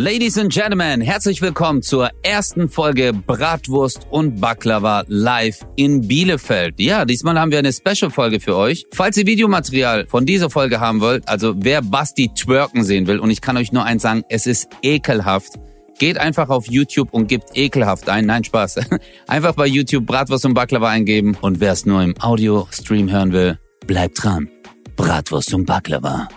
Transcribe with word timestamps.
Ladies 0.00 0.38
and 0.38 0.52
Gentlemen, 0.52 1.00
herzlich 1.00 1.42
willkommen 1.42 1.82
zur 1.82 2.10
ersten 2.22 2.68
Folge 2.68 3.12
Bratwurst 3.12 4.06
und 4.10 4.40
Baklava 4.40 5.02
live 5.08 5.66
in 5.74 6.06
Bielefeld. 6.06 6.78
Ja, 6.78 7.04
diesmal 7.04 7.36
haben 7.36 7.50
wir 7.50 7.58
eine 7.58 7.72
Special-Folge 7.72 8.38
für 8.38 8.54
euch. 8.54 8.86
Falls 8.92 9.16
ihr 9.16 9.26
Videomaterial 9.26 10.06
von 10.06 10.24
dieser 10.24 10.50
Folge 10.50 10.78
haben 10.78 11.00
wollt, 11.00 11.28
also 11.28 11.52
wer 11.56 11.82
Basti 11.82 12.30
twerken 12.32 12.84
sehen 12.84 13.08
will, 13.08 13.18
und 13.18 13.30
ich 13.30 13.40
kann 13.40 13.56
euch 13.56 13.72
nur 13.72 13.82
eins 13.82 14.02
sagen, 14.02 14.22
es 14.28 14.46
ist 14.46 14.68
ekelhaft. 14.82 15.54
Geht 15.98 16.16
einfach 16.16 16.48
auf 16.48 16.70
YouTube 16.70 17.12
und 17.12 17.26
gebt 17.26 17.56
ekelhaft 17.56 18.08
ein. 18.08 18.26
Nein, 18.26 18.44
Spaß. 18.44 18.76
Einfach 19.26 19.56
bei 19.56 19.66
YouTube 19.66 20.06
Bratwurst 20.06 20.46
und 20.46 20.54
Baklava 20.54 20.90
eingeben. 20.90 21.36
Und 21.40 21.58
wer 21.58 21.72
es 21.72 21.86
nur 21.86 22.00
im 22.02 22.14
Audio-Stream 22.20 23.10
hören 23.10 23.32
will, 23.32 23.58
bleibt 23.84 24.22
dran. 24.22 24.48
Bratwurst 24.94 25.52
und 25.54 25.66
Baklava. 25.66 26.28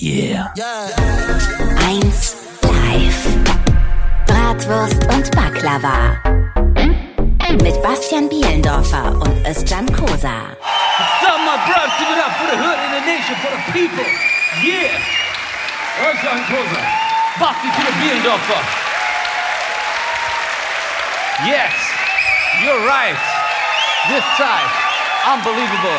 Yeah. 0.00 0.54
Eins 1.84 2.47
live. 2.98 3.22
Bratwurst 4.26 5.04
und 5.12 5.30
Baklava. 5.36 6.20
Mit 7.62 7.82
Bastian 7.82 8.28
Bielendorfer 8.28 9.12
und 9.12 9.46
Özcan 9.46 9.86
Kosa. 9.92 10.56
Some 11.20 11.44
my 11.44 11.56
brothers, 11.66 11.92
give 11.98 12.10
it 12.10 12.18
up 12.18 12.32
for 12.38 12.46
the 12.50 12.56
hood 12.56 12.78
and 12.78 12.92
the 12.94 13.00
nation, 13.06 13.34
for 13.42 13.50
the 13.50 13.62
people. 13.72 14.04
Yeah. 14.62 14.98
Özcan 16.08 16.40
Kosa. 16.50 16.82
Basti 17.40 17.68
to 17.76 17.82
the 17.86 17.92
Bielendorfer. 18.00 18.62
Yes, 21.46 21.72
you're 22.62 22.84
right. 22.86 23.18
This 24.08 24.24
time, 24.36 24.70
unbelievable. 25.24 25.98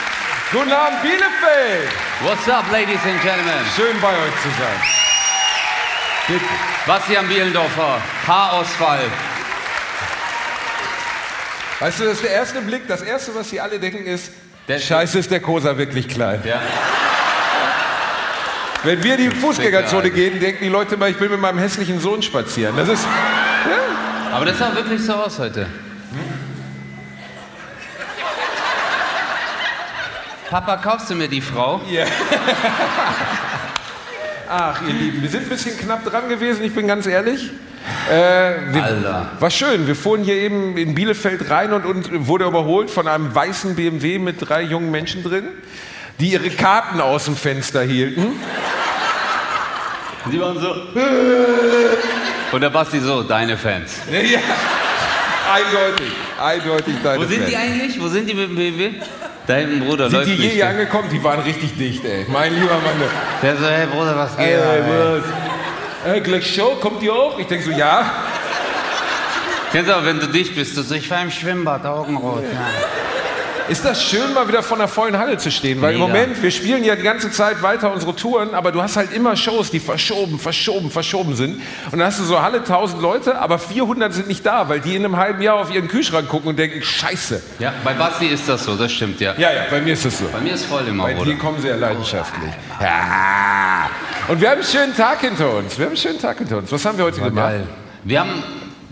Guten 0.52 0.72
Abend, 0.72 1.00
Bielefeld! 1.02 1.88
What's 2.22 2.48
up, 2.48 2.64
ladies 2.72 2.98
and 3.04 3.20
gentlemen? 3.22 3.64
Schön 3.76 4.00
bei 4.00 4.08
euch 4.08 4.34
zu 4.42 4.48
sein. 4.58 4.80
Bitte. 6.26 6.44
Bastian 6.86 7.28
Bielendorfer, 7.28 8.00
Haarausfall. 8.26 9.00
Weißt 11.78 12.00
du, 12.00 12.04
das 12.04 12.14
ist 12.14 12.24
der 12.24 12.32
erste 12.32 12.60
Blick, 12.62 12.88
das 12.88 13.02
erste, 13.02 13.34
was 13.34 13.48
sie 13.50 13.60
alle 13.60 13.78
denken, 13.78 14.04
ist, 14.06 14.32
Der- 14.66 14.80
scheiße, 14.80 15.20
ist 15.20 15.30
der 15.30 15.40
Kosa 15.40 15.78
wirklich 15.78 16.08
klein. 16.08 16.42
Ja. 16.44 16.60
Wenn 18.82 19.02
wir 19.04 19.18
in 19.18 19.30
die 19.30 19.36
Fußgängerzone 19.36 20.10
gehen, 20.10 20.40
denken 20.40 20.64
die 20.64 20.68
Leute 20.68 20.96
mal, 20.96 21.10
ich 21.10 21.16
bin 21.16 21.30
mit 21.30 21.40
meinem 21.40 21.58
hässlichen 21.58 22.00
Sohn 22.00 22.22
spazieren. 22.22 22.76
Das 22.76 22.88
ist, 22.88 23.06
Aber 24.32 24.44
das 24.46 24.58
sah 24.58 24.74
wirklich 24.74 25.00
so 25.04 25.14
aus 25.14 25.38
heute. 25.38 25.66
Papa, 30.50 30.78
kaufst 30.78 31.08
du 31.08 31.14
mir 31.14 31.28
die 31.28 31.40
Frau? 31.40 31.80
ach 34.48 34.82
ihr 34.82 34.94
Lieben, 34.94 35.22
wir 35.22 35.28
sind 35.28 35.44
ein 35.44 35.48
bisschen 35.48 35.78
knapp 35.78 36.04
dran 36.04 36.28
gewesen, 36.28 36.64
ich 36.64 36.74
bin 36.74 36.88
ganz 36.88 37.06
ehrlich. 37.06 37.50
Äh, 38.10 38.72
wir, 38.72 38.82
Alter. 38.82 39.30
War 39.38 39.50
schön, 39.50 39.86
wir 39.86 39.94
fuhren 39.94 40.24
hier 40.24 40.34
eben 40.34 40.76
in 40.76 40.96
Bielefeld 40.96 41.48
rein 41.50 41.72
und, 41.72 41.86
und 41.86 42.26
wurde 42.26 42.46
überholt 42.46 42.90
von 42.90 43.06
einem 43.06 43.32
weißen 43.32 43.76
BMW 43.76 44.18
mit 44.18 44.36
drei 44.40 44.62
jungen 44.62 44.90
Menschen 44.90 45.22
drin, 45.22 45.44
die 46.18 46.32
ihre 46.32 46.50
Karten 46.50 47.00
aus 47.00 47.26
dem 47.26 47.36
Fenster 47.36 47.82
hielten. 47.82 48.32
Die 50.32 50.40
waren 50.40 50.58
so. 50.58 50.74
Und 52.50 52.60
der 52.60 52.70
Basti 52.70 52.98
so, 52.98 53.22
deine 53.22 53.56
Fans. 53.56 54.00
Ja, 54.10 54.40
eindeutig, 55.54 56.12
eindeutig 56.40 56.94
deine 57.02 57.22
Wo 57.22 57.28
sind 57.28 57.46
die 57.46 57.52
Fans. 57.52 57.64
eigentlich? 57.64 58.00
Wo 58.00 58.08
sind 58.08 58.28
die 58.28 58.34
mit 58.34 58.48
dem 58.48 58.56
BMW? 58.56 58.90
Hinten, 59.56 59.80
Bruder, 59.80 60.10
Sind 60.10 60.18
läuft 60.20 60.30
die 60.30 60.36
hier 60.36 60.50
gell? 60.50 60.62
angekommen? 60.62 61.08
Die 61.10 61.22
waren 61.22 61.40
richtig 61.40 61.76
dicht, 61.76 62.04
ey. 62.04 62.26
Mein 62.28 62.54
lieber 62.54 62.74
Mann. 62.74 63.08
Der 63.42 63.56
so, 63.56 63.66
hey 63.66 63.86
Bruder, 63.86 64.16
was 64.16 64.36
geht? 64.36 64.46
Ey, 64.46 64.54
ey? 64.54 64.82
was? 66.04 66.12
Ey, 66.12 66.20
gleich 66.20 66.54
Show, 66.54 66.76
kommt 66.80 67.02
die 67.02 67.10
auch? 67.10 67.38
Ich 67.38 67.46
denk 67.46 67.62
so, 67.62 67.70
ja. 67.70 68.10
Kennst 69.72 69.88
du 69.90 69.96
auch, 69.96 70.04
wenn 70.04 70.18
du 70.18 70.26
dich 70.26 70.54
bist, 70.54 70.76
du 70.76 70.82
so, 70.82 70.94
ich 70.94 71.08
war 71.10 71.22
im 71.22 71.30
Schwimmbad, 71.30 71.84
Augenrot. 71.86 72.42
Ja. 72.42 72.99
Ist 73.70 73.84
das 73.84 74.02
schön, 74.02 74.34
mal 74.34 74.48
wieder 74.48 74.64
vor 74.64 74.76
einer 74.76 74.88
vollen 74.88 75.16
Halle 75.16 75.38
zu 75.38 75.48
stehen? 75.48 75.80
Weil 75.80 75.94
im 75.94 76.00
Mega. 76.00 76.12
Moment, 76.12 76.42
wir 76.42 76.50
spielen 76.50 76.82
ja 76.82 76.96
die 76.96 77.04
ganze 77.04 77.30
Zeit 77.30 77.62
weiter 77.62 77.92
unsere 77.92 78.16
Touren, 78.16 78.52
aber 78.52 78.72
du 78.72 78.82
hast 78.82 78.96
halt 78.96 79.12
immer 79.12 79.36
Shows, 79.36 79.70
die 79.70 79.78
verschoben, 79.78 80.40
verschoben, 80.40 80.90
verschoben 80.90 81.36
sind. 81.36 81.62
Und 81.92 81.98
dann 81.98 82.08
hast 82.08 82.18
du 82.18 82.24
so 82.24 82.42
Halle 82.42 82.58
1000 82.58 83.00
Leute, 83.00 83.38
aber 83.38 83.60
400 83.60 84.12
sind 84.12 84.26
nicht 84.26 84.44
da, 84.44 84.68
weil 84.68 84.80
die 84.80 84.96
in 84.96 85.04
einem 85.04 85.16
halben 85.18 85.40
Jahr 85.40 85.54
auf 85.54 85.72
ihren 85.72 85.86
Kühlschrank 85.86 86.28
gucken 86.28 86.48
und 86.48 86.58
denken, 86.58 86.82
scheiße. 86.82 87.40
ja, 87.60 87.72
bei 87.84 87.94
Basti 87.94 88.26
ist 88.26 88.48
das 88.48 88.64
so, 88.64 88.74
das 88.74 88.90
stimmt, 88.90 89.20
ja. 89.20 89.34
Ja, 89.38 89.52
ja, 89.52 89.62
bei 89.70 89.80
mir 89.80 89.92
ist 89.92 90.04
es 90.04 90.18
so. 90.18 90.24
Bei 90.32 90.40
mir 90.40 90.54
ist 90.54 90.64
voll 90.64 90.88
immer, 90.88 91.04
Bei 91.04 91.14
dir 91.14 91.38
kommen 91.38 91.62
sehr 91.62 91.76
leidenschaftlich. 91.76 92.50
Ja. 92.80 93.88
Und 94.26 94.40
wir 94.40 94.50
haben 94.50 94.56
einen 94.56 94.64
schönen 94.64 94.96
Tag 94.96 95.20
hinter 95.20 95.48
uns. 95.54 95.78
Wir 95.78 95.84
haben 95.84 95.90
einen 95.90 95.96
schönen 95.96 96.20
Tag 96.20 96.38
hinter 96.38 96.58
uns. 96.58 96.72
Was 96.72 96.84
haben 96.84 96.98
wir 96.98 97.04
heute 97.04 97.20
gemacht? 97.20 97.36
Geil. 97.36 97.68
Wir 98.02 98.18
haben 98.18 98.42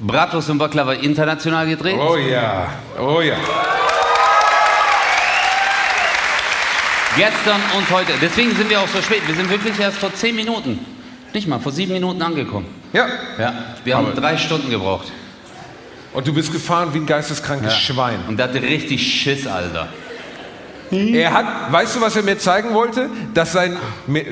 Bratwurst 0.01 0.51
und 0.51 0.59
Baklava 0.59 0.93
international 0.93 1.67
gedreht. 1.67 1.99
Oh 1.99 2.17
ja, 2.17 2.69
oh 3.01 3.21
ja. 3.21 3.35
Gestern 7.19 7.61
und 7.77 7.91
heute. 7.91 8.13
Deswegen 8.23 8.55
sind 8.55 8.71
wir 8.71 8.81
auch 8.81 8.87
so 8.87 9.03
spät. 9.03 9.27
Wir 9.27 9.35
sind 9.35 9.51
wirklich 9.51 9.77
erst 9.81 9.99
vor 9.99 10.15
zehn 10.15 10.37
Minuten, 10.37 10.79
nicht 11.35 11.49
mal, 11.49 11.59
vor 11.59 11.73
sieben 11.73 11.93
Minuten 11.93 12.23
angekommen. 12.23 12.67
Ja. 12.93 13.09
Ja, 13.37 13.53
wir 13.83 13.97
haben 13.97 14.15
drei 14.15 14.37
Stunden 14.37 14.71
gebraucht. 14.71 15.11
Und 16.13 16.29
du 16.29 16.33
bist 16.33 16.53
gefahren 16.53 16.95
wie 16.95 16.99
ein 16.99 17.07
geisteskrankes 17.07 17.77
Schwein. 17.77 18.21
Und 18.29 18.37
der 18.37 18.47
hatte 18.47 18.63
richtig 18.63 19.03
Schiss, 19.03 19.49
Alter. 19.49 19.89
Er 20.93 21.33
hat, 21.33 21.73
weißt 21.73 21.97
du, 21.97 22.01
was 22.01 22.15
er 22.15 22.23
mir 22.23 22.39
zeigen 22.39 22.73
wollte? 22.73 23.11
Dass 23.35 23.51
sein, 23.51 23.77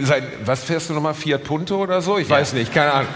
sein 0.02 0.22
was 0.44 0.62
fährst 0.62 0.88
du 0.88 0.94
nochmal, 0.94 1.14
Fiat 1.14 1.42
Punto 1.42 1.82
oder 1.82 2.00
so? 2.00 2.18
Ich 2.18 2.30
weiß 2.30 2.52
nicht, 2.52 2.72
keine 2.72 2.92
Ahnung. 2.92 3.08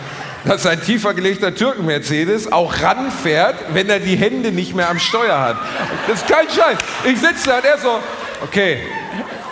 Dass 0.44 0.64
sein 0.64 0.82
tiefer 0.82 1.14
gelegter 1.14 1.54
Türken-Mercedes 1.54 2.50
auch 2.50 2.82
ranfährt, 2.82 3.54
wenn 3.72 3.88
er 3.88 4.00
die 4.00 4.16
Hände 4.16 4.50
nicht 4.50 4.74
mehr 4.74 4.90
am 4.90 4.98
Steuer 4.98 5.38
hat. 5.38 5.56
Das 6.08 6.22
ist 6.22 6.28
kein 6.28 6.48
Scheiß. 6.48 6.78
Ich 7.04 7.20
sitze 7.20 7.50
da 7.50 7.58
und 7.58 7.64
er 7.64 7.78
so, 7.78 8.00
okay, 8.42 8.80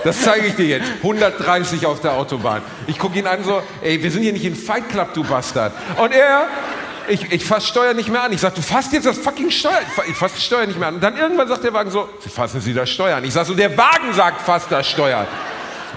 das 0.05 0.23
zeige 0.23 0.47
ich 0.47 0.55
dir 0.55 0.67
jetzt. 0.67 0.87
130 1.03 1.87
auf 1.87 2.01
der 2.01 2.13
Autobahn. 2.15 2.63
Ich 2.87 2.99
gucke 2.99 3.19
ihn 3.19 3.27
an 3.27 3.45
so, 3.45 3.63
ey, 3.83 4.03
wir 4.03 4.11
sind 4.11 4.23
hier 4.23 4.33
nicht 4.33 4.45
in 4.45 4.55
Fight 4.57 4.89
Club, 4.89 5.13
du 5.15 5.25
Bastard. 5.25 5.73
Und 6.01 6.13
er, 6.13 6.47
ich, 7.09 7.33
ich 7.33 7.45
fasse 7.45 7.67
Steuer 7.67 7.95
nicht 7.95 8.09
mehr 8.09 8.23
an. 8.23 8.33
Ich 8.33 8.41
sag, 8.41 8.55
du 8.55 8.63
fasst 8.63 8.93
jetzt 8.93 9.07
das 9.07 9.19
fucking 9.19 9.51
Steuer. 9.51 9.79
Ich 9.87 9.93
fa- 9.95 10.03
Ich 10.09 10.15
fasse 10.17 10.41
Steuer 10.41 10.67
nicht 10.67 10.79
mehr 10.79 10.89
an. 10.89 10.95
Und 10.97 11.03
dann 11.03 11.17
irgendwann 11.17 11.49
sagt 11.49 11.65
der 11.65 11.73
Wagen 11.73 11.91
so, 11.91 12.09
Sie 12.21 12.29
fassen 12.31 12.61
Sie 12.61 12.75
das 12.75 12.91
Steuer 12.91 13.17
an. 13.17 13.25
Ich 13.25 13.33
sag 13.33 13.47
so, 13.47 13.55
der 13.55 13.77
Wagen 13.77 14.13
sagt, 14.15 14.43
fass 14.43 14.69
das 14.69 14.89
Steuer 14.89 15.19
an. 15.19 15.27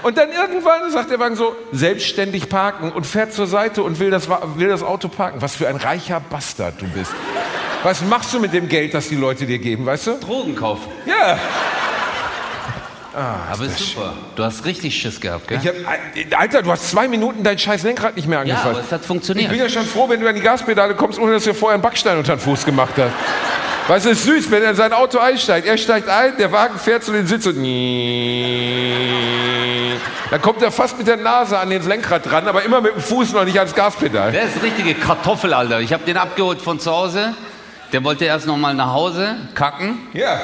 Und 0.02 0.18
dann 0.18 0.32
irgendwann 0.32 0.90
sagt 0.90 1.10
der 1.10 1.20
Wagen 1.20 1.36
so, 1.36 1.54
selbstständig 1.70 2.48
parken 2.48 2.90
und 2.90 3.06
fährt 3.06 3.32
zur 3.32 3.46
Seite 3.46 3.84
und 3.84 4.00
will 4.00 4.10
das, 4.10 4.28
will 4.56 4.68
das 4.68 4.82
Auto 4.82 5.06
parken. 5.08 5.40
Was 5.40 5.54
für 5.54 5.68
ein 5.68 5.76
reicher 5.76 6.18
Bastard 6.18 6.80
du 6.80 6.86
bist. 6.88 7.12
Was 7.84 8.00
machst 8.02 8.32
du 8.34 8.40
mit 8.40 8.52
dem 8.52 8.68
Geld, 8.68 8.94
das 8.94 9.08
die 9.08 9.16
Leute 9.16 9.44
dir 9.46 9.58
geben, 9.58 9.86
weißt 9.86 10.06
du? 10.08 10.12
Drogenkauf. 10.18 10.78
Ja. 11.06 11.38
Aber 13.14 13.64
ist 13.64 13.78
super. 13.78 14.12
Du 14.36 14.42
hast 14.42 14.64
richtig 14.64 14.96
Schiss 14.96 15.20
gehabt, 15.20 15.48
gell? 15.48 15.60
Ich 15.62 15.68
hab, 15.68 16.40
Alter, 16.40 16.62
du 16.62 16.70
hast 16.70 16.90
zwei 16.90 17.08
Minuten 17.08 17.42
dein 17.42 17.58
scheiß 17.58 17.82
Lenkrad 17.82 18.16
nicht 18.16 18.26
mehr 18.26 18.38
ja, 18.38 18.42
angefasst. 18.42 18.66
aber 18.66 18.80
es 18.80 18.92
hat 18.92 19.00
Ich 19.02 19.06
funktioniert. 19.06 19.50
bin 19.50 19.58
ja 19.58 19.68
schon 19.68 19.84
froh, 19.86 20.08
wenn 20.08 20.20
du 20.20 20.28
an 20.28 20.34
die 20.34 20.40
Gaspedale 20.40 20.94
kommst, 20.94 21.18
ohne 21.18 21.32
dass 21.32 21.44
du 21.44 21.52
vorher 21.52 21.74
einen 21.74 21.82
Backstein 21.82 22.16
unter 22.16 22.36
den 22.36 22.40
Fuß 22.40 22.64
gemacht 22.64 22.94
hast. 22.96 23.12
Weißt 23.88 24.06
du, 24.06 24.10
es 24.10 24.18
ist 24.20 24.24
süß, 24.26 24.50
wenn 24.50 24.62
er 24.62 24.70
in 24.70 24.76
sein 24.76 24.92
Auto 24.92 25.18
einsteigt. 25.18 25.66
Er 25.66 25.76
steigt 25.76 26.08
ein, 26.08 26.36
der 26.38 26.52
Wagen 26.52 26.78
fährt 26.78 27.02
zu 27.02 27.12
den 27.12 27.26
Sitz 27.26 27.46
und 27.46 27.56
dann 30.30 30.40
kommt 30.40 30.62
er 30.62 30.70
fast 30.72 30.96
mit 30.96 31.06
der 31.06 31.16
Nase 31.18 31.58
an 31.58 31.68
den 31.68 31.86
Lenkrad 31.86 32.24
dran, 32.30 32.48
aber 32.48 32.62
immer 32.62 32.80
mit 32.80 32.94
dem 32.94 33.02
Fuß 33.02 33.32
noch 33.32 33.44
nicht 33.44 33.58
ans 33.58 33.74
Gaspedal. 33.74 34.32
Der 34.32 34.44
ist 34.44 34.62
richtige 34.62 34.94
Kartoffel, 34.94 35.52
Alter. 35.52 35.80
Ich 35.80 35.92
habe 35.92 36.04
den 36.04 36.16
abgeholt 36.16 36.62
von 36.62 36.80
zu 36.80 36.90
Hause. 36.90 37.34
Der 37.92 38.02
wollte 38.04 38.24
erst 38.24 38.46
noch 38.46 38.56
mal 38.56 38.72
nach 38.72 38.92
Hause 38.94 39.36
kacken. 39.54 39.98
Ja. 40.14 40.40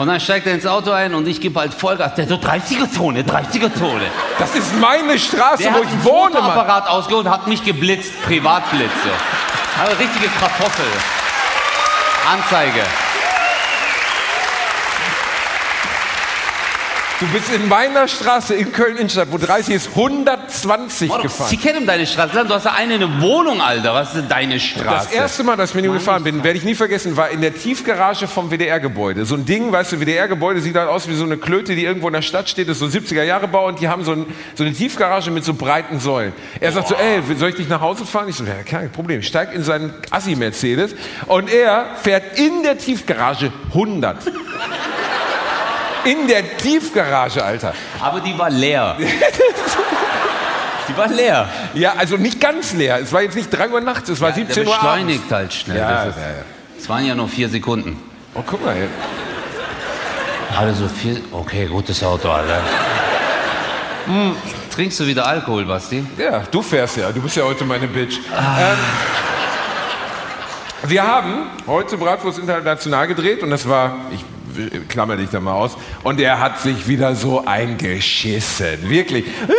Und 0.00 0.06
dann 0.06 0.18
steigt 0.18 0.46
er 0.46 0.54
ins 0.54 0.66
Auto 0.66 0.92
ein 0.92 1.12
und 1.14 1.28
ich 1.28 1.42
gebe 1.42 1.60
halt 1.60 1.74
Vollgas. 1.74 2.14
Der 2.14 2.26
so 2.26 2.36
30er-Zone, 2.36 3.20
30er-Zone. 3.20 4.06
Das 4.38 4.54
ist 4.54 4.74
meine 4.80 5.18
Straße, 5.18 5.62
Der 5.62 5.74
wo 5.74 5.76
hat 5.76 5.84
ich 5.84 6.04
wohne, 6.04 6.32
Mann. 6.32 6.44
Fotoapparat 6.44 6.88
ausgeholt, 6.88 7.28
hat 7.28 7.46
mich 7.46 7.62
geblitzt, 7.62 8.10
Privatblitze. 8.22 9.10
Also 9.78 9.96
richtige 9.98 10.28
Kartoffel. 10.40 10.86
Anzeige. 12.32 12.80
Du 17.20 17.26
bist 17.26 17.52
in 17.52 17.68
meiner 17.68 18.08
Straße 18.08 18.54
in 18.54 18.72
Köln-Innenstadt, 18.72 19.28
wo 19.30 19.36
30 19.36 19.74
ist, 19.74 19.88
120 19.88 21.12
Sie 21.12 21.18
gefahren. 21.20 21.58
kennen 21.60 21.86
deine 21.86 22.06
Straße. 22.06 22.46
Du 22.46 22.54
hast 22.54 22.64
ja 22.64 22.72
eine, 22.72 22.94
eine 22.94 23.20
Wohnung, 23.20 23.60
Alter. 23.60 23.92
Was 23.92 24.08
ist 24.08 24.22
denn 24.22 24.28
deine 24.30 24.58
Straße? 24.58 25.08
Das 25.08 25.12
erste 25.12 25.44
Mal, 25.44 25.58
dass 25.58 25.70
ich 25.70 25.76
mit 25.76 25.84
ihm 25.84 25.92
gefahren 25.92 26.24
bin, 26.24 26.42
werde 26.42 26.56
ich 26.56 26.64
nie 26.64 26.74
vergessen, 26.74 27.18
war 27.18 27.28
in 27.28 27.42
der 27.42 27.54
Tiefgarage 27.54 28.26
vom 28.26 28.50
WDR-Gebäude. 28.50 29.26
So 29.26 29.34
ein 29.34 29.44
Ding, 29.44 29.70
weißt 29.70 29.92
du, 29.92 30.00
WDR-Gebäude 30.00 30.62
sieht 30.62 30.74
halt 30.76 30.88
aus 30.88 31.10
wie 31.10 31.14
so 31.14 31.24
eine 31.24 31.36
Klöte, 31.36 31.74
die 31.74 31.84
irgendwo 31.84 32.06
in 32.06 32.14
der 32.14 32.22
Stadt 32.22 32.48
steht, 32.48 32.70
das 32.70 32.80
ist 32.80 32.90
so 32.90 32.98
70er-Jahre-Bau 32.98 33.66
und 33.66 33.82
die 33.82 33.88
haben 33.88 34.02
so, 34.02 34.12
ein, 34.12 34.24
so 34.54 34.64
eine 34.64 34.72
Tiefgarage 34.72 35.30
mit 35.30 35.44
so 35.44 35.52
breiten 35.52 36.00
Säulen. 36.00 36.32
Er 36.58 36.72
sagt 36.72 36.88
so, 36.88 36.94
ey, 36.94 37.20
soll 37.36 37.50
ich 37.50 37.56
dich 37.56 37.68
nach 37.68 37.82
Hause 37.82 38.06
fahren? 38.06 38.30
Ich 38.30 38.36
so, 38.36 38.44
ja, 38.44 38.62
kein 38.64 38.90
Problem. 38.90 39.20
Ich 39.20 39.26
steig 39.26 39.52
in 39.52 39.62
seinen 39.62 39.92
Assi-Mercedes 40.08 40.94
und 41.26 41.52
er 41.52 41.96
fährt 42.02 42.38
in 42.38 42.62
der 42.62 42.78
Tiefgarage 42.78 43.52
100. 43.74 44.16
In 46.04 46.26
der 46.28 46.56
Tiefgarage, 46.56 47.44
Alter. 47.44 47.74
Aber 48.00 48.20
die 48.20 48.36
war 48.38 48.48
leer. 48.50 48.96
die 50.88 50.96
war 50.96 51.08
leer. 51.08 51.48
Ja, 51.74 51.94
also 51.98 52.16
nicht 52.16 52.40
ganz 52.40 52.72
leer. 52.72 52.98
Es 53.00 53.12
war 53.12 53.22
jetzt 53.22 53.36
nicht 53.36 53.50
3 53.50 53.68
Uhr 53.68 53.80
nachts, 53.80 54.08
es 54.08 54.20
war 54.20 54.32
Der 54.32 54.46
17 54.46 54.66
Uhr 54.66 54.72
abends. 54.74 54.84
beschleunigt 54.86 55.30
halt 55.32 55.52
schnell. 55.52 55.76
Ja, 55.78 56.04
das 56.06 56.16
ist, 56.16 56.22
ja, 56.22 56.28
ja. 56.28 56.34
Es 56.78 56.88
waren 56.88 57.04
ja 57.06 57.14
nur 57.14 57.28
vier 57.28 57.48
Sekunden. 57.48 58.02
Oh, 58.34 58.42
guck 58.46 58.64
mal 58.64 58.74
hier. 58.74 58.88
Also 60.58 60.88
vier. 60.88 61.16
Okay, 61.30 61.66
gutes 61.66 62.02
Auto, 62.02 62.28
Alter. 62.30 62.60
Hm, 64.06 64.34
Trinkst 64.74 64.98
du 65.00 65.06
wieder 65.06 65.26
Alkohol, 65.26 65.64
Basti? 65.66 66.04
Ja, 66.16 66.42
du 66.50 66.62
fährst 66.62 66.96
ja. 66.96 67.12
Du 67.12 67.20
bist 67.20 67.36
ja 67.36 67.44
heute 67.44 67.64
meine 67.64 67.86
Bitch. 67.86 68.16
Ähm, 68.16 68.78
wir 70.84 71.06
haben 71.06 71.48
heute 71.66 71.98
Bratwurst 71.98 72.38
International 72.38 73.06
gedreht 73.06 73.42
und 73.42 73.50
das 73.50 73.68
war, 73.68 73.96
ich 74.12 74.24
klammer 74.88 75.16
dich 75.16 75.30
da 75.30 75.40
mal 75.40 75.54
aus, 75.54 75.76
und 76.02 76.20
er 76.20 76.40
hat 76.40 76.60
sich 76.60 76.86
wieder 76.88 77.14
so 77.14 77.44
eingeschissen. 77.44 78.88
Wirklich. 78.88 79.26
Äh, 79.26 79.52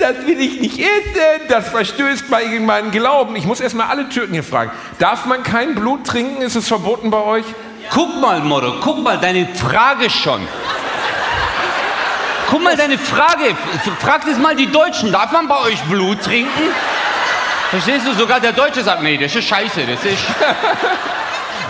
Das 0.00 0.26
will 0.26 0.40
ich 0.40 0.60
nicht 0.60 0.78
essen, 0.78 1.48
das 1.48 1.70
verstößt 1.70 2.24
gegen 2.50 2.66
meinen 2.66 2.92
Glauben. 2.92 3.34
Ich 3.34 3.44
muss 3.44 3.60
erstmal 3.60 3.88
alle 3.88 4.08
Türken 4.08 4.32
hier 4.32 4.44
fragen. 4.44 4.70
Darf 5.00 5.26
man 5.26 5.42
kein 5.42 5.74
Blut 5.74 6.06
trinken? 6.06 6.40
Ist 6.40 6.54
es 6.54 6.68
verboten 6.68 7.10
bei 7.10 7.22
euch? 7.22 7.44
Guck 7.90 8.20
mal, 8.20 8.40
Moro, 8.40 8.76
guck 8.80 9.02
mal, 9.02 9.18
deine 9.18 9.48
Frage 9.54 10.08
schon. 10.08 10.46
Guck 12.48 12.62
mal, 12.62 12.76
deine 12.76 12.96
Frage. 12.96 13.56
Fragt 13.98 14.28
es 14.28 14.38
mal 14.38 14.54
die 14.54 14.70
Deutschen. 14.70 15.10
Darf 15.10 15.32
man 15.32 15.48
bei 15.48 15.58
euch 15.62 15.80
Blut 15.82 16.22
trinken? 16.22 16.70
Verstehst 17.70 18.06
du? 18.06 18.12
Sogar 18.14 18.40
der 18.40 18.52
Deutsche 18.52 18.82
sagt, 18.82 19.02
nee, 19.02 19.18
das 19.18 19.34
ist 19.34 19.44
scheiße, 19.44 19.80
das 19.86 20.04
ist... 20.04 20.22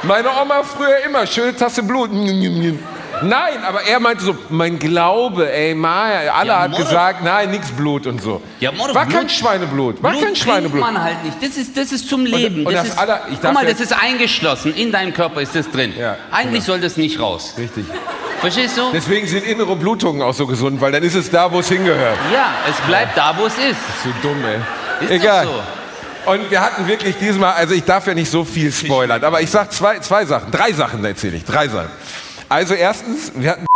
Meine 0.02 0.28
Oma 0.40 0.62
früher 0.62 0.98
immer, 1.06 1.26
schöne 1.26 1.54
Tasse 1.56 1.82
Blut. 1.82 2.10
Nein, 3.20 3.64
aber 3.66 3.82
er 3.82 3.98
meinte 3.98 4.22
so, 4.22 4.36
mein 4.48 4.78
Glaube, 4.78 5.52
ey, 5.52 5.74
Maya, 5.74 6.32
Allah 6.32 6.44
Ja, 6.44 6.60
hat 6.62 6.76
gesagt, 6.76 7.24
nein, 7.24 7.50
nix 7.50 7.68
Blut 7.72 8.06
und 8.06 8.22
so. 8.22 8.40
Ja, 8.60 8.70
Mord, 8.70 8.94
war 8.94 9.06
Blut- 9.06 9.18
kein 9.18 9.28
Schweineblut, 9.28 10.00
war 10.02 10.12
Blut 10.12 10.22
kein 10.24 10.36
Schweineblut. 10.36 10.80
man 10.80 11.02
halt 11.02 11.24
nicht. 11.24 11.36
Das 11.42 11.56
ist, 11.56 11.76
das 11.76 11.90
ist 11.90 12.08
zum 12.08 12.24
Leben. 12.24 12.64
und 12.64 12.72
das 12.72 12.94
das 12.94 12.94
ist, 12.94 13.12
ich 13.32 13.40
guck 13.42 13.52
mal, 13.54 13.64
ja- 13.64 13.70
das 13.72 13.80
ist 13.80 13.92
eingeschlossen. 13.92 14.72
In 14.74 14.92
deinem 14.92 15.12
Körper 15.12 15.40
ist 15.40 15.54
das 15.56 15.68
drin. 15.70 15.94
Ja, 15.98 16.16
Eigentlich 16.30 16.62
soll 16.62 16.80
das 16.80 16.96
nicht 16.96 17.18
raus. 17.18 17.54
Richtig. 17.58 17.86
Verstehst 18.40 18.78
du? 18.78 18.82
Deswegen 18.92 19.26
sind 19.26 19.44
innere 19.44 19.74
Blutungen 19.74 20.22
auch 20.22 20.32
so 20.34 20.46
gesund, 20.46 20.80
weil 20.80 20.92
dann 20.92 21.02
ist 21.02 21.16
es 21.16 21.28
da, 21.28 21.50
wo 21.50 21.58
es 21.58 21.68
hingehört. 21.68 22.16
Ja, 22.32 22.50
es 22.70 22.76
bleibt 22.86 23.18
da, 23.18 23.34
wo 23.36 23.46
es 23.46 23.54
ist. 23.58 23.80
So 24.04 24.10
dumm, 24.22 24.44
ey. 24.44 25.04
Ist 25.04 25.10
Egal. 25.10 25.44
so. 25.46 25.60
Und 26.28 26.50
wir 26.50 26.60
hatten 26.60 26.86
wirklich 26.86 27.16
diesmal, 27.16 27.54
also 27.54 27.72
ich 27.72 27.84
darf 27.84 28.06
ja 28.06 28.12
nicht 28.12 28.30
so 28.30 28.44
viel 28.44 28.70
spoilern, 28.70 29.24
aber 29.24 29.40
ich 29.40 29.48
sag 29.48 29.72
zwei, 29.72 29.98
zwei 30.00 30.26
Sachen, 30.26 30.50
drei 30.50 30.72
Sachen 30.72 31.02
erzähle 31.02 31.38
ich, 31.38 31.44
drei 31.44 31.68
Sachen. 31.68 31.88
Also 32.50 32.74
erstens, 32.74 33.32
wir 33.34 33.52
hatten 33.52 33.66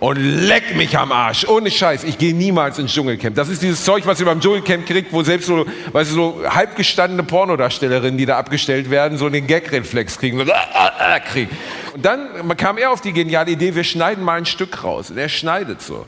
und 0.00 0.16
leck 0.16 0.76
mich 0.76 0.96
am 0.96 1.10
Arsch, 1.10 1.46
ohne 1.48 1.70
Scheiß, 1.70 2.04
ich 2.04 2.18
gehe 2.18 2.34
niemals 2.34 2.78
ins 2.78 2.92
Dschungelcamp. 2.92 3.36
Das 3.36 3.48
ist 3.48 3.62
dieses 3.62 3.84
Zeug, 3.84 4.06
was 4.06 4.18
ihr 4.18 4.26
beim 4.26 4.40
Dschungelcamp 4.40 4.86
kriegt, 4.86 5.12
wo 5.12 5.22
selbst 5.22 5.46
so, 5.46 5.64
weißt 5.92 6.10
du, 6.10 6.14
so 6.14 6.42
halbgestandene 6.48 7.22
Pornodarstellerinnen, 7.24 8.16
die 8.16 8.26
da 8.26 8.38
abgestellt 8.38 8.90
werden, 8.90 9.18
so 9.18 9.28
den 9.28 9.46
Gagreflex 9.46 10.18
kriegen. 10.18 10.38
So, 10.38 10.44
äh, 10.44 10.46
äh, 10.46 11.16
äh, 11.16 11.20
kriegen. 11.20 11.50
Und 11.94 12.04
dann 12.04 12.56
kam 12.56 12.78
er 12.78 12.92
auf 12.92 13.00
die 13.00 13.12
geniale 13.12 13.50
Idee, 13.50 13.74
wir 13.74 13.84
schneiden 13.84 14.24
mal 14.24 14.38
ein 14.38 14.46
Stück 14.46 14.84
raus. 14.84 15.10
Und 15.10 15.18
er 15.18 15.28
schneidet 15.28 15.82
so. 15.82 16.04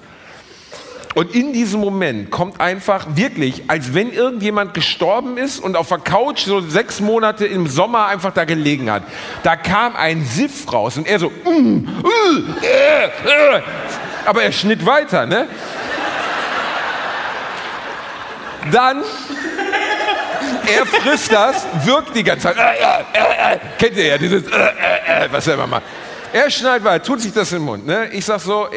Und 1.15 1.35
in 1.35 1.53
diesem 1.53 1.81
Moment 1.81 2.31
kommt 2.31 2.61
einfach 2.61 3.05
wirklich, 3.17 3.65
als 3.67 3.95
wenn 3.95 4.13
irgendjemand 4.13 4.75
gestorben 4.75 5.39
ist 5.39 5.59
und 5.59 5.77
auf 5.77 5.89
der 5.89 5.99
Couch 5.99 6.45
so 6.45 6.61
sechs 6.61 7.01
Monate 7.01 7.47
im 7.47 7.67
Sommer 7.67 8.07
einfach 8.07 8.33
da 8.33 8.45
gelegen 8.45 8.91
hat. 8.91 9.03
Da 9.43 9.57
kam 9.57 9.97
ein 9.97 10.25
Siff 10.25 10.73
raus 10.73 10.97
und 10.97 11.09
er 11.09 11.19
so, 11.19 11.31
mm, 11.31 11.89
uh, 12.05 12.65
äh, 12.65 13.07
äh. 13.07 13.63
aber 14.25 14.45
er 14.45 14.53
schnitt 14.53 14.87
weiter, 14.87 15.27
ne? 15.27 15.49
Dann, 18.71 19.03
er 20.77 20.87
frisst 20.87 21.33
das, 21.33 21.67
wirkt 21.85 22.15
die 22.15 22.23
ganze 22.23 22.55
Zeit. 22.55 22.57
Äh, 22.57 22.61
äh, 22.61 23.55
äh. 23.55 23.59
Kennt 23.79 23.97
ihr 23.97 24.07
ja 24.07 24.19
dieses, 24.19 24.45
was 25.31 25.47
er 25.49 25.55
immer 25.55 25.67
macht. 25.67 25.83
Er 26.33 26.49
schneidet 26.49 26.85
weiter, 26.85 27.05
tut 27.05 27.21
sich 27.21 27.33
das 27.33 27.51
im 27.53 27.63
Mund. 27.63 27.87
Ne? 27.87 28.09
Ich 28.13 28.25
sag 28.25 28.41
so, 28.41 28.69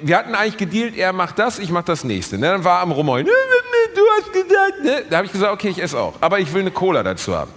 wir 0.00 0.16
hatten 0.18 0.34
eigentlich 0.34 0.58
gedealt, 0.58 0.96
er 0.96 1.14
macht 1.14 1.38
das, 1.38 1.58
ich 1.58 1.70
mach 1.70 1.82
das 1.82 2.04
nächste. 2.04 2.36
Ne? 2.36 2.48
Dann 2.48 2.64
war 2.64 2.80
er 2.80 2.82
am 2.82 2.90
ne, 2.90 3.24
Du 3.94 4.02
hast 4.16 4.32
gesagt, 4.32 4.84
ne? 4.84 5.04
Da 5.08 5.16
habe 5.16 5.26
ich 5.26 5.32
gesagt, 5.32 5.52
okay, 5.52 5.68
ich 5.68 5.82
esse 5.82 5.98
auch. 5.98 6.14
Aber 6.20 6.38
ich 6.38 6.52
will 6.52 6.60
eine 6.60 6.70
Cola 6.70 7.02
dazu 7.02 7.34
haben. 7.34 7.50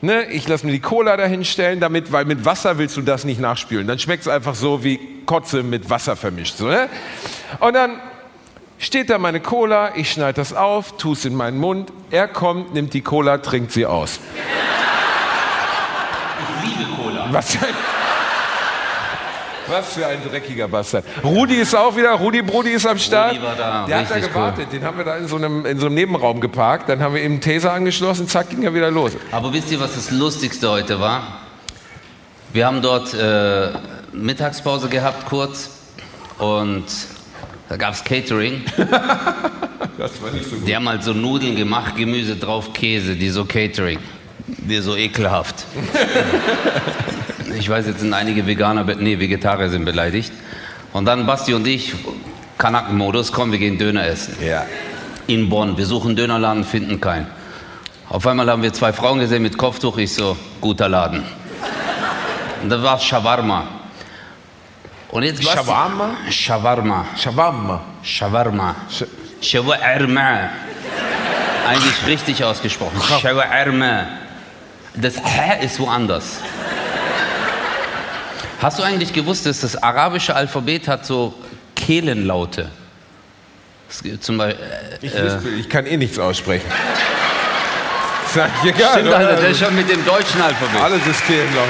Ne? 0.00 0.26
Ich 0.26 0.46
lasse 0.46 0.64
mir 0.64 0.70
die 0.70 0.80
Cola 0.80 1.16
dahin 1.16 1.44
stellen, 1.44 1.80
damit, 1.80 2.12
weil 2.12 2.24
mit 2.24 2.44
Wasser 2.44 2.78
willst 2.78 2.96
du 2.96 3.02
das 3.02 3.24
nicht 3.24 3.40
nachspülen. 3.40 3.88
Dann 3.88 3.98
schmeckt 3.98 4.22
es 4.22 4.28
einfach 4.28 4.54
so 4.54 4.84
wie 4.84 5.00
Kotze 5.26 5.64
mit 5.64 5.90
Wasser 5.90 6.14
vermischt. 6.14 6.56
So, 6.56 6.68
ne? 6.68 6.88
Und 7.58 7.74
dann 7.74 8.00
steht 8.78 9.10
da 9.10 9.18
meine 9.18 9.40
Cola, 9.40 9.96
ich 9.96 10.12
schneide 10.12 10.34
das 10.34 10.54
auf, 10.54 10.96
tue 10.96 11.14
es 11.14 11.24
in 11.24 11.34
meinen 11.34 11.58
Mund. 11.58 11.92
Er 12.12 12.28
kommt, 12.28 12.74
nimmt 12.74 12.94
die 12.94 13.02
Cola, 13.02 13.38
trinkt 13.38 13.72
sie 13.72 13.86
aus. 13.86 14.20
Ich 16.62 16.68
liebe 16.68 16.84
Cola. 16.94 17.26
Was 17.32 17.58
was 19.68 19.94
für 19.94 20.06
ein 20.06 20.18
dreckiger 20.28 20.68
Bastard. 20.68 21.04
Rudi 21.22 21.56
ist 21.56 21.74
auch 21.74 21.96
wieder, 21.96 22.12
Rudi 22.12 22.42
Brudi 22.42 22.70
ist 22.70 22.86
am 22.86 22.98
Start. 22.98 23.32
Rudi 23.32 23.42
war 23.42 23.54
da, 23.56 23.86
Der 23.86 23.98
hat 24.00 24.10
da 24.10 24.18
gewartet, 24.18 24.72
den 24.72 24.84
haben 24.84 24.98
wir 24.98 25.04
da 25.04 25.16
in 25.16 25.28
so, 25.28 25.36
einem, 25.36 25.66
in 25.66 25.78
so 25.78 25.86
einem 25.86 25.94
Nebenraum 25.94 26.40
geparkt. 26.40 26.88
Dann 26.88 27.00
haben 27.00 27.14
wir 27.14 27.22
ihm 27.22 27.32
einen 27.32 27.40
Taser 27.40 27.72
angeschlossen, 27.72 28.28
zack, 28.28 28.50
ging 28.50 28.62
er 28.62 28.74
wieder 28.74 28.90
los. 28.90 29.12
Aber 29.32 29.52
wisst 29.52 29.70
ihr, 29.70 29.80
was 29.80 29.94
das 29.94 30.10
Lustigste 30.10 30.70
heute 30.70 31.00
war? 31.00 31.40
Wir 32.52 32.66
haben 32.66 32.80
dort 32.80 33.12
äh, 33.14 33.70
Mittagspause 34.12 34.88
gehabt 34.88 35.26
kurz 35.26 35.70
und 36.38 36.84
da 37.68 37.76
gab 37.76 37.94
es 37.94 38.02
Catering. 38.02 38.64
Das 39.98 40.22
war 40.22 40.30
nicht 40.30 40.48
so 40.48 40.56
gut. 40.56 40.66
Die 40.66 40.76
haben 40.76 40.88
halt 40.88 41.02
so 41.02 41.12
Nudeln 41.12 41.56
gemacht, 41.56 41.96
Gemüse 41.96 42.36
drauf, 42.36 42.72
Käse, 42.72 43.16
die 43.16 43.30
so 43.30 43.44
Catering. 43.44 43.98
Die 44.48 44.78
so 44.78 44.96
ekelhaft. 44.96 45.64
Ich 47.58 47.68
weiß, 47.68 47.86
jetzt 47.86 48.00
sind 48.00 48.12
einige 48.14 48.46
Veganer, 48.46 48.84
nee, 48.96 49.18
Vegetarier 49.18 49.68
sind 49.68 49.84
beleidigt. 49.84 50.32
Und 50.92 51.04
dann 51.04 51.26
Basti 51.26 51.54
und 51.54 51.66
ich, 51.66 51.92
Kanakenmodus, 52.56 53.30
komm, 53.32 53.52
wir 53.52 53.58
gehen 53.58 53.78
Döner 53.78 54.06
essen. 54.06 54.36
Ja. 54.44 54.64
In 55.26 55.48
Bonn. 55.48 55.76
Wir 55.76 55.86
suchen 55.86 56.16
Dönerladen, 56.16 56.64
finden 56.64 57.00
keinen. 57.00 57.26
Auf 58.08 58.26
einmal 58.26 58.48
haben 58.50 58.62
wir 58.62 58.72
zwei 58.72 58.92
Frauen 58.92 59.18
gesehen 59.18 59.42
mit 59.42 59.58
Kopftuch. 59.58 59.98
Ich 59.98 60.14
so, 60.14 60.36
guter 60.60 60.88
Laden. 60.88 61.22
Und 62.62 62.70
da 62.70 62.82
war 62.82 62.98
Shawarma. 62.98 63.64
Und 65.10 65.22
jetzt 65.24 65.42
Basti- 65.42 65.56
Shawarma? 65.58 66.10
Shawarma. 66.30 67.04
Shawarma. 67.16 67.80
Shawarma. 68.02 68.76
Sh- 68.90 69.06
Shawarma. 69.42 70.50
Eigentlich 71.68 72.06
richtig 72.06 72.42
ausgesprochen. 72.44 72.98
Shawarma. 73.20 74.06
Das 75.00 75.16
H 75.22 75.54
ist 75.62 75.78
woanders. 75.78 76.38
Hast 78.60 78.78
du 78.78 78.82
eigentlich 78.82 79.12
gewusst, 79.12 79.46
dass 79.46 79.60
das 79.60 79.80
arabische 79.80 80.34
Alphabet 80.34 80.88
hat 80.88 81.06
so 81.06 81.34
Kehlenlaute? 81.76 82.70
Zum 84.20 84.38
Beispiel, 84.38 84.64
Ich, 85.00 85.14
lispel, 85.14 85.60
ich 85.60 85.68
kann 85.68 85.86
eh 85.86 85.96
nichts 85.96 86.18
aussprechen. 86.18 86.68
Sag 88.34 88.50
ich 88.62 88.70
egal. 88.74 88.92
Stimmt? 88.92 89.12
Alter, 89.14 89.36
das 89.36 89.50
ist 89.52 89.60
schon 89.60 89.74
mit 89.76 89.88
dem 89.88 90.04
deutschen 90.04 90.42
Alphabet. 90.42 90.80
Alles 90.80 91.06
ist 91.06 91.24
Kirchenlaut. 91.26 91.68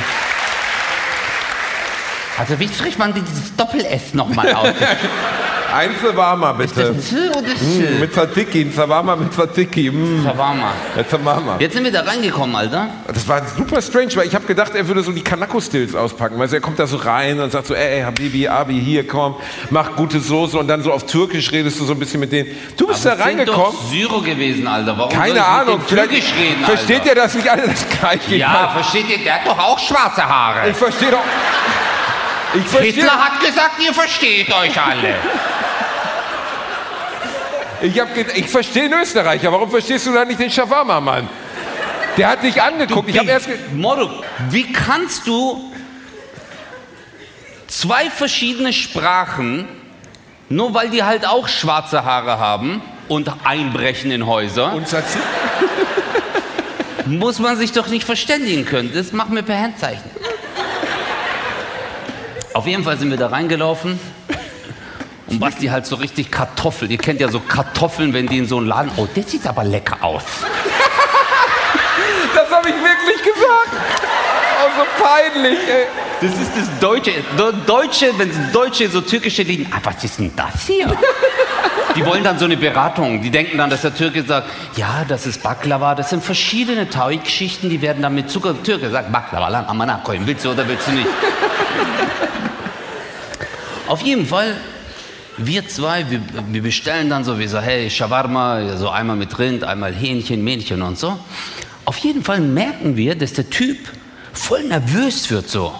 Also 2.38 2.58
wie 2.58 2.68
spricht 2.68 2.98
man 2.98 3.12
dieses 3.12 3.54
Doppel-S 3.56 4.14
nochmal 4.14 4.54
aus? 4.54 4.72
Ein 5.74 5.90
Zawama 6.02 6.52
bitte. 6.52 6.92
Mm, 6.92 8.00
mit 8.00 8.12
Tzatziki, 8.12 8.62
ein 8.62 8.72
Zawama 8.72 9.16
mit 9.16 9.32
Tzatziki. 9.34 9.90
Mm, 9.90 10.24
Shawarma. 10.24 10.72
Jetzt 11.58 11.74
sind 11.74 11.84
wir 11.84 11.92
da 11.92 12.00
reingekommen, 12.02 12.56
Alter. 12.56 12.88
Das 13.06 13.28
war 13.28 13.42
super 13.46 13.82
strange, 13.82 14.16
weil 14.16 14.26
ich 14.26 14.34
habe 14.34 14.46
gedacht, 14.46 14.74
er 14.74 14.88
würde 14.88 15.02
so 15.02 15.12
die 15.12 15.22
Kanako-Stills 15.22 15.94
auspacken. 15.94 16.38
Weißt 16.38 16.52
du, 16.52 16.56
er 16.56 16.60
kommt 16.62 16.78
da 16.78 16.86
so 16.86 16.96
rein 16.96 17.38
und 17.40 17.52
sagt 17.52 17.66
so, 17.66 17.74
ey, 17.74 18.00
Habibi, 18.02 18.48
Abi, 18.48 18.80
hier, 18.80 19.06
komm, 19.06 19.36
mach 19.70 19.94
gute 19.94 20.20
Soße 20.20 20.58
und 20.58 20.68
dann 20.68 20.82
so 20.82 20.90
auf 20.92 21.04
Türkisch 21.04 21.52
redest 21.52 21.78
du 21.80 21.84
so 21.84 21.92
ein 21.92 21.98
bisschen 21.98 22.20
mit 22.20 22.32
denen. 22.32 22.48
Du 22.76 22.86
bist 22.86 23.06
Aber 23.06 23.16
da 23.16 23.22
es 23.22 23.28
sind 23.28 23.38
reingekommen. 23.40 23.72
doch 23.72 23.90
Syro 23.90 24.20
gewesen, 24.22 24.66
Alter. 24.66 24.96
Warum 24.96 25.12
Keine 25.12 25.34
mit 25.34 25.42
Ahnung, 25.42 25.80
Türkisch 25.86 26.32
reden, 26.38 26.64
versteht 26.64 27.00
Alter? 27.00 27.08
ihr 27.10 27.14
das 27.14 27.34
nicht 27.34 27.50
alle 27.50 27.68
das 27.68 27.86
Gleiche? 27.88 28.36
Ja, 28.36 28.70
versteht 28.72 29.08
ihr? 29.10 29.18
Der 29.18 29.34
hat 29.34 29.46
doch 29.46 29.58
auch 29.58 29.78
schwarze 29.78 30.26
Haare. 30.26 30.70
Ich 30.70 30.76
verstehe 30.76 31.10
doch. 31.10 31.18
Ich 32.54 32.64
verstehe. 32.66 32.92
Hitler 32.92 33.12
hat 33.12 33.40
gesagt, 33.40 33.72
ihr 33.84 33.92
versteht 33.92 34.50
euch 34.50 34.80
alle. 34.80 35.14
Ich, 37.80 38.00
hab 38.00 38.08
ich 38.16 38.48
verstehe 38.48 38.88
den 38.88 39.00
Österreicher. 39.00 39.52
Warum 39.52 39.70
verstehst 39.70 40.06
du 40.06 40.12
da 40.12 40.24
nicht 40.24 40.40
den 40.40 40.50
Shawarma, 40.50 41.00
Mann? 41.00 41.28
Der 42.16 42.30
hat 42.30 42.42
dich 42.42 42.60
angeguckt. 42.60 43.08
Ich 43.08 43.18
habe 43.18 43.30
erst. 43.30 43.48
Moro, 43.74 44.10
wie 44.50 44.72
kannst 44.72 45.26
du 45.26 45.72
zwei 47.68 48.10
verschiedene 48.10 48.72
Sprachen, 48.72 49.68
nur 50.48 50.74
weil 50.74 50.90
die 50.90 51.04
halt 51.04 51.26
auch 51.26 51.46
schwarze 51.46 52.04
Haare 52.04 52.38
haben 52.38 52.82
und 53.06 53.30
einbrechen 53.44 54.10
in 54.10 54.26
Häuser, 54.26 54.74
Und 54.74 54.88
Tzatziki? 54.88 55.22
muss 57.06 57.38
man 57.38 57.56
sich 57.56 57.72
doch 57.72 57.86
nicht 57.86 58.04
verständigen 58.04 58.64
können. 58.64 58.90
Das 58.92 59.12
machen 59.12 59.34
wir 59.36 59.42
per 59.42 59.58
Handzeichen. 59.60 60.10
Auf 62.52 62.66
jeden 62.66 62.82
Fall 62.82 62.98
sind 62.98 63.10
wir 63.10 63.16
da 63.16 63.28
reingelaufen. 63.28 64.00
Und 65.30 65.40
Basti 65.40 65.66
halt 65.66 65.86
so 65.86 65.96
richtig 65.96 66.30
Kartoffeln. 66.30 66.90
Ihr 66.90 66.98
kennt 66.98 67.20
ja 67.20 67.28
so 67.28 67.40
Kartoffeln, 67.40 68.14
wenn 68.14 68.26
die 68.26 68.38
in 68.38 68.46
so 68.46 68.58
einen 68.58 68.66
Laden. 68.66 68.90
Oh, 68.96 69.06
das 69.14 69.30
sieht 69.30 69.46
aber 69.46 69.64
lecker 69.64 69.98
aus. 70.02 70.22
Das 72.34 72.50
habe 72.50 72.68
ich 72.68 72.74
wirklich 72.74 73.22
gesagt. 73.22 73.72
Oh, 73.72 74.68
so 74.76 74.84
peinlich, 75.02 75.58
ey. 75.68 75.86
Das 76.20 76.32
ist 76.32 76.50
das 76.56 76.80
Deutsche. 76.80 77.12
Deutsche, 77.66 78.12
wenn 78.16 78.30
Deutsche 78.52 78.88
so 78.88 79.00
türkische 79.00 79.42
lieben. 79.42 79.66
Ah, 79.72 79.78
was 79.82 80.04
ist 80.04 80.18
denn 80.18 80.30
das 80.36 80.66
hier? 80.66 80.86
Die 81.96 82.06
wollen 82.06 82.22
dann 82.22 82.38
so 82.38 82.44
eine 82.44 82.56
Beratung. 82.56 83.22
Die 83.22 83.30
denken 83.30 83.58
dann, 83.58 83.70
dass 83.70 83.82
der 83.82 83.94
Türke 83.94 84.22
sagt, 84.22 84.48
ja, 84.76 85.04
das 85.08 85.26
ist 85.26 85.42
Baklava. 85.42 85.94
Das 85.94 86.10
sind 86.10 86.22
verschiedene 86.22 86.88
Teigschichten, 86.88 87.70
die 87.70 87.82
werden 87.82 88.02
dann 88.02 88.14
mit 88.14 88.30
Zucker. 88.30 88.54
Türke 88.62 88.90
sagt 88.90 89.10
Baklava, 89.10 89.48
lan 89.48 89.64
amana 89.66 90.00
koyun. 90.04 90.26
Willst 90.26 90.44
du 90.44 90.50
oder 90.50 90.68
willst 90.68 90.86
du 90.86 90.92
nicht? 90.92 91.08
Auf 93.88 94.02
jeden 94.02 94.26
Fall, 94.26 94.54
wir 95.38 95.68
zwei, 95.68 96.10
wir, 96.10 96.20
wir 96.50 96.62
bestellen 96.62 97.10
dann 97.10 97.24
so, 97.24 97.38
wir 97.38 97.48
so, 97.48 97.60
hey, 97.60 97.88
Shawarma, 97.88 98.76
so 98.76 98.90
einmal 98.90 99.16
mit 99.16 99.38
Rind, 99.38 99.64
einmal 99.64 99.94
Hähnchen, 99.94 100.42
Mähnchen 100.44 100.82
und 100.82 100.98
so. 100.98 101.18
Auf 101.84 101.98
jeden 101.98 102.22
Fall 102.22 102.40
merken 102.40 102.96
wir, 102.96 103.14
dass 103.14 103.32
der 103.32 103.48
Typ 103.48 103.78
voll 104.32 104.64
nervös 104.64 105.30
wird 105.30 105.48
so 105.48 105.72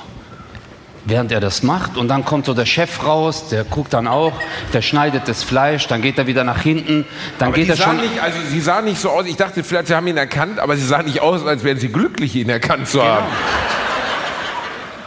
während 1.08 1.32
er 1.32 1.40
das 1.40 1.62
macht. 1.62 1.96
Und 1.96 2.08
dann 2.08 2.24
kommt 2.24 2.46
so 2.46 2.54
der 2.54 2.66
Chef 2.66 3.04
raus, 3.04 3.48
der 3.48 3.64
guckt 3.64 3.92
dann 3.94 4.06
auch, 4.06 4.32
der 4.72 4.82
schneidet 4.82 5.26
das 5.26 5.42
Fleisch, 5.42 5.86
dann 5.86 6.02
geht 6.02 6.18
er 6.18 6.26
wieder 6.26 6.44
nach 6.44 6.60
hinten, 6.60 7.04
dann 7.38 7.48
Aber 7.48 7.56
geht 7.56 7.68
er 7.68 7.76
schon. 7.76 7.96
nicht, 7.96 8.20
also 8.20 8.38
sie 8.48 8.60
sahen 8.60 8.84
nicht 8.84 9.00
so 9.00 9.10
aus. 9.10 9.26
Ich 9.26 9.36
dachte, 9.36 9.64
vielleicht 9.64 9.88
sie 9.88 9.94
haben 9.94 10.06
ihn 10.06 10.16
erkannt, 10.16 10.58
aber 10.58 10.76
sie 10.76 10.86
sahen 10.86 11.06
nicht 11.06 11.20
aus, 11.20 11.44
als 11.44 11.64
wären 11.64 11.78
sie 11.78 11.88
glücklich, 11.88 12.34
ihn 12.36 12.48
erkannt 12.48 12.88
zu 12.88 13.02
haben. 13.02 13.26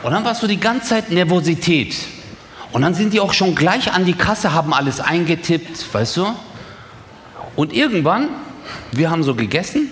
Und 0.03 0.11
dann 0.11 0.25
war 0.25 0.33
so 0.33 0.47
die 0.47 0.59
ganze 0.59 0.89
Zeit 0.89 1.11
Nervosität. 1.11 1.95
Und 2.71 2.81
dann 2.83 2.93
sind 2.93 3.13
die 3.13 3.19
auch 3.19 3.33
schon 3.33 3.55
gleich 3.55 3.91
an 3.91 4.05
die 4.05 4.13
Kasse, 4.13 4.53
haben 4.53 4.73
alles 4.73 4.99
eingetippt, 4.99 5.93
weißt 5.93 6.17
du? 6.17 6.27
Und 7.55 7.73
irgendwann, 7.73 8.29
wir 8.91 9.11
haben 9.11 9.23
so 9.23 9.35
gegessen. 9.35 9.89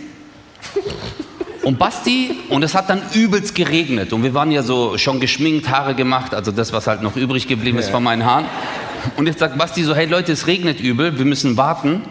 Und 1.61 1.77
Basti, 1.77 2.31
und 2.49 2.63
es 2.63 2.73
hat 2.73 2.89
dann 2.89 3.01
übelst 3.13 3.53
geregnet. 3.53 4.13
Und 4.13 4.23
wir 4.23 4.33
waren 4.33 4.49
ja 4.49 4.63
so 4.63 4.97
schon 4.97 5.19
geschminkt, 5.19 5.69
Haare 5.69 5.93
gemacht, 5.93 6.33
also 6.33 6.51
das, 6.51 6.71
was 6.71 6.87
halt 6.87 7.01
noch 7.01 7.15
übrig 7.17 7.47
geblieben 7.47 7.77
ist 7.77 7.89
von 7.89 8.01
meinen 8.01 8.25
Haaren. 8.25 8.45
Und 9.17 9.27
jetzt 9.27 9.39
sagt 9.39 9.57
Basti 9.57 9.83
so, 9.83 9.93
hey 9.93 10.05
Leute, 10.05 10.31
es 10.31 10.47
regnet 10.47 10.79
übel, 10.79 11.17
wir 11.17 11.25
müssen 11.25 11.57
warten. 11.57 12.01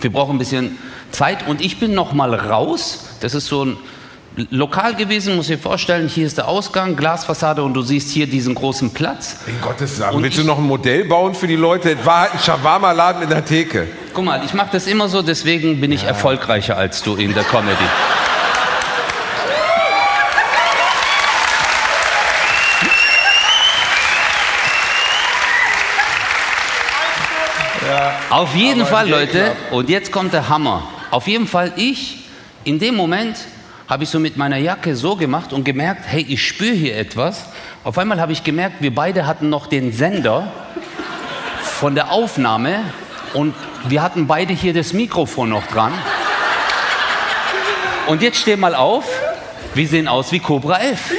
Wir 0.00 0.12
brauchen 0.12 0.34
ein 0.34 0.38
bisschen 0.38 0.78
Zeit. 1.12 1.46
Und 1.46 1.60
ich 1.60 1.78
bin 1.78 1.94
noch 1.94 2.12
mal 2.12 2.34
raus. 2.34 3.04
Das 3.20 3.34
ist 3.34 3.46
so 3.46 3.64
ein 3.64 3.76
Lokal 4.50 4.94
gewesen, 4.94 5.36
muss 5.36 5.50
ich 5.50 5.56
dir 5.56 5.62
vorstellen. 5.62 6.08
Hier 6.08 6.26
ist 6.26 6.38
der 6.38 6.48
Ausgang, 6.48 6.96
Glasfassade 6.96 7.62
und 7.62 7.74
du 7.74 7.82
siehst 7.82 8.10
hier 8.10 8.26
diesen 8.26 8.54
großen 8.54 8.90
Platz. 8.94 9.36
In 9.46 9.60
Gottes 9.60 9.98
Namen. 9.98 10.16
Und 10.16 10.22
Willst 10.22 10.38
du 10.38 10.44
noch 10.44 10.56
ein 10.56 10.64
Modell 10.64 11.04
bauen 11.04 11.34
für 11.34 11.46
die 11.46 11.56
Leute? 11.56 11.90
Es 11.92 12.06
war 12.06 12.32
ein 12.32 12.38
Shawarma-Laden 12.38 13.22
in 13.24 13.28
der 13.28 13.44
Theke. 13.44 13.88
Guck 14.14 14.24
mal, 14.24 14.42
ich 14.42 14.54
mache 14.54 14.70
das 14.72 14.86
immer 14.86 15.08
so, 15.10 15.20
deswegen 15.20 15.80
bin 15.82 15.92
ich 15.92 16.04
erfolgreicher 16.04 16.78
als 16.78 17.02
du 17.02 17.16
in 17.16 17.34
der 17.34 17.44
Comedy. 17.44 17.76
Auf 28.30 28.54
jeden 28.54 28.86
Fall, 28.86 29.10
Leute, 29.10 29.52
und 29.72 29.90
jetzt 29.90 30.10
kommt 30.10 30.32
der 30.32 30.48
Hammer. 30.48 30.84
Auf 31.10 31.28
jeden 31.28 31.46
Fall, 31.46 31.72
ich, 31.76 32.24
in 32.64 32.78
dem 32.78 32.94
Moment, 32.94 33.36
habe 33.92 34.04
ich 34.04 34.10
so 34.10 34.18
mit 34.18 34.38
meiner 34.38 34.56
Jacke 34.56 34.96
so 34.96 35.16
gemacht 35.16 35.52
und 35.52 35.64
gemerkt, 35.64 36.04
hey, 36.06 36.24
ich 36.26 36.48
spüre 36.48 36.72
hier 36.72 36.96
etwas. 36.96 37.44
Auf 37.84 37.98
einmal 37.98 38.22
habe 38.22 38.32
ich 38.32 38.42
gemerkt, 38.42 38.76
wir 38.80 38.94
beide 38.94 39.26
hatten 39.26 39.50
noch 39.50 39.66
den 39.66 39.92
Sender 39.92 40.50
von 41.62 41.94
der 41.94 42.10
Aufnahme 42.10 42.84
und 43.34 43.54
wir 43.88 44.02
hatten 44.02 44.26
beide 44.26 44.54
hier 44.54 44.72
das 44.72 44.94
Mikrofon 44.94 45.50
noch 45.50 45.66
dran. 45.66 45.92
Und 48.06 48.22
jetzt 48.22 48.38
steh 48.38 48.56
mal 48.56 48.74
auf, 48.74 49.04
wir 49.74 49.86
sehen 49.86 50.08
aus 50.08 50.32
wie 50.32 50.38
Cobra 50.38 50.78
11. 50.78 51.12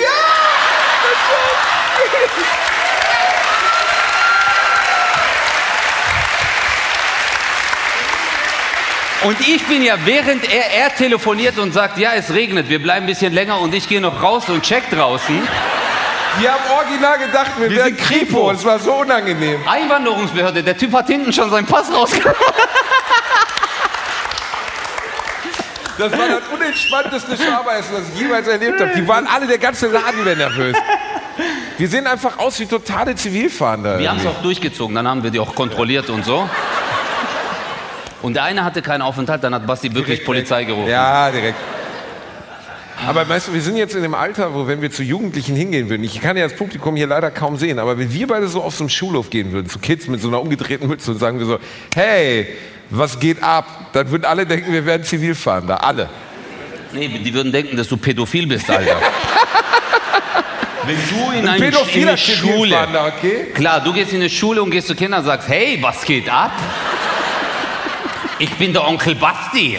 Und 9.24 9.40
ich 9.40 9.64
bin 9.68 9.84
ja, 9.84 9.96
während 10.04 10.44
er, 10.54 10.84
er 10.84 10.96
telefoniert 10.96 11.58
und 11.58 11.74
sagt, 11.74 11.98
ja, 11.98 12.12
es 12.14 12.34
regnet, 12.34 12.68
wir 12.70 12.82
bleiben 12.82 13.06
ein 13.06 13.08
bisschen 13.08 13.34
länger 13.34 13.60
und 13.62 13.74
ich 13.74 13.88
gehe 13.88 14.02
noch 14.02 14.22
raus 14.22 14.50
und 14.50 14.64
check 14.64 14.90
draußen. 14.90 15.48
Die 16.42 16.50
haben 16.50 16.64
original 16.78 17.20
gedacht, 17.20 17.52
wir, 17.58 17.70
Wir 17.70 17.78
wären 17.78 17.88
sind 17.90 18.00
Kripo. 18.00 18.26
Kripo. 18.26 18.52
Es 18.52 18.66
war 18.66 18.80
so 18.80 18.94
unangenehm. 18.96 19.62
Einwanderungsbehörde, 19.68 20.64
der 20.64 20.78
Typ 20.78 20.92
hat 20.94 21.08
hinten 21.08 21.32
schon 21.32 21.50
seinen 21.50 21.66
Pass 21.66 21.94
rausgeholt. 21.94 22.36
Das 25.98 26.12
war 26.12 26.28
das 26.28 26.42
unentspannteste 26.52 27.38
Schaberessen, 27.38 27.96
das 27.96 28.04
ich 28.14 28.20
jemals 28.20 28.48
erlebt 28.48 28.82
habe. 28.82 28.92
Die 28.96 29.08
waren 29.08 29.28
alle, 29.28 29.46
der 29.46 29.60
ganze 29.60 29.88
Laden 29.88 30.26
wäre 30.26 30.36
nervös. 30.36 30.76
Wir 31.78 31.88
sehen 31.88 32.08
einfach 32.08 32.40
aus 32.40 32.60
wie 32.60 32.66
totale 32.66 33.16
Zivilfahnder. 33.16 34.00
Wir 34.00 34.10
haben 34.10 34.20
es 34.20 34.26
auch 34.26 34.42
durchgezogen, 34.42 34.96
dann 34.96 35.08
haben 35.08 35.24
wir 35.24 35.30
die 35.30 35.40
auch 35.40 35.54
kontrolliert 35.54 36.10
und 36.10 36.26
so. 36.26 36.50
Und 38.24 38.36
der 38.36 38.44
eine 38.46 38.64
hatte 38.64 38.82
keinen 38.82 39.02
Aufenthalt, 39.02 39.44
dann 39.44 39.54
hat 39.54 39.68
Basti 39.68 39.94
wirklich 39.94 40.24
Polizei 40.24 40.64
gerufen. 40.64 40.90
Ja, 40.90 41.30
direkt. 41.30 41.58
Aber 43.06 43.28
weißt 43.28 43.50
du, 43.50 43.54
wir 43.54 43.62
sind 43.62 43.76
jetzt 43.76 43.96
in 43.96 44.02
dem 44.02 44.14
Alter, 44.14 44.54
wo 44.54 44.66
wenn 44.66 44.82
wir 44.82 44.92
zu 44.92 45.04
Jugendlichen 45.04 45.58
hingehen 45.58 45.90
würden, 45.90 46.06
ich 46.06 46.22
kann 46.22 46.38
ja 46.38 46.48
das 46.48 46.56
Publikum 46.56 46.96
hier 46.96 47.08
leider 47.08 47.32
kaum 47.32 47.58
sehen, 47.58 47.80
aber 47.80 47.98
wenn 47.98 48.14
wir 48.14 48.28
beide 48.28 48.48
so 48.48 48.64
auf 48.64 48.76
so 48.76 48.84
einem 48.84 48.90
Schulhof 48.90 49.30
gehen 49.30 49.52
würden, 49.52 49.68
zu 49.68 49.78
Kids 49.78 50.08
mit 50.08 50.22
so 50.22 50.30
einer 50.30 50.42
umgedrehten 50.42 50.88
Mütze 50.88 51.12
und 51.12 51.20
sagen 51.20 51.38
wir 51.38 51.46
so, 51.46 51.60
hey, 51.96 52.48
was 52.90 53.20
geht 53.20 53.44
ab? 53.44 53.68
Dann 53.92 54.10
würden 54.10 54.24
alle 54.24 54.46
denken, 54.46 54.72
wir 54.72 54.86
wären 54.86 55.04
Zivilfahnder. 55.04 55.84
Alle. 55.84 56.10
Nee, 56.94 57.10
die 57.10 57.34
würden 57.34 57.52
denken, 57.52 57.76
dass 57.76 57.90
du 57.90 57.98
pädophil 57.98 58.48
bist, 58.48 58.70
Alter. 58.70 58.96
Wenn 60.86 60.96
du 60.96 61.32
in, 61.32 61.48
Ein 61.48 61.62
eine, 61.62 61.76
in 61.94 62.08
eine 62.08 62.18
Schule, 62.18 62.78
okay? 63.08 63.48
klar, 63.54 63.82
du 63.82 63.94
gehst 63.94 64.12
in 64.12 64.20
eine 64.20 64.30
Schule 64.30 64.62
und 64.62 64.70
gehst 64.70 64.88
zu 64.88 64.96
Kindern 64.96 65.22
und 65.22 65.26
sagst, 65.26 65.48
hey, 65.48 65.78
was 65.82 66.04
geht 66.04 66.30
ab? 66.30 66.52
Ich 68.40 68.52
bin 68.58 68.74
der 68.74 68.88
Onkel 68.88 69.16
Basti. 69.16 69.78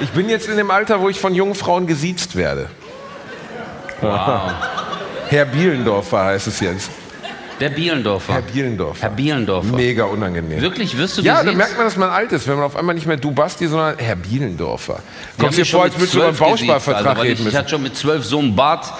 Ich 0.00 0.10
bin 0.10 0.28
jetzt 0.28 0.48
in 0.48 0.56
dem 0.56 0.70
Alter, 0.70 1.00
wo 1.00 1.08
ich 1.08 1.18
von 1.18 1.34
jungen 1.34 1.54
Frauen 1.54 1.86
gesiezt 1.86 2.36
werde. 2.36 2.68
Herr 5.28 5.44
Bielendorfer 5.46 6.24
heißt 6.24 6.46
es 6.48 6.60
jetzt. 6.60 6.90
Der 7.58 7.70
Bielendorfer. 7.70 8.34
Herr 8.34 8.42
Bielendorfer. 8.42 9.00
Herr 9.02 9.10
Bielendorfer. 9.10 9.74
Mega 9.74 10.04
unangenehm. 10.04 10.60
Wirklich, 10.60 10.96
wirst 10.98 11.16
du 11.16 11.22
Ja, 11.22 11.42
dann 11.42 11.56
merkt 11.56 11.76
man, 11.78 11.86
dass 11.86 11.96
man 11.96 12.10
alt 12.10 12.30
ist, 12.32 12.46
wenn 12.46 12.56
man 12.56 12.64
auf 12.64 12.76
einmal 12.76 12.94
nicht 12.94 13.06
mehr 13.06 13.16
du 13.16 13.30
Basti, 13.32 13.66
sondern 13.66 13.96
Herr 13.98 14.16
Bielendorfer. 14.16 15.00
Haben 15.40 15.54
dir 15.54 15.64
vor, 15.64 15.84
als 15.84 15.94
würdest 15.98 16.14
du 16.14 16.22
einen 16.22 16.36
12 16.36 16.52
gesiezt, 16.52 16.68
Bausparvertrag 16.68 17.16
weil 17.16 17.22
reden 17.22 17.32
ich, 17.32 17.38
ich 17.38 17.44
müssen. 17.46 17.56
hatte 17.58 17.70
schon 17.70 17.82
mit 17.82 17.96
zwölf 17.96 18.24
so 18.26 18.38
einen 18.40 18.54
Bart, 18.54 18.92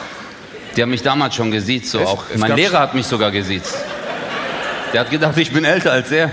die 0.74 0.80
haben 0.82 0.90
mich 0.90 1.02
damals 1.02 1.34
schon 1.34 1.50
gesiezt. 1.50 1.90
So 1.90 1.98
Es- 2.00 2.06
auch. 2.08 2.24
es 2.32 2.40
Mein 2.40 2.56
Lehrer 2.56 2.80
hat 2.80 2.94
mich 2.94 3.06
sogar 3.06 3.30
gesiezt. 3.30 3.76
Der 4.94 5.00
hat 5.02 5.10
gedacht, 5.10 5.36
ich 5.36 5.52
bin 5.52 5.66
älter 5.66 5.92
als 5.92 6.10
er. 6.10 6.30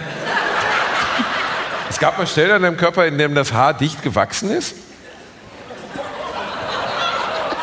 Es 1.94 2.00
gab 2.00 2.18
mal 2.18 2.26
Stellen 2.26 2.50
an 2.54 2.64
deinem 2.64 2.76
Körper, 2.76 3.06
in 3.06 3.20
dem 3.20 3.36
das 3.36 3.54
Haar 3.54 3.76
dicht 3.76 4.02
gewachsen 4.02 4.50
ist. 4.50 4.74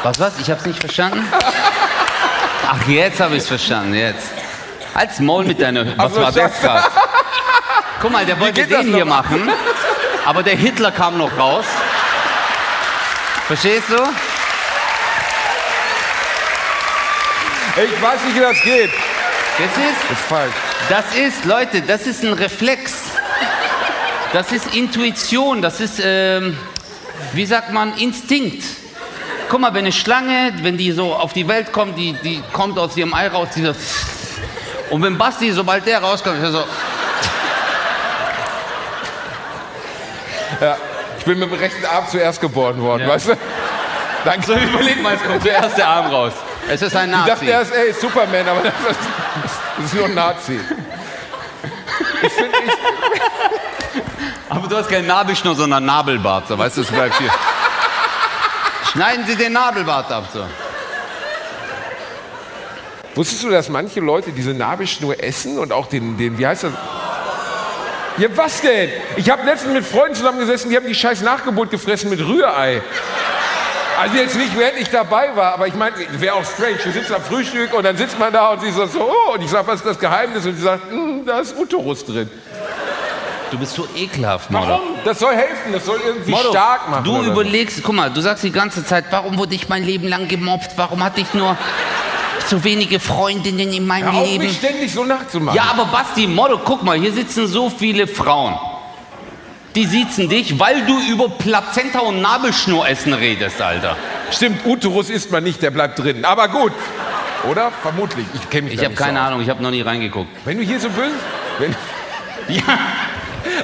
Was, 0.04 0.20
was? 0.20 0.38
Ich 0.38 0.48
hab's 0.48 0.64
nicht 0.64 0.78
verstanden? 0.78 1.26
Ach, 2.64 2.86
jetzt 2.86 3.18
habe 3.18 3.34
ich 3.34 3.42
es 3.42 3.48
verstanden, 3.48 3.92
jetzt. 3.92 4.28
Halt's 4.94 5.18
Maul 5.18 5.44
mit 5.44 5.60
deiner... 5.60 5.84
Was 5.84 5.98
Also, 5.98 6.22
war 6.22 6.30
das 6.30 6.60
gerade? 6.60 6.86
Guck 8.00 8.12
mal, 8.12 8.24
der 8.24 8.38
wollte 8.38 8.64
das 8.68 8.82
den 8.82 8.94
hier 8.94 9.04
noch? 9.04 9.16
machen, 9.16 9.50
aber 10.24 10.44
der 10.44 10.54
Hitler 10.54 10.92
kam 10.92 11.18
noch 11.18 11.36
raus. 11.36 11.64
Verstehst 13.48 13.88
du? 13.88 13.96
Ich 17.82 18.00
weiß 18.00 18.22
nicht, 18.26 18.36
wie 18.36 18.40
das 18.40 18.62
geht. 18.62 18.90
Das 19.58 19.76
ist, 19.76 20.10
ist 20.12 20.28
falsch. 20.28 20.54
das 20.88 21.14
ist, 21.16 21.44
Leute, 21.44 21.82
das 21.82 22.06
ist 22.06 22.22
ein 22.22 22.32
Reflex. 22.34 23.09
Das 24.32 24.52
ist 24.52 24.74
Intuition, 24.74 25.60
das 25.60 25.80
ist, 25.80 26.00
ähm, 26.02 26.56
wie 27.32 27.44
sagt 27.46 27.72
man, 27.72 27.94
Instinkt. 27.98 28.62
Guck 29.48 29.60
mal, 29.60 29.74
wenn 29.74 29.80
eine 29.84 29.92
Schlange, 29.92 30.52
wenn 30.62 30.76
die 30.76 30.92
so 30.92 31.12
auf 31.14 31.32
die 31.32 31.48
Welt 31.48 31.72
kommt, 31.72 31.98
die, 31.98 32.12
die 32.12 32.40
kommt 32.52 32.78
aus 32.78 32.96
ihrem 32.96 33.12
Ei 33.14 33.26
raus, 33.28 33.48
die 33.56 33.64
so 33.64 33.74
und 34.90 35.02
wenn 35.02 35.16
Basti, 35.18 35.52
sobald 35.52 35.86
der 35.86 36.00
rauskommt, 36.00 36.38
ist 36.38 36.42
er 36.44 36.52
so, 36.52 36.64
Ich 41.18 41.24
bin 41.24 41.38
mit 41.38 41.50
dem 41.50 41.58
rechten 41.58 41.84
Arm 41.84 42.06
zuerst 42.08 42.40
geboren 42.40 42.80
worden, 42.80 43.02
Ja. 43.02 43.08
weißt 43.08 43.28
du? 43.28 43.36
Danke. 44.24 44.46
so 44.46 44.54
überleg 44.54 45.02
mal, 45.02 45.14
es 45.14 45.22
kommt 45.22 45.42
zuerst 45.42 45.76
der 45.78 45.88
Arm 45.88 46.06
raus. 46.06 46.32
Es 46.68 46.82
ist 46.82 46.94
ein 46.94 47.08
Ich 47.10 47.14
dachte 47.16 47.30
Nazi. 47.30 47.46
erst, 47.46 47.72
ey, 47.74 47.92
Superman, 47.92 48.48
aber 48.48 48.62
das 48.62 48.72
ist, 48.90 49.00
das 49.76 49.84
ist 49.86 49.94
nur 49.94 50.04
ein 50.06 50.14
Nazi. 50.14 50.60
Ich 52.22 52.32
finde, 52.32 52.56
ich, 52.66 54.02
Aber 54.48 54.68
du 54.68 54.76
hast 54.76 54.88
keinen 54.88 55.06
Nabelschnur, 55.06 55.54
sondern 55.54 55.84
Nabelbart, 55.84 56.48
so, 56.48 56.58
weißt 56.58 56.76
du, 56.76 56.80
es 56.82 56.88
bleibt 56.88 57.16
hier. 57.18 57.30
Schneiden 58.92 59.24
Sie 59.26 59.36
den 59.36 59.52
Nabelbart 59.52 60.10
ab, 60.10 60.24
so. 60.32 60.44
Wusstest 63.14 63.42
du, 63.42 63.50
dass 63.50 63.68
manche 63.68 64.00
Leute 64.00 64.32
diese 64.32 64.54
Nabelschnur 64.54 65.22
essen 65.22 65.58
und 65.58 65.72
auch 65.72 65.86
den, 65.86 66.16
den 66.16 66.38
wie 66.38 66.46
heißt 66.46 66.64
das? 66.64 66.72
Ja, 68.18 68.28
was 68.36 68.60
denn? 68.60 68.90
Ich 69.16 69.30
habe 69.30 69.44
letztens 69.44 69.72
mit 69.72 69.86
Freunden 69.86 70.14
zusammengesessen, 70.14 70.70
die 70.70 70.76
haben 70.76 70.86
die 70.86 70.94
scheiß 70.94 71.22
Nachgeburt 71.22 71.70
gefressen 71.70 72.10
mit 72.10 72.20
Rührei. 72.20 72.82
Also 74.00 74.16
jetzt 74.16 74.36
nicht, 74.36 74.56
während 74.56 74.78
ich 74.78 74.88
dabei 74.88 75.34
war, 75.36 75.54
aber 75.54 75.66
ich 75.66 75.74
meine, 75.74 75.94
wäre 76.18 76.34
auch 76.34 76.44
strange. 76.44 76.76
Du 76.82 76.90
sitzt 76.90 77.12
am 77.12 77.22
Frühstück 77.22 77.74
und 77.74 77.82
dann 77.84 77.96
sitzt 77.96 78.18
man 78.18 78.32
da 78.32 78.48
und 78.50 78.60
sie 78.62 78.70
sagt 78.70 78.92
so, 78.92 79.00
oh, 79.02 79.34
und 79.34 79.42
ich 79.42 79.50
sage, 79.50 79.66
was 79.66 79.76
ist 79.76 79.86
das 79.86 79.98
Geheimnis? 79.98 80.46
Und 80.46 80.56
sie 80.56 80.62
sagt, 80.62 80.90
"Hm, 80.90 81.24
da 81.26 81.40
ist 81.40 81.54
Uterus 81.58 82.04
drin. 82.06 82.30
Du 83.50 83.58
bist 83.58 83.74
so 83.74 83.86
ekelhaft, 83.96 84.50
Moro. 84.50 84.68
Warum? 84.68 84.82
Das 85.04 85.18
soll 85.18 85.34
helfen, 85.34 85.72
das 85.72 85.84
soll 85.84 86.00
irgendwie 86.06 86.30
Moro, 86.30 86.50
stark 86.50 86.88
machen. 86.88 87.04
du 87.04 87.22
überlegst, 87.24 87.82
guck 87.82 87.94
mal, 87.94 88.08
du 88.10 88.20
sagst 88.20 88.44
die 88.44 88.52
ganze 88.52 88.84
Zeit, 88.86 89.06
warum 89.10 89.36
wurde 89.38 89.54
ich 89.56 89.68
mein 89.68 89.82
Leben 89.84 90.06
lang 90.08 90.28
gemobbt? 90.28 90.70
Warum 90.76 91.02
hatte 91.02 91.20
ich 91.20 91.34
nur 91.34 91.56
so 92.46 92.62
wenige 92.64 93.00
Freundinnen 93.00 93.72
in 93.72 93.86
meinem 93.86 94.12
Hör 94.12 94.20
auf, 94.22 94.26
Leben? 94.28 94.44
mich 94.44 94.56
ständig 94.56 94.92
so 94.92 95.04
nachzumachen. 95.04 95.56
Ja, 95.56 95.64
aber 95.72 95.86
Basti, 95.86 96.26
Moro, 96.28 96.58
guck 96.64 96.84
mal, 96.84 96.96
hier 96.96 97.12
sitzen 97.12 97.46
so 97.48 97.68
viele 97.68 98.06
Frauen. 98.06 98.54
Die 99.74 99.86
siezen 99.86 100.28
dich, 100.28 100.58
weil 100.58 100.84
du 100.84 100.98
über 101.08 101.28
Plazenta 101.28 102.00
und 102.00 102.20
Nabelschnuressen 102.20 103.14
redest, 103.14 103.62
Alter. 103.62 103.96
Stimmt, 104.32 104.66
Uterus 104.66 105.10
isst 105.10 105.30
man 105.30 105.44
nicht, 105.44 105.62
der 105.62 105.70
bleibt 105.70 105.98
drin. 105.98 106.24
Aber 106.24 106.48
gut. 106.48 106.72
Oder? 107.48 107.70
Vermutlich. 107.82 108.26
Ich 108.34 108.50
kenne 108.50 108.64
mich 108.68 108.74
Ich 108.74 108.84
habe 108.84 108.94
so 108.96 109.02
keine 109.02 109.20
aus. 109.20 109.28
Ahnung, 109.28 109.40
ich 109.42 109.48
habe 109.48 109.62
noch 109.62 109.70
nie 109.70 109.80
reingeguckt. 109.82 110.28
Wenn 110.44 110.58
du 110.58 110.64
hier 110.64 110.80
so 110.80 110.88
bist, 110.88 111.14
wenn, 111.58 111.74
Ja, 112.48 112.62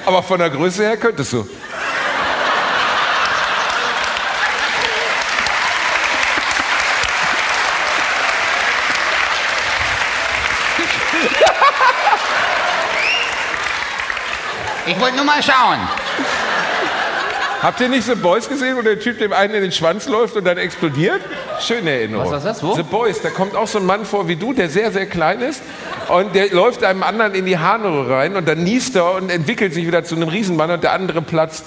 aber 0.06 0.22
von 0.22 0.38
der 0.38 0.50
Größe 0.50 0.84
her 0.84 0.96
könntest 0.96 1.32
du. 1.32 1.46
Ich 14.86 15.00
wollte 15.00 15.16
nur 15.16 15.24
mal 15.24 15.42
schauen. 15.42 15.78
Habt 17.62 17.80
ihr 17.80 17.88
nicht 17.88 18.04
The 18.04 18.14
Boys 18.14 18.48
gesehen, 18.48 18.76
wo 18.76 18.82
der 18.82 19.00
Typ 19.00 19.18
dem 19.18 19.32
einen 19.32 19.54
in 19.54 19.62
den 19.62 19.72
Schwanz 19.72 20.06
läuft 20.06 20.36
und 20.36 20.44
dann 20.44 20.58
explodiert? 20.58 21.20
Schöne 21.60 21.90
Erinnerung. 21.90 22.30
Was 22.30 22.44
war 22.44 22.52
das? 22.52 22.62
Wo? 22.62 22.74
The 22.74 22.82
Boys, 22.82 23.22
da 23.22 23.30
kommt 23.30 23.56
auch 23.56 23.66
so 23.66 23.78
ein 23.78 23.86
Mann 23.86 24.04
vor 24.04 24.28
wie 24.28 24.36
du, 24.36 24.52
der 24.52 24.68
sehr, 24.68 24.92
sehr 24.92 25.06
klein 25.06 25.40
ist. 25.40 25.62
Und 26.08 26.34
der 26.34 26.50
läuft 26.50 26.84
einem 26.84 27.02
anderen 27.02 27.34
in 27.34 27.46
die 27.46 27.58
Harnröhre 27.58 28.14
rein 28.14 28.36
und 28.36 28.46
dann 28.46 28.62
niest 28.62 28.94
er 28.94 29.14
und 29.14 29.30
entwickelt 29.30 29.74
sich 29.74 29.86
wieder 29.86 30.04
zu 30.04 30.14
einem 30.14 30.28
Riesenmann 30.28 30.70
und 30.70 30.84
der 30.84 30.92
andere 30.92 31.22
platzt. 31.22 31.64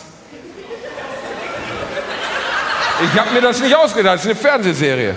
Ich 3.01 3.19
habe 3.19 3.31
mir 3.33 3.41
das 3.41 3.59
nicht 3.61 3.75
ausgedacht, 3.75 4.15
das 4.15 4.25
ist 4.25 4.31
eine 4.31 4.35
Fernsehserie. 4.35 5.15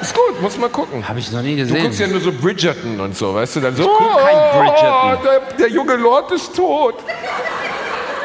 Ist 0.00 0.14
gut, 0.14 0.40
muss 0.40 0.56
mal 0.56 0.70
gucken. 0.70 1.06
Habe 1.06 1.18
ich 1.18 1.30
noch 1.30 1.42
nie 1.42 1.56
Du 1.56 1.62
gesehen. 1.62 1.82
guckst 1.82 2.00
ja 2.00 2.06
nur 2.06 2.20
so 2.20 2.32
Bridgerton 2.32 3.00
und 3.00 3.16
so, 3.16 3.34
weißt 3.34 3.56
du? 3.56 3.60
Dann 3.60 3.76
so, 3.76 3.84
guck 3.86 3.98
kein 4.18 4.60
Bridgerton. 4.60 5.18
Oh, 5.18 5.24
der, 5.24 5.40
der 5.58 5.68
junge 5.68 5.96
Lord 5.96 6.30
ist 6.32 6.54
tot. 6.56 6.94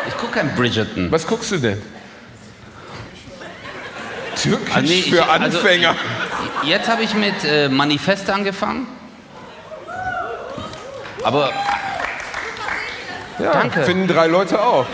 ich 0.08 0.18
gucke 0.18 0.34
kein 0.34 0.56
Bridgerton. 0.56 1.12
Was 1.12 1.28
guckst 1.28 1.52
du 1.52 1.58
denn? 1.58 1.82
Türkisch 4.42 4.76
Ah, 4.76 4.82
nee, 4.82 4.88
ich- 5.00 5.10
für 5.12 5.28
also- 5.30 5.58
Anfänger. 5.58 5.96
Jetzt 6.64 6.88
habe 6.90 7.04
ich 7.04 7.14
mit 7.14 7.44
äh, 7.44 7.70
Manifest 7.70 8.30
angefangen. 8.30 8.88
Aber 11.24 11.52
ja, 13.40 13.52
danke. 13.52 13.84
Finden 13.84 14.08
drei 14.08 14.28
Leute 14.28 14.62
auch. 14.62 14.86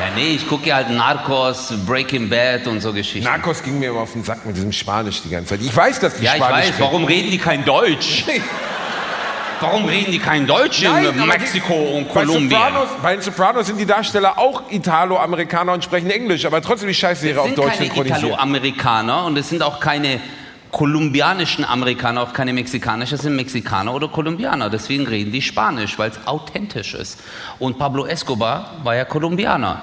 Ja, 0.00 0.06
nee, 0.14 0.34
ich 0.34 0.48
gucke 0.48 0.68
ja 0.68 0.76
halt 0.76 0.90
Narcos, 0.90 1.72
Breaking 1.86 2.28
Bad 2.28 2.66
und 2.66 2.80
so 2.80 2.92
Geschichten. 2.92 3.28
Narcos 3.28 3.62
ging 3.62 3.78
mir 3.78 3.90
immer 3.90 4.00
auf 4.00 4.12
den 4.12 4.24
Sack 4.24 4.44
mit 4.44 4.56
diesem 4.56 4.72
Spanisch 4.72 5.22
die 5.22 5.30
ganze 5.30 5.50
Zeit. 5.50 5.60
Ich 5.62 5.74
weiß, 5.74 6.00
dass 6.00 6.16
die 6.16 6.24
ja, 6.24 6.32
ich 6.32 6.36
Spanisch 6.38 6.56
weiß. 6.56 6.66
sprechen. 6.68 6.82
Warum 6.84 7.04
reden 7.04 7.30
die 7.30 7.38
kein 7.38 7.64
Deutsch? 7.64 8.24
Warum 9.60 9.86
reden 9.86 10.12
die 10.12 10.18
kein 10.18 10.46
Deutsch 10.46 10.82
in 10.82 10.92
Nein, 10.92 11.26
Mexiko 11.26 11.72
die- 11.72 11.96
und 11.96 12.12
Bei 12.12 12.24
Kolumbien? 12.26 12.50
Sopranos, 12.50 12.88
bei 13.02 13.12
den 13.14 13.22
Sopranos 13.22 13.66
sind 13.66 13.78
die 13.78 13.86
Darsteller 13.86 14.38
auch 14.38 14.70
Italo-Amerikaner 14.70 15.72
und 15.72 15.82
sprechen 15.82 16.10
Englisch, 16.10 16.44
aber 16.44 16.60
trotzdem 16.60 16.88
die 16.88 16.94
Scheißserie 16.94 17.32
Es 17.32 17.38
auf 17.38 17.46
sind 17.46 17.56
Deutsch 17.56 17.72
keine 17.72 17.86
synchronisiert. 17.86 18.18
Italo-Amerikaner 18.18 19.24
und 19.24 19.38
es 19.38 19.48
sind 19.48 19.62
auch 19.62 19.80
keine 19.80 20.20
kolumbianischen 20.72 21.64
Amerikaner, 21.64 22.20
auch 22.22 22.34
keine 22.34 22.52
mexikanischen, 22.52 23.14
es 23.14 23.22
sind 23.22 23.34
Mexikaner 23.34 23.94
oder 23.94 24.08
Kolumbianer. 24.08 24.68
Deswegen 24.68 25.06
reden 25.06 25.32
die 25.32 25.40
Spanisch, 25.40 25.98
weil 25.98 26.10
es 26.10 26.26
authentisch 26.26 26.92
ist. 26.92 27.18
Und 27.58 27.78
Pablo 27.78 28.04
Escobar 28.04 28.72
war 28.82 28.94
ja 28.94 29.06
Kolumbianer. 29.06 29.80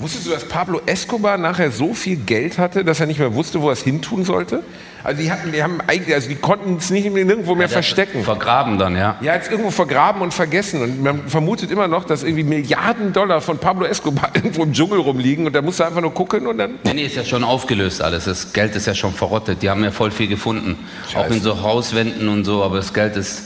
Wusstest 0.00 0.26
du, 0.26 0.30
dass 0.30 0.44
Pablo 0.44 0.80
Escobar 0.86 1.38
nachher 1.38 1.72
so 1.72 1.92
viel 1.92 2.16
Geld 2.16 2.56
hatte, 2.56 2.84
dass 2.84 3.00
er 3.00 3.06
nicht 3.06 3.18
mehr 3.18 3.34
wusste, 3.34 3.60
wo 3.60 3.68
er 3.68 3.72
es 3.72 3.82
hintun 3.82 4.24
sollte? 4.24 4.62
Also 5.02 5.22
die 5.22 5.30
hatten, 5.30 5.50
die 5.50 5.60
haben 5.60 5.80
eigentlich, 5.88 6.14
also 6.14 6.28
die 6.28 6.36
konnten 6.36 6.76
es 6.76 6.90
nicht 6.90 7.12
nirgendwo 7.12 7.56
mehr 7.56 7.68
verstecken. 7.68 8.22
Vergraben 8.22 8.78
dann, 8.78 8.94
ja. 8.94 9.16
Ja, 9.20 9.34
jetzt 9.34 9.50
irgendwo 9.50 9.72
vergraben 9.72 10.22
und 10.22 10.32
vergessen. 10.32 10.82
Und 10.82 11.02
man 11.02 11.28
vermutet 11.28 11.72
immer 11.72 11.88
noch, 11.88 12.04
dass 12.04 12.22
irgendwie 12.22 12.44
Milliarden 12.44 13.12
Dollar 13.12 13.40
von 13.40 13.58
Pablo 13.58 13.86
Escobar 13.86 14.30
irgendwo 14.34 14.62
im 14.62 14.72
Dschungel 14.72 15.00
rumliegen 15.00 15.46
und 15.46 15.52
da 15.52 15.62
musst 15.62 15.80
du 15.80 15.84
einfach 15.84 16.00
nur 16.00 16.14
gucken 16.14 16.46
und 16.46 16.58
dann. 16.58 16.78
Nee, 16.84 16.94
nee, 16.94 17.06
ist 17.06 17.16
ja 17.16 17.24
schon 17.24 17.42
aufgelöst 17.42 18.00
alles. 18.00 18.26
Das 18.26 18.52
Geld 18.52 18.76
ist 18.76 18.86
ja 18.86 18.94
schon 18.94 19.12
verrottet. 19.12 19.62
Die 19.62 19.70
haben 19.70 19.82
ja 19.82 19.90
voll 19.90 20.12
viel 20.12 20.28
gefunden. 20.28 20.78
Auch 21.16 21.28
in 21.28 21.40
so 21.40 21.60
Hauswänden 21.60 22.28
und 22.28 22.44
so, 22.44 22.62
aber 22.62 22.76
das 22.76 22.94
Geld 22.94 23.16
ist. 23.16 23.42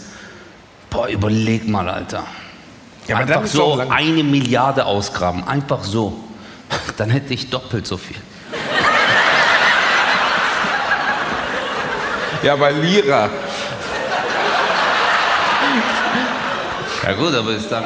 Boah, 0.91 1.09
überleg 1.09 1.67
mal, 1.67 1.89
Alter. 1.89 2.25
Ja, 3.09 3.17
Einfach 3.17 3.47
so 3.47 3.79
eine 3.89 4.23
Milliarde 4.23 4.85
ausgraben. 4.85 5.47
Einfach 5.49 5.83
so. 5.83 6.13
Dann 6.97 7.11
hätte 7.11 7.35
ich 7.35 7.51
doppelt 7.51 7.87
so 7.87 7.97
viel. 7.97 8.17
Ja, 12.43 12.57
bei 12.57 12.73
Lira. 12.73 13.31
Ja 17.05 17.13
gut, 17.15 17.35
aber 17.35 17.51
ist 17.53 17.71
dann. 17.71 17.85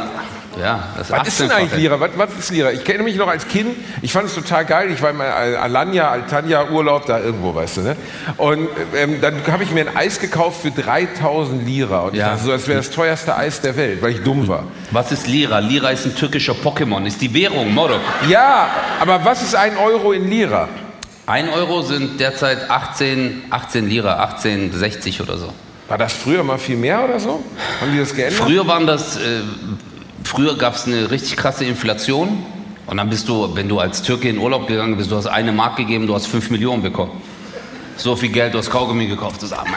Ja, 0.61 0.85
das 0.97 1.11
Was 1.11 1.29
ist 1.29 1.41
denn 1.41 1.49
18-fache. 1.51 1.55
eigentlich 1.57 1.81
Lira? 1.81 2.01
Was, 2.01 2.11
was 2.17 2.31
ist 2.39 2.51
Lira? 2.51 2.71
Ich 2.73 2.83
kenne 2.83 3.03
mich 3.03 3.17
noch 3.17 3.29
als 3.29 3.47
Kind, 3.47 3.77
ich 4.01 4.11
fand 4.11 4.27
es 4.29 4.35
total 4.35 4.65
geil. 4.65 4.91
Ich 4.91 5.03
war 5.03 5.11
Al- 5.21 5.57
Alanya, 5.57 6.09
Altanya 6.11 6.71
Urlaub, 6.71 7.05
da 7.05 7.19
irgendwo, 7.21 7.55
weißt 7.55 7.77
du, 7.79 7.81
ne? 7.83 7.97
Und 8.39 8.67
ähm, 8.95 9.21
dann 9.21 9.35
habe 9.51 9.65
ich 9.65 9.71
mir 9.71 9.87
ein 9.87 9.95
Eis 9.97 10.19
gekauft 10.19 10.63
für 10.63 10.71
3000 10.71 11.67
Lira. 11.67 12.01
Und 12.01 12.15
ich 12.15 12.21
Ja. 12.21 12.31
dachte 12.31 12.45
so, 12.45 12.53
das 12.53 12.67
wäre 12.69 12.79
das 12.79 12.91
teuerste 12.91 13.37
Eis 13.37 13.61
der 13.61 13.77
Welt, 13.77 14.01
weil 14.01 14.13
ich 14.13 14.23
dumm 14.23 14.49
war. 14.49 14.65
Was 14.93 15.13
ist 15.13 15.27
Lira? 15.27 15.59
Lira 15.59 15.91
ist 15.91 16.07
ein 16.07 16.15
türkischer 16.15 16.55
Pokémon, 16.55 17.05
ist 17.07 17.21
die 17.21 17.35
Währung, 17.35 17.75
Morok. 17.75 18.01
Ja, 18.29 18.69
aber 18.99 19.23
was 19.27 19.43
ist 19.43 19.55
ein 19.55 19.77
Euro 19.77 20.13
in 20.13 20.31
Lira? 20.31 20.69
Ein 21.27 21.51
Euro 21.51 21.83
sind 21.83 22.19
derzeit 22.19 22.71
18, 22.71 23.43
18 23.51 23.89
Lira, 23.91 24.25
18,60 24.41 25.21
oder 25.23 25.37
so. 25.37 25.53
War 25.89 25.99
das 25.99 26.13
früher 26.13 26.43
mal 26.43 26.59
viel 26.59 26.77
mehr 26.77 27.05
oder 27.05 27.21
so? 27.21 27.43
Haben 27.81 27.93
die 27.93 27.99
das 27.99 28.15
geändert? 28.15 28.41
Früher 28.41 28.67
waren 28.67 28.87
das, 28.87 29.17
äh, 29.17 29.41
früher 30.25 30.57
gab 30.57 30.75
es 30.75 30.87
eine 30.87 31.11
richtig 31.11 31.37
krasse 31.37 31.65
Inflation. 31.65 32.45
Und 32.87 32.97
dann 32.97 33.09
bist 33.09 33.29
du, 33.29 33.55
wenn 33.55 33.69
du 33.69 33.79
als 33.79 34.03
Türke 34.03 34.29
in 34.29 34.39
Urlaub 34.39 34.67
gegangen 34.67 34.97
bist, 34.97 35.11
du 35.11 35.17
hast 35.17 35.27
eine 35.27 35.53
Mark 35.53 35.77
gegeben, 35.77 36.07
du 36.07 36.15
hast 36.15 36.27
5 36.27 36.51
Millionen 36.51 36.83
bekommen. 36.83 37.21
So 37.97 38.15
viel 38.15 38.31
Geld, 38.31 38.55
du 38.55 38.59
hast 38.59 38.71
Kaugummi 38.71 39.07
gekauft. 39.07 39.43
Das, 39.43 39.51
Mann. 39.51 39.67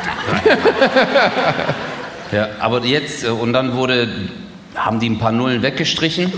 ja, 2.31 2.49
aber 2.59 2.83
jetzt, 2.85 3.23
äh, 3.23 3.29
und 3.29 3.53
dann 3.53 3.75
wurde, 3.75 4.29
haben 4.75 4.99
die 4.99 5.09
ein 5.09 5.19
paar 5.19 5.31
Nullen 5.31 5.61
weggestrichen. 5.61 6.31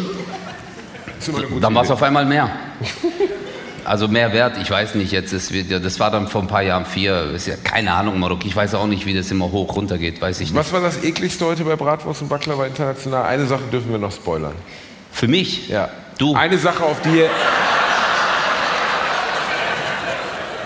Ist 1.19 1.31
Dann 1.61 1.75
war 1.75 1.83
es 1.83 1.91
auf 1.91 2.03
einmal 2.03 2.25
mehr. 2.25 2.49
Also 3.85 4.07
mehr 4.07 4.31
wert, 4.33 4.57
ich 4.61 4.69
weiß 4.69 4.95
nicht, 4.95 5.11
jetzt 5.11 5.33
ist 5.33 5.51
wieder, 5.51 5.79
das 5.79 5.99
war 5.99 6.11
dann 6.11 6.27
vor 6.27 6.41
ein 6.41 6.47
paar 6.47 6.61
Jahren 6.61 6.85
vier, 6.85 7.31
ist 7.35 7.47
ja 7.47 7.55
keine 7.55 7.93
Ahnung, 7.93 8.19
Marok, 8.19 8.45
ich 8.45 8.55
weiß 8.55 8.75
auch 8.75 8.87
nicht, 8.87 9.05
wie 9.05 9.13
das 9.13 9.31
immer 9.31 9.51
hoch 9.51 9.75
runter 9.75 9.97
geht, 9.97 10.21
weiß 10.21 10.39
ich 10.41 10.49
nicht. 10.51 10.57
Was 10.59 10.71
war 10.71 10.81
das 10.81 11.03
ekligste 11.03 11.45
heute 11.45 11.63
bei 11.63 11.75
Bratwurst 11.75 12.21
und 12.21 12.29
Baklava 12.29 12.65
International? 12.65 13.25
Eine 13.25 13.45
Sache 13.47 13.63
dürfen 13.71 13.91
wir 13.91 13.97
noch 13.97 14.11
spoilern. 14.11 14.53
Für 15.11 15.27
mich? 15.27 15.67
Ja. 15.69 15.89
Du, 16.17 16.35
Eine 16.35 16.57
Sache, 16.57 16.83
auf 16.83 17.01
die 17.01 17.23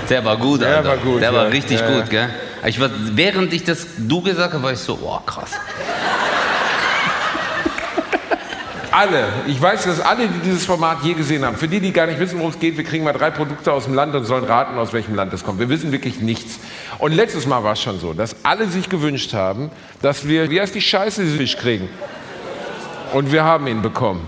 der 0.10 0.24
war 0.24 0.38
gut, 0.38 0.62
Der 0.62 0.78
Alter. 0.78 0.90
war 0.90 0.98
gut, 0.98 1.22
Der 1.22 1.34
war 1.34 1.44
ja. 1.46 1.50
richtig 1.50 1.80
ja. 1.80 1.88
gut, 1.90 2.10
gell? 2.10 2.30
Ich 2.68 2.80
war, 2.80 2.90
während 3.12 3.54
ich 3.54 3.64
das 3.64 3.88
du 3.98 4.22
gesagt 4.22 4.54
habe, 4.54 4.64
war 4.64 4.72
ich 4.72 4.80
so, 4.80 5.00
oh 5.02 5.20
krass. 5.26 5.52
Alle, 8.96 9.28
ich 9.48 9.62
weiß, 9.62 9.84
dass 9.84 10.00
alle, 10.00 10.28
die 10.28 10.40
dieses 10.40 10.66
Format 10.66 11.00
je 11.04 11.14
gesehen 11.14 11.44
haben, 11.44 11.58
für 11.58 11.68
die, 11.68 11.82
die 11.82 11.92
gar 11.92 12.08
nicht 12.08 12.18
wissen, 12.18 12.38
worum 12.38 12.52
es 12.52 12.60
geht, 12.60 12.78
wir 12.78 12.86
kriegen 12.86 13.04
mal 13.04 13.12
drei 13.12 13.30
Produkte 13.30 13.74
aus 13.74 13.84
dem 13.84 13.94
Land 13.94 14.16
und 14.16 14.24
sollen 14.24 14.46
raten, 14.46 14.78
aus 14.78 14.94
welchem 14.94 15.16
Land 15.16 15.34
es 15.34 15.44
kommt. 15.44 15.60
Wir 15.60 15.68
wissen 15.68 15.92
wirklich 15.92 16.22
nichts. 16.22 16.60
Und 16.98 17.12
letztes 17.12 17.46
Mal 17.46 17.62
war 17.64 17.74
es 17.74 17.82
schon 17.82 18.00
so, 18.00 18.14
dass 18.14 18.38
alle 18.44 18.68
sich 18.68 18.88
gewünscht 18.88 19.34
haben, 19.34 19.70
dass 20.02 20.28
wir, 20.28 20.50
wie 20.50 20.62
heißt 20.62 20.74
die 20.74 20.82
Scheiße, 20.82 21.24
diesen 21.24 21.38
Fisch 21.38 21.58
kriegen. 21.58 21.90
Und 23.12 23.34
wir 23.34 23.44
haben 23.44 23.68
ihn 23.68 23.82
bekommen. 23.82 24.26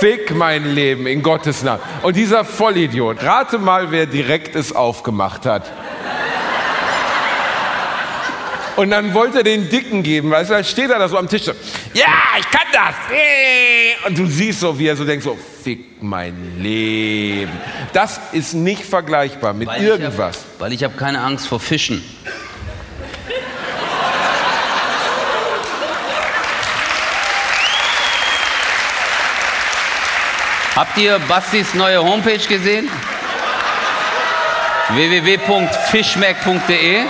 Fick 0.00 0.34
mein 0.34 0.74
Leben, 0.74 1.06
in 1.06 1.22
Gottes 1.22 1.62
Namen. 1.62 1.80
Und 2.02 2.16
dieser 2.16 2.44
Vollidiot, 2.44 3.22
rate 3.22 3.58
mal, 3.58 3.90
wer 3.90 4.04
direkt 4.04 4.54
es 4.54 4.76
aufgemacht 4.76 5.46
hat. 5.46 5.72
Und 8.76 8.90
dann 8.90 9.14
wollte 9.14 9.38
er 9.38 9.44
den 9.44 9.70
Dicken 9.70 10.02
geben, 10.02 10.30
weißt 10.30 10.50
du, 10.50 10.54
dann 10.54 10.64
steht 10.64 10.90
er 10.90 10.98
da 10.98 11.08
so 11.08 11.16
am 11.16 11.28
Tisch 11.28 11.44
so, 11.44 11.52
ja, 11.94 12.04
ich 12.38 12.50
kann 12.50 12.66
das. 12.72 12.94
Und 14.06 14.18
du 14.18 14.26
siehst 14.26 14.60
so, 14.60 14.78
wie 14.78 14.86
er 14.86 14.96
so 14.96 15.04
denkt, 15.04 15.24
so, 15.24 15.38
fick 15.64 16.02
mein 16.02 16.58
Leben. 16.58 17.52
Das 17.94 18.20
ist 18.32 18.52
nicht 18.52 18.84
vergleichbar 18.84 19.54
mit 19.54 19.68
weil 19.68 19.82
irgendwas. 19.82 20.36
Ich 20.36 20.42
hab, 20.42 20.60
weil 20.60 20.72
ich 20.74 20.84
habe 20.84 20.94
keine 20.96 21.22
Angst 21.22 21.48
vor 21.48 21.58
Fischen. 21.58 22.04
Habt 30.76 30.98
ihr 30.98 31.18
Bastis 31.20 31.72
neue 31.72 32.04
Homepage 32.04 32.46
gesehen? 32.46 32.90
www.fischmeck.de 34.90 37.06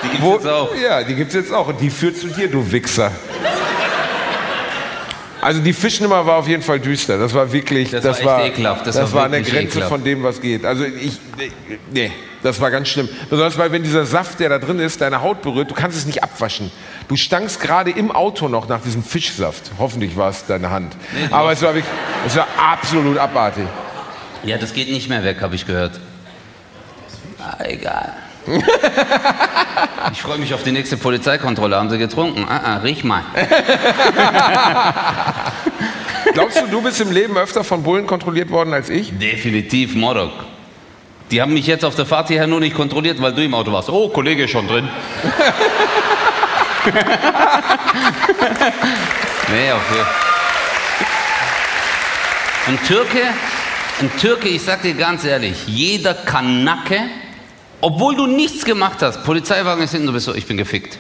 Die 0.03 0.09
gibt's 0.09 0.25
Wo- 0.25 0.35
jetzt 0.35 0.47
auch. 0.47 0.71
Ja, 0.81 1.03
die 1.03 1.15
gibt's 1.15 1.35
jetzt 1.35 1.53
auch. 1.53 1.67
Und 1.69 1.81
die 1.81 1.91
führt 1.91 2.17
zu 2.17 2.29
dir, 2.29 2.49
du 2.49 2.71
Wichser. 2.71 3.11
Also 5.43 5.61
die 5.61 5.73
Fischnummer 5.73 6.25
war 6.27 6.37
auf 6.37 6.47
jeden 6.49 6.63
Fall 6.63 6.79
düster. 6.79 7.19
Das 7.19 7.35
war 7.35 7.51
wirklich, 7.53 7.91
Das 7.91 8.05
das, 8.05 8.25
war 8.25 8.39
war, 8.39 8.47
ekelhaft. 8.47 8.87
Das 8.87 8.95
Das, 8.95 9.11
war 9.13 9.19
war 9.21 9.25
an 9.27 9.33
der 9.33 9.41
Grenze 9.43 9.59
ekelhaft. 9.79 9.89
von 9.91 10.05
dem, 10.05 10.23
was 10.23 10.41
geht. 10.41 10.65
Also 10.65 10.85
ich, 10.85 11.19
nee, 11.93 12.13
das 12.43 12.61
war 12.61 12.71
ganz 12.71 12.89
schlimm. 12.89 13.09
Besonders 13.29 13.59
weil 13.59 13.73
wenn 13.73 13.83
dieser 13.83 14.07
Saft, 14.07 14.41
der 14.41 14.49
da 14.49 14.59
drin 14.59 14.79
ist, 14.79 15.01
deine 15.01 15.23
Haut 15.23 15.43
berührt, 15.43 15.71
du 15.71 15.75
kannst 15.75 15.97
es 15.97 16.07
nicht 16.07 16.23
abwaschen. 16.23 16.71
Du 17.09 17.17
stankst 17.17 17.61
gerade 17.61 17.91
im 17.91 18.11
Auto 18.11 18.49
noch 18.49 18.69
nach 18.69 18.81
diesem 18.81 19.03
Fischsaft. 19.03 19.73
Hoffentlich 19.79 20.17
war 20.17 20.31
es 20.31 20.47
deine 20.47 20.71
Hand. 20.71 20.97
Aber 21.31 21.53
es 21.53 21.63
war 21.63 21.75
wirklich, 21.75 21.93
es 22.27 22.37
war 22.37 22.47
absolut 22.57 23.19
abartig. 23.19 23.67
Ja, 24.45 24.57
das 24.57 24.73
geht 24.73 24.91
nicht 24.91 25.09
mehr 25.09 25.23
weg, 25.23 25.43
habe 25.43 25.55
ich 25.55 25.67
gehört. 25.67 26.01
Ah, 27.39 27.65
egal. 27.65 28.15
Ich 30.13 30.23
freue 30.23 30.39
mich 30.39 30.55
auf 30.55 30.63
die 30.63 30.73
nächste 30.73 30.97
Polizeikontrolle. 30.97 31.77
Haben 31.77 31.91
Sie 31.91 31.99
getrunken? 31.99 32.47
Ah, 32.49 32.61
ah, 32.65 32.77
riech 32.79 33.05
mal. 33.05 33.23
Glaubst 36.33 36.61
du, 36.61 36.67
du 36.67 36.83
bist 36.83 37.01
im 37.01 37.13
Leben 37.13 37.37
öfter 37.37 37.65
von 37.65 37.83
Bullen 37.83 38.07
kontrolliert 38.07 38.51
worden 38.51 38.73
als 38.75 38.89
ich? 38.89 39.17
Definitiv 39.19 39.95
Morok. 39.95 40.33
Die 41.31 41.41
haben 41.41 41.55
mich 41.55 41.67
jetzt 41.67 41.85
auf 41.85 41.95
der 41.95 42.07
Fahrt 42.07 42.29
hierher 42.29 42.49
nur 42.49 42.59
nicht 42.61 42.75
kontrolliert, 42.75 43.23
weil 43.23 43.33
du 43.33 43.45
im 43.45 43.55
Auto 43.55 43.73
warst. 43.73 43.89
Oh, 43.89 44.09
Kollege 44.09 44.45
ist 44.45 44.51
schon 44.51 44.67
drin. 44.67 44.89
nee, 49.49 49.67
jeden 49.67 49.77
Ein 52.67 52.79
Türke, 52.85 53.23
ein 54.01 54.11
Türke, 54.19 54.49
ich 54.49 54.63
sag 54.63 54.83
dir 54.83 54.95
ganz 54.95 55.25
ehrlich, 55.25 55.67
jeder 55.67 56.15
Kanacke, 56.15 57.01
obwohl 57.81 58.17
du 58.17 58.27
nichts 58.27 58.65
gemacht 58.65 58.99
hast, 59.01 59.23
Polizeiwagen 59.25 59.85
ist 59.85 59.93
hinten, 59.93 60.09
du 60.09 60.13
bist 60.13 60.27
so, 60.27 60.35
ich 60.35 60.47
bin 60.47 60.57
gefickt. 60.57 60.99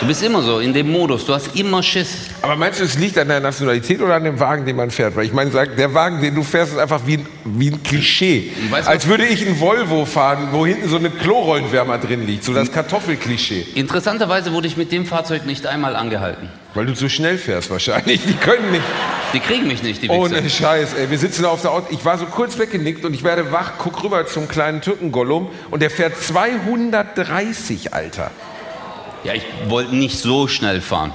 Du 0.00 0.06
bist 0.06 0.22
immer 0.22 0.42
so, 0.42 0.58
in 0.60 0.74
dem 0.74 0.90
Modus, 0.92 1.24
du 1.24 1.32
hast 1.32 1.56
immer 1.56 1.82
Schiss. 1.82 2.28
Aber 2.42 2.54
meinst 2.54 2.80
du, 2.80 2.84
es 2.84 2.98
liegt 2.98 3.16
an 3.18 3.28
der 3.28 3.40
Nationalität 3.40 4.00
oder 4.00 4.14
an 4.16 4.24
dem 4.24 4.38
Wagen, 4.38 4.66
den 4.66 4.76
man 4.76 4.90
fährt? 4.90 5.16
Weil 5.16 5.24
ich 5.24 5.32
meine, 5.32 5.50
der 5.50 5.94
Wagen, 5.94 6.20
den 6.20 6.34
du 6.34 6.42
fährst, 6.42 6.72
ist 6.72 6.78
einfach 6.78 7.00
wie 7.06 7.14
ein, 7.14 7.26
wie 7.44 7.70
ein 7.70 7.82
Klischee. 7.82 8.52
Weißt 8.70 8.86
du, 8.86 8.90
Als 8.90 9.06
würde 9.06 9.24
ich 9.24 9.44
einen 9.46 9.58
Volvo 9.58 10.04
fahren, 10.04 10.48
wo 10.52 10.66
hinten 10.66 10.88
so 10.88 10.96
eine 10.96 11.08
Klorollenwärmer 11.10 11.98
drin 11.98 12.26
liegt. 12.26 12.44
So 12.44 12.52
das 12.52 12.70
Kartoffelklischee. 12.70 13.66
Interessanterweise 13.74 14.52
wurde 14.52 14.66
ich 14.66 14.76
mit 14.76 14.92
dem 14.92 15.06
Fahrzeug 15.06 15.46
nicht 15.46 15.66
einmal 15.66 15.96
angehalten. 15.96 16.50
Weil 16.74 16.86
du 16.86 16.94
zu 16.94 17.08
schnell 17.08 17.38
fährst 17.38 17.70
wahrscheinlich. 17.70 18.20
Die 18.26 18.34
können 18.34 18.70
nicht. 18.70 18.84
Die 19.32 19.40
kriegen 19.40 19.66
mich 19.66 19.82
nicht, 19.82 20.02
die 20.02 20.08
Wichser. 20.08 20.20
Ohne 20.20 20.48
Scheiß, 20.48 20.94
ey. 20.94 21.10
Wir 21.10 21.18
sitzen 21.18 21.46
auf 21.46 21.62
der 21.62 21.72
Auto. 21.72 21.86
Ich 21.90 22.04
war 22.04 22.18
so 22.18 22.26
kurz 22.26 22.58
weggenickt 22.58 23.04
und 23.04 23.14
ich 23.14 23.24
werde 23.24 23.50
wach, 23.50 23.72
guck 23.78 24.04
rüber 24.04 24.26
zum 24.26 24.46
kleinen 24.46 24.82
Türkengollum 24.82 25.48
und 25.70 25.80
der 25.80 25.90
fährt 25.90 26.16
230, 26.22 27.94
Alter. 27.94 28.30
Ja, 29.26 29.34
ich 29.34 29.42
wollte 29.68 29.92
nicht 29.92 30.20
so 30.20 30.46
schnell 30.46 30.80
fahren. 30.80 31.12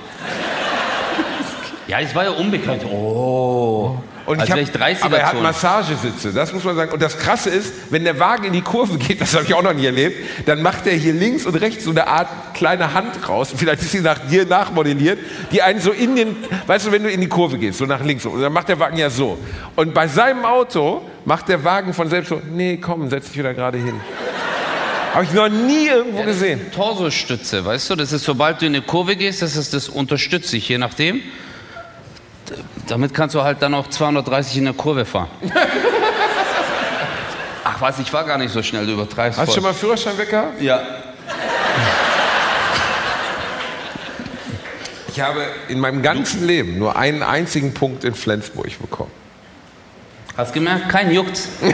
Ja, 1.88 2.02
es 2.02 2.14
war 2.14 2.26
ja 2.26 2.32
unbekannt. 2.32 2.84
Oh. 2.84 3.96
Und 4.26 4.40
Als 4.40 4.50
ich 4.50 4.52
hab, 4.52 4.58
wäre 4.58 4.92
ich 4.92 4.98
30er 4.98 5.06
aber 5.06 5.18
er 5.18 5.28
hat. 5.28 5.42
Massagesitze, 5.42 6.34
das 6.34 6.52
muss 6.52 6.66
man 6.66 6.76
sagen. 6.76 6.92
Und 6.92 7.02
das 7.02 7.18
Krasse 7.18 7.50
ist, 7.50 7.74
wenn 7.90 8.04
der 8.04 8.20
Wagen 8.20 8.44
in 8.44 8.54
die 8.54 8.62
Kurve 8.62 8.98
geht, 8.98 9.22
das 9.22 9.34
habe 9.34 9.46
ich 9.46 9.54
auch 9.54 9.64
noch 9.64 9.74
nie 9.74 9.86
erlebt, 9.86 10.18
dann 10.46 10.62
macht 10.62 10.88
er 10.88 10.94
hier 10.94 11.14
links 11.14 11.46
und 11.46 11.56
rechts 11.56 11.86
so 11.86 11.92
eine 11.92 12.06
Art 12.06 12.28
kleine 12.54 12.94
Hand 12.94 13.30
raus. 13.30 13.54
Vielleicht 13.56 13.82
ist 13.82 13.92
sie 13.92 14.02
nach 14.02 14.20
dir 14.20 14.46
nachmodelliert, 14.46 15.20
die 15.54 15.62
einen 15.62 15.80
so 15.80 15.92
in 15.92 16.18
den, 16.18 16.36
weißt 16.68 16.88
du, 16.88 16.92
wenn 16.92 17.04
du 17.04 17.10
in 17.10 17.22
die 17.22 17.30
Kurve 17.30 17.58
gehst, 17.58 17.78
so 17.78 17.86
nach 17.86 18.04
links, 18.04 18.26
und 18.26 18.42
dann 18.42 18.52
macht 18.52 18.68
der 18.68 18.78
Wagen 18.78 18.98
ja 18.98 19.10
so. 19.10 19.38
Und 19.78 19.94
bei 19.94 20.08
seinem 20.08 20.44
Auto 20.44 21.02
macht 21.24 21.48
der 21.48 21.64
Wagen 21.64 21.94
von 21.94 22.10
selbst 22.10 22.28
so, 22.28 22.42
nee, 22.52 22.78
komm, 22.78 23.10
setz 23.10 23.28
dich 23.28 23.38
wieder 23.38 23.54
gerade 23.54 23.78
hin. 23.78 24.00
Habe 25.14 25.26
ich 25.26 25.34
noch 25.34 25.50
nie 25.50 25.88
irgendwo 25.88 26.24
gesehen. 26.24 26.72
Torsostütze, 26.72 27.66
weißt 27.66 27.90
du? 27.90 27.96
Das 27.96 28.14
ist, 28.14 28.24
sobald 28.24 28.62
du 28.62 28.66
in 28.66 28.76
eine 28.76 28.84
Kurve 28.84 29.18
gehst, 29.18 29.42
das 29.42 29.58
ist 29.58 29.74
das 29.74 29.90
unterstützt 29.90 30.50
sich, 30.50 30.70
je 30.70 30.78
nachdem. 30.78 31.22
Damit 32.88 33.14
kannst 33.14 33.36
du 33.36 33.44
halt 33.44 33.62
dann 33.62 33.74
auch 33.74 33.88
230 33.88 34.58
in 34.58 34.66
der 34.66 34.74
Kurve 34.74 35.04
fahren. 35.06 35.30
Ach 37.64 37.82
was, 37.82 38.00
ich 38.00 38.12
war 38.14 38.24
gar 38.24 38.38
nicht 38.38 38.54
so 38.54 38.64
schnell, 38.64 38.86
du 38.86 38.94
übertreibst 38.94 39.40
Hast 39.40 39.50
du 39.50 39.54
schon 39.56 39.64
mal 39.64 39.74
Führerschein 39.74 40.18
weg 40.18 40.30
gehabt? 40.30 40.62
Ja. 40.62 40.82
Ich 45.10 45.20
habe 45.20 45.46
in 45.68 45.80
meinem 45.80 46.02
ganzen 46.02 46.48
Leben 46.48 46.80
nur 46.80 46.96
einen 46.96 47.22
einzigen 47.22 47.74
Punkt 47.74 48.06
in 48.06 48.16
Flensburg 48.16 48.80
bekommen. 48.80 49.12
Hast 50.38 50.54
gemerkt? 50.54 50.88
Kein 50.90 51.12
juckt. 51.12 51.40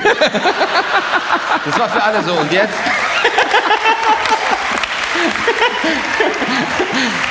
Das 1.65 1.79
war 1.79 1.89
für 1.89 2.01
alle 2.01 2.23
so. 2.23 2.31
Und 2.31 2.51
jetzt? 2.51 2.73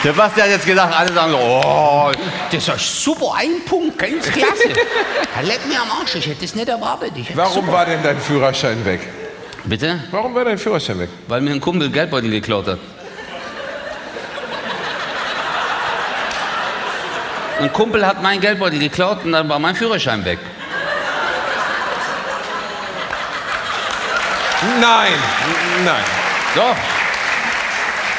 Der 0.04 0.12
Basti 0.12 0.40
hat 0.40 0.50
jetzt 0.50 0.66
gedacht, 0.66 0.94
alle 0.96 1.12
sagen 1.12 1.32
so, 1.32 1.38
oh, 1.38 2.12
das 2.52 2.68
ist 2.68 3.02
super, 3.02 3.34
ein 3.36 3.64
Punkt, 3.64 3.98
ganz 3.98 4.30
klasse. 4.30 4.68
Leck 5.42 5.66
mir 5.66 5.80
am 5.82 5.90
Arsch, 5.90 6.14
ich 6.14 6.26
hätte 6.26 6.44
es 6.44 6.54
nicht 6.54 6.68
erwartet. 6.68 7.12
Warum 7.34 7.66
war 7.72 7.86
denn 7.86 8.02
dein 8.02 8.20
Führerschein 8.20 8.84
weg? 8.84 9.00
Bitte? 9.64 10.00
Warum 10.12 10.34
war 10.34 10.44
dein 10.44 10.58
Führerschein 10.58 11.00
weg? 11.00 11.08
Weil 11.26 11.40
mir 11.40 11.50
ein 11.50 11.60
Kumpel 11.60 11.90
Geldbeutel 11.90 12.30
geklaut 12.30 12.68
hat. 12.68 12.78
Ein 17.58 17.72
Kumpel 17.72 18.06
hat 18.06 18.22
meinen 18.22 18.40
Geldbeutel 18.40 18.78
geklaut 18.78 19.24
und 19.24 19.32
dann 19.32 19.48
war 19.48 19.58
mein 19.58 19.74
Führerschein 19.74 20.24
weg. 20.24 20.38
Nein, 24.80 25.14
nein. 25.84 26.04
Doch. 26.54 26.95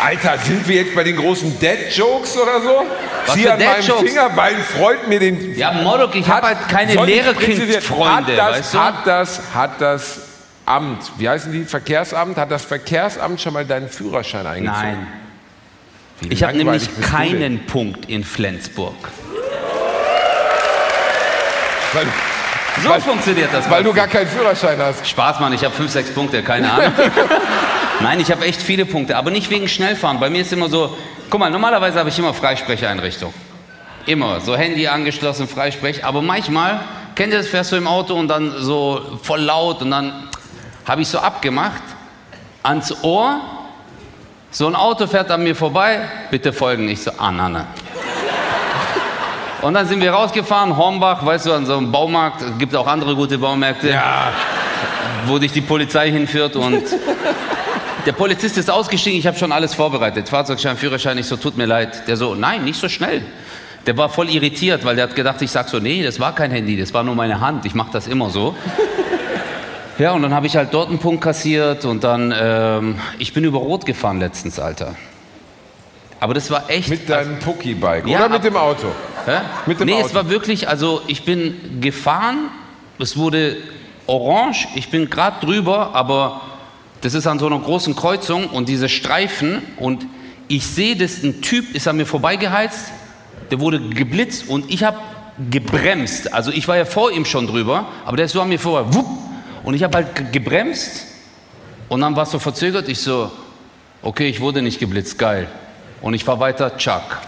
Alter, 0.03 0.37
sind 0.37 0.67
wir 0.67 0.83
jetzt 0.83 0.95
bei 0.95 1.03
den 1.03 1.15
großen 1.15 1.59
Dead-Jokes 1.59 2.37
oder 2.37 2.61
so? 2.61 2.85
Was 3.25 3.35
Zieh 3.35 3.43
für 3.43 3.53
an 3.53 3.59
meinem 3.59 3.73
Dad-Jokes? 3.77 4.09
Finger, 4.09 4.29
weil 4.35 4.55
ein 4.55 4.61
Freund 4.61 5.07
mir 5.07 5.19
den... 5.19 5.57
Ja, 5.57 5.71
Morok, 5.71 6.15
ich 6.15 6.27
habe 6.29 6.47
halt 6.47 6.69
keine 6.69 6.93
leere? 7.05 7.33
Kindfreunde, 7.33 8.33
hat 8.41 8.51
das, 8.51 8.57
weißt 8.59 8.73
du? 8.73 8.79
Hat 8.79 9.07
das, 9.07 9.41
hat 9.55 9.81
das 9.81 10.19
Amt, 10.65 11.11
wie 11.17 11.27
heißen 11.27 11.51
die, 11.51 11.63
Verkehrsamt, 11.63 12.37
hat 12.37 12.51
das 12.51 12.63
Verkehrsamt 12.63 13.41
schon 13.41 13.53
mal 13.53 13.65
deinen 13.65 13.89
Führerschein 13.89 14.45
eingezogen? 14.45 14.81
Nein. 14.81 15.07
Wie 16.19 16.33
Ich 16.33 16.43
habe 16.43 16.57
nämlich 16.57 16.89
keinen 17.01 17.65
Punkt 17.65 18.09
in 18.09 18.23
Flensburg. 18.23 18.95
Weil, 21.93 22.05
So 22.83 22.89
Weil- 22.89 23.01
funktioniert 23.01 23.49
das. 23.51 23.67
weil 23.69 23.83
du 23.83 23.93
gar 23.93 24.07
keinen 24.07 24.27
Führerschein 24.27 24.77
hast. 24.79 25.07
Spaß, 25.07 25.39
Mann, 25.39 25.53
ich 25.53 25.63
habe 25.63 25.73
fünf, 25.73 25.91
sechs 25.91 26.11
Punkte, 26.11 26.43
keine 26.43 26.71
Ahnung. 26.71 26.93
Nein, 27.99 28.19
ich 28.19 28.31
habe 28.31 28.45
echt 28.45 28.61
viele 28.61 28.85
Punkte, 28.85 29.17
aber 29.17 29.31
nicht 29.31 29.49
wegen 29.49 29.67
Schnellfahren. 29.67 30.19
Bei 30.19 30.29
mir 30.29 30.41
ist 30.41 30.53
immer 30.53 30.69
so, 30.69 30.95
guck 31.29 31.39
mal, 31.39 31.49
normalerweise 31.49 31.97
habe 31.97 32.09
ich 32.09 32.19
immer 32.19 32.33
Freisprecheinrichtung. 32.33 33.33
Immer, 34.05 34.39
so 34.39 34.55
Handy 34.55 34.87
angeschlossen, 34.87 35.47
Freisprech. 35.47 36.05
Aber 36.05 36.21
manchmal, 36.21 36.79
kennt 37.15 37.33
ihr 37.33 37.39
das, 37.39 37.47
fährst 37.47 37.71
du 37.71 37.75
im 37.75 37.87
Auto 37.87 38.13
und 38.13 38.27
dann 38.27 38.53
so 38.59 39.19
voll 39.23 39.41
laut 39.41 39.81
und 39.81 39.91
dann 39.91 40.29
habe 40.85 41.01
ich 41.01 41.07
so 41.07 41.19
abgemacht, 41.19 41.81
ans 42.63 43.03
Ohr, 43.03 43.41
so 44.51 44.67
ein 44.67 44.75
Auto 44.75 45.07
fährt 45.07 45.29
an 45.31 45.43
mir 45.43 45.55
vorbei, 45.55 46.07
bitte 46.31 46.53
folgen. 46.53 46.87
Ich 46.87 47.01
so, 47.03 47.11
ah, 47.17 47.31
na, 47.31 47.49
na. 47.49 47.67
Und 49.61 49.73
dann 49.73 49.87
sind 49.87 50.01
wir 50.01 50.11
rausgefahren, 50.11 50.77
Hornbach, 50.77 51.25
weißt 51.25 51.47
du, 51.47 51.53
an 51.53 51.65
so 51.65 51.77
einem 51.77 51.91
Baumarkt, 51.91 52.43
es 52.43 52.57
gibt 52.59 52.75
auch 52.75 52.87
andere 52.87 53.15
gute 53.15 53.39
Baumärkte 53.39 53.89
Ja, 53.89 54.31
wo 55.25 55.39
dich 55.39 55.51
die 55.51 55.61
Polizei 55.61 56.11
hinführt 56.11 56.55
und 56.55 56.83
der 58.07 58.13
Polizist 58.13 58.57
ist 58.57 58.71
ausgestiegen, 58.71 59.19
ich 59.19 59.27
habe 59.27 59.37
schon 59.37 59.51
alles 59.51 59.73
vorbereitet, 59.75 60.29
Fahrzeugschein, 60.29 60.77
Führerschein, 60.77 61.17
ich 61.17 61.25
so, 61.25 61.35
tut 61.35 61.57
mir 61.57 61.65
leid. 61.65 62.07
Der 62.07 62.15
so, 62.15 62.35
nein, 62.35 62.63
nicht 62.63 62.79
so 62.79 62.87
schnell. 62.87 63.21
Der 63.85 63.97
war 63.97 64.07
voll 64.07 64.29
irritiert, 64.29 64.85
weil 64.85 64.95
der 64.95 65.09
hat 65.09 65.15
gedacht, 65.15 65.41
ich 65.41 65.51
sag 65.51 65.67
so, 65.67 65.79
nee, 65.79 66.01
das 66.01 66.17
war 66.17 66.33
kein 66.33 66.51
Handy, 66.51 66.77
das 66.77 66.93
war 66.93 67.03
nur 67.03 67.15
meine 67.15 67.41
Hand, 67.41 67.65
ich 67.65 67.75
mache 67.75 67.91
das 67.91 68.07
immer 68.07 68.29
so. 68.31 68.55
Ja, 69.99 70.11
und 70.11 70.21
dann 70.21 70.31
habe 70.31 70.45
ich 70.45 70.55
halt 70.55 70.75
dort 70.75 70.89
einen 70.89 70.99
Punkt 70.99 71.23
kassiert 71.23 71.83
und 71.83 72.03
dann, 72.03 72.31
ähm, 72.39 72.99
ich 73.17 73.33
bin 73.33 73.43
über 73.43 73.57
Rot 73.57 73.83
gefahren 73.87 74.19
letztens, 74.19 74.59
Alter. 74.59 74.93
Aber 76.19 76.35
das 76.35 76.51
war 76.51 76.69
echt... 76.69 76.89
mit 76.89 77.09
deinem 77.09 77.39
Pucki-Bike 77.39 78.05
Ja, 78.05 78.19
oder 78.19 78.29
mit 78.29 78.43
dem 78.43 78.57
Auto? 78.57 78.89
Hä? 79.25 79.39
Mit 79.65 79.79
dem 79.79 79.87
nee, 79.87 79.95
Auto. 79.95 80.05
es 80.05 80.13
war 80.13 80.29
wirklich, 80.29 80.69
also 80.69 81.01
ich 81.07 81.25
bin 81.25 81.81
gefahren, 81.81 82.49
es 82.99 83.17
wurde 83.17 83.57
orange, 84.05 84.67
ich 84.75 84.91
bin 84.91 85.09
gerade 85.09 85.43
drüber, 85.43 85.95
aber 85.95 86.41
das 87.01 87.13
ist 87.13 87.27
an 87.27 87.39
so 87.39 87.47
einer 87.47 87.59
großen 87.59 87.95
Kreuzung 87.95 88.47
und 88.47 88.69
diese 88.69 88.89
Streifen 88.89 89.61
und 89.77 90.05
ich 90.47 90.65
sehe, 90.65 90.95
dass 90.95 91.23
ein 91.23 91.41
Typ 91.41 91.75
ist 91.75 91.87
an 91.87 91.97
mir 91.97 92.05
vorbeigeheizt, 92.05 92.91
der 93.51 93.59
wurde 93.59 93.79
geblitzt 93.79 94.47
und 94.49 94.71
ich 94.71 94.83
habe 94.83 94.97
gebremst. 95.51 96.33
Also 96.33 96.51
ich 96.51 96.67
war 96.67 96.77
ja 96.77 96.85
vor 96.85 97.11
ihm 97.11 97.25
schon 97.25 97.47
drüber, 97.47 97.85
aber 98.05 98.17
der 98.17 98.25
ist 98.25 98.31
so 98.31 98.41
an 98.41 98.49
mir 98.49 98.59
vorbei. 98.59 98.93
Wupp. 98.93 99.05
Und 99.63 99.73
ich 99.73 99.83
habe 99.83 99.97
halt 99.97 100.15
ge- 100.15 100.25
gebremst 100.31 101.05
und 101.89 102.01
dann 102.01 102.15
war 102.15 102.23
es 102.23 102.31
so 102.31 102.39
verzögert. 102.39 102.87
Ich 102.89 103.01
so, 103.01 103.29
okay, 104.01 104.27
ich 104.29 104.39
wurde 104.39 104.61
nicht 104.61 104.79
geblitzt, 104.79 105.19
geil. 105.19 105.47
Und 106.01 106.13
ich 106.13 106.23
fahr 106.23 106.39
weiter, 106.39 106.77
Chuck. 106.77 107.03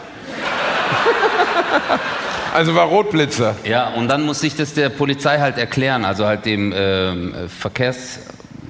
Also 2.54 2.74
war 2.74 2.86
Rotblitzer. 2.88 3.56
Ja, 3.64 3.90
und 3.90 4.08
dann 4.08 4.24
musste 4.24 4.48
ich 4.48 4.56
das 4.56 4.74
der 4.74 4.90
Polizei 4.90 5.40
halt 5.40 5.58
erklären, 5.60 6.04
also 6.04 6.26
halt 6.26 6.46
dem 6.46 6.74
ähm, 6.76 7.36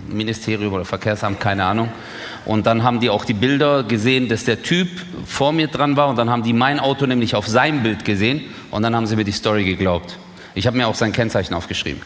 Verkehrsministerium 0.09 0.73
oder 0.73 0.85
Verkehrsamt, 0.85 1.39
keine 1.39 1.65
Ahnung. 1.65 1.89
Und 2.45 2.65
dann 2.65 2.83
haben 2.83 2.99
die 2.99 3.09
auch 3.09 3.25
die 3.25 3.33
Bilder 3.33 3.83
gesehen, 3.83 4.27
dass 4.27 4.43
der 4.45 4.61
Typ 4.63 4.87
vor 5.25 5.51
mir 5.51 5.67
dran 5.67 5.95
war 5.97 6.07
und 6.09 6.17
dann 6.17 6.29
haben 6.29 6.43
die 6.43 6.53
mein 6.53 6.79
Auto 6.79 7.05
nämlich 7.05 7.35
auf 7.35 7.47
seinem 7.47 7.83
Bild 7.83 8.05
gesehen 8.05 8.41
und 8.71 8.81
dann 8.83 8.95
haben 8.95 9.05
sie 9.07 9.15
mir 9.15 9.23
die 9.23 9.31
Story 9.31 9.63
geglaubt. 9.65 10.17
Ich 10.55 10.65
habe 10.67 10.77
mir 10.77 10.87
auch 10.87 10.95
sein 10.95 11.11
Kennzeichen 11.11 11.53
aufgeschrieben. 11.53 12.01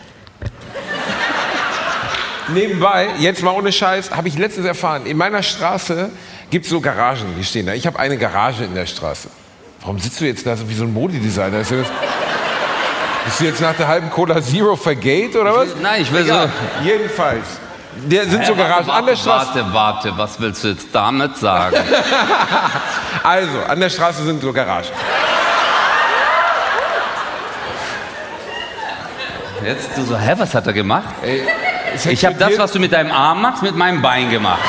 Nebenbei, 2.53 3.07
jetzt 3.19 3.41
mal 3.41 3.51
ohne 3.51 3.71
Scheiß, 3.71 4.11
habe 4.11 4.27
ich 4.27 4.37
letztens 4.37 4.65
erfahren, 4.67 5.05
in 5.05 5.15
meiner 5.15 5.41
Straße 5.41 6.09
gibt 6.49 6.65
es 6.65 6.71
so 6.71 6.81
Garagen, 6.81 7.23
die 7.39 7.43
stehen 7.43 7.65
da. 7.65 7.73
Ich 7.73 7.87
habe 7.87 7.97
eine 7.99 8.17
Garage 8.17 8.65
in 8.65 8.75
der 8.75 8.85
Straße. 8.85 9.29
Warum 9.81 9.97
sitzt 9.97 10.19
du 10.19 10.25
jetzt 10.25 10.45
da 10.45 10.55
so 10.57 10.69
wie 10.69 10.73
so 10.73 10.83
ein 10.83 10.93
Modedesigner? 10.93 11.59
Ist 11.61 11.71
das- 11.71 11.87
Bist 13.25 13.39
du 13.39 13.45
jetzt 13.45 13.61
nach 13.61 13.75
der 13.75 13.87
halben 13.87 14.09
Cola 14.09 14.41
Zero 14.41 14.75
vergate 14.75 15.39
oder 15.39 15.55
was? 15.55 15.69
nein, 15.81 16.01
ich 16.01 16.11
will 16.11 16.23
Egal. 16.23 16.51
Jedenfalls. 16.83 17.45
Der 17.95 18.25
sind 18.27 18.45
so 18.45 18.55
Garagen 18.55 18.89
an 18.89 19.05
der 19.05 19.15
Straße. 19.15 19.55
Warte, 19.55 19.73
warte, 19.73 20.17
was 20.17 20.39
willst 20.39 20.63
du 20.63 20.69
jetzt 20.69 20.87
damit 20.93 21.37
sagen? 21.37 21.77
Also, 23.23 23.59
an 23.69 23.79
der 23.79 23.89
Straße 23.89 24.23
sind 24.23 24.41
so 24.41 24.51
Garagen. 24.51 24.89
Jetzt 29.63 29.95
du 29.95 30.03
so, 30.03 30.17
hä, 30.17 30.33
was 30.37 30.53
hat 30.53 30.67
er 30.67 30.73
gemacht? 30.73 31.05
Ey, 31.21 31.47
Ich 32.09 32.25
habe 32.25 32.35
das, 32.35 32.57
was 32.57 32.71
du 32.73 32.79
mit 32.79 32.91
deinem 32.91 33.11
Arm 33.11 33.41
machst, 33.41 33.63
mit 33.63 33.75
meinem 33.77 34.01
Bein 34.01 34.29
gemacht. 34.29 34.59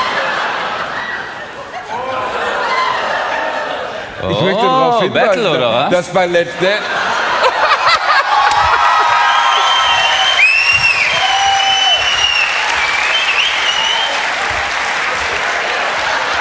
Ich 4.29 4.41
möchte 4.41 4.61
darauf 4.61 4.95
Oh, 4.97 5.01
hinweisen, 5.01 5.27
Battle, 5.27 5.51
oder 5.51 5.73
was? 5.73 5.89
dass 5.91 6.07
bei 6.13 6.25
Let's 6.27 6.51
Dance... 6.59 6.79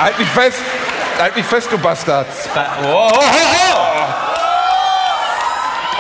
halt 0.05 0.19
mich 0.19 0.29
fest! 0.29 0.59
Halt 1.19 1.37
mich 1.37 1.47
fest, 1.47 1.69
du 1.71 1.79
Bastard! 1.79 2.27
Oh, 2.85 3.11
oh, 3.13 3.21
oh, 3.21 3.85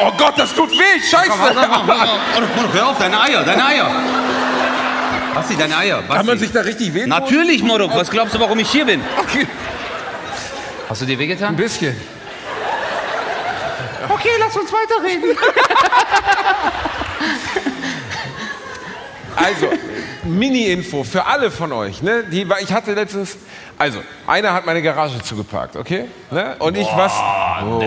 Oh 0.02 0.12
Gott, 0.18 0.34
das 0.36 0.54
tut 0.54 0.70
weh! 0.70 1.00
Scheiße! 1.00 1.32
Hör 2.72 2.88
auf, 2.88 2.98
deine 2.98 3.20
Eier, 3.20 3.42
deine 3.44 3.64
Eier. 3.64 3.90
Basti, 5.34 5.56
deine 5.56 5.76
Eier. 5.76 5.98
Basti. 5.98 6.16
Kann 6.16 6.26
man 6.26 6.38
sich 6.38 6.52
da 6.52 6.60
richtig 6.60 6.94
weh 6.94 7.00
tun? 7.00 7.08
Natürlich, 7.08 7.62
Morok. 7.62 7.94
Was 7.94 8.10
glaubst 8.10 8.34
du, 8.34 8.40
warum 8.40 8.58
ich 8.58 8.70
hier 8.70 8.84
bin? 8.84 9.00
Okay. 9.18 9.46
Hast 10.88 11.02
du 11.02 11.06
dir 11.06 11.18
wehgetan? 11.18 11.48
Ein 11.50 11.56
bisschen. 11.56 11.96
Okay, 14.08 14.30
lass 14.38 14.56
uns 14.56 14.70
weiterreden. 14.72 15.36
Also, 19.36 19.68
Mini-Info 20.24 21.04
für 21.04 21.26
alle 21.26 21.50
von 21.50 21.72
euch. 21.72 22.02
Ne? 22.02 22.24
Die, 22.24 22.46
ich 22.62 22.72
hatte 22.72 22.94
letztens, 22.94 23.37
also, 23.78 24.00
einer 24.26 24.52
hat 24.52 24.66
meine 24.66 24.82
Garage 24.82 25.20
zugeparkt, 25.22 25.76
okay? 25.76 26.06
Ne? 26.30 26.56
Und 26.58 26.76
ich 26.76 26.87
was. 26.96 27.12
Oh. 27.62 27.80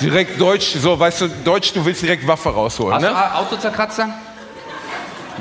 Direkt 0.00 0.40
Deutsch, 0.40 0.74
so, 0.76 0.98
weißt 0.98 1.20
du, 1.22 1.28
Deutsch, 1.44 1.72
du 1.72 1.84
willst 1.84 2.02
direkt 2.02 2.26
Waffe 2.26 2.50
rausholen. 2.50 2.94
Hast 2.94 3.02
Ne? 3.02 3.08
du 3.08 3.38
Autozerkratzer? 3.38 4.08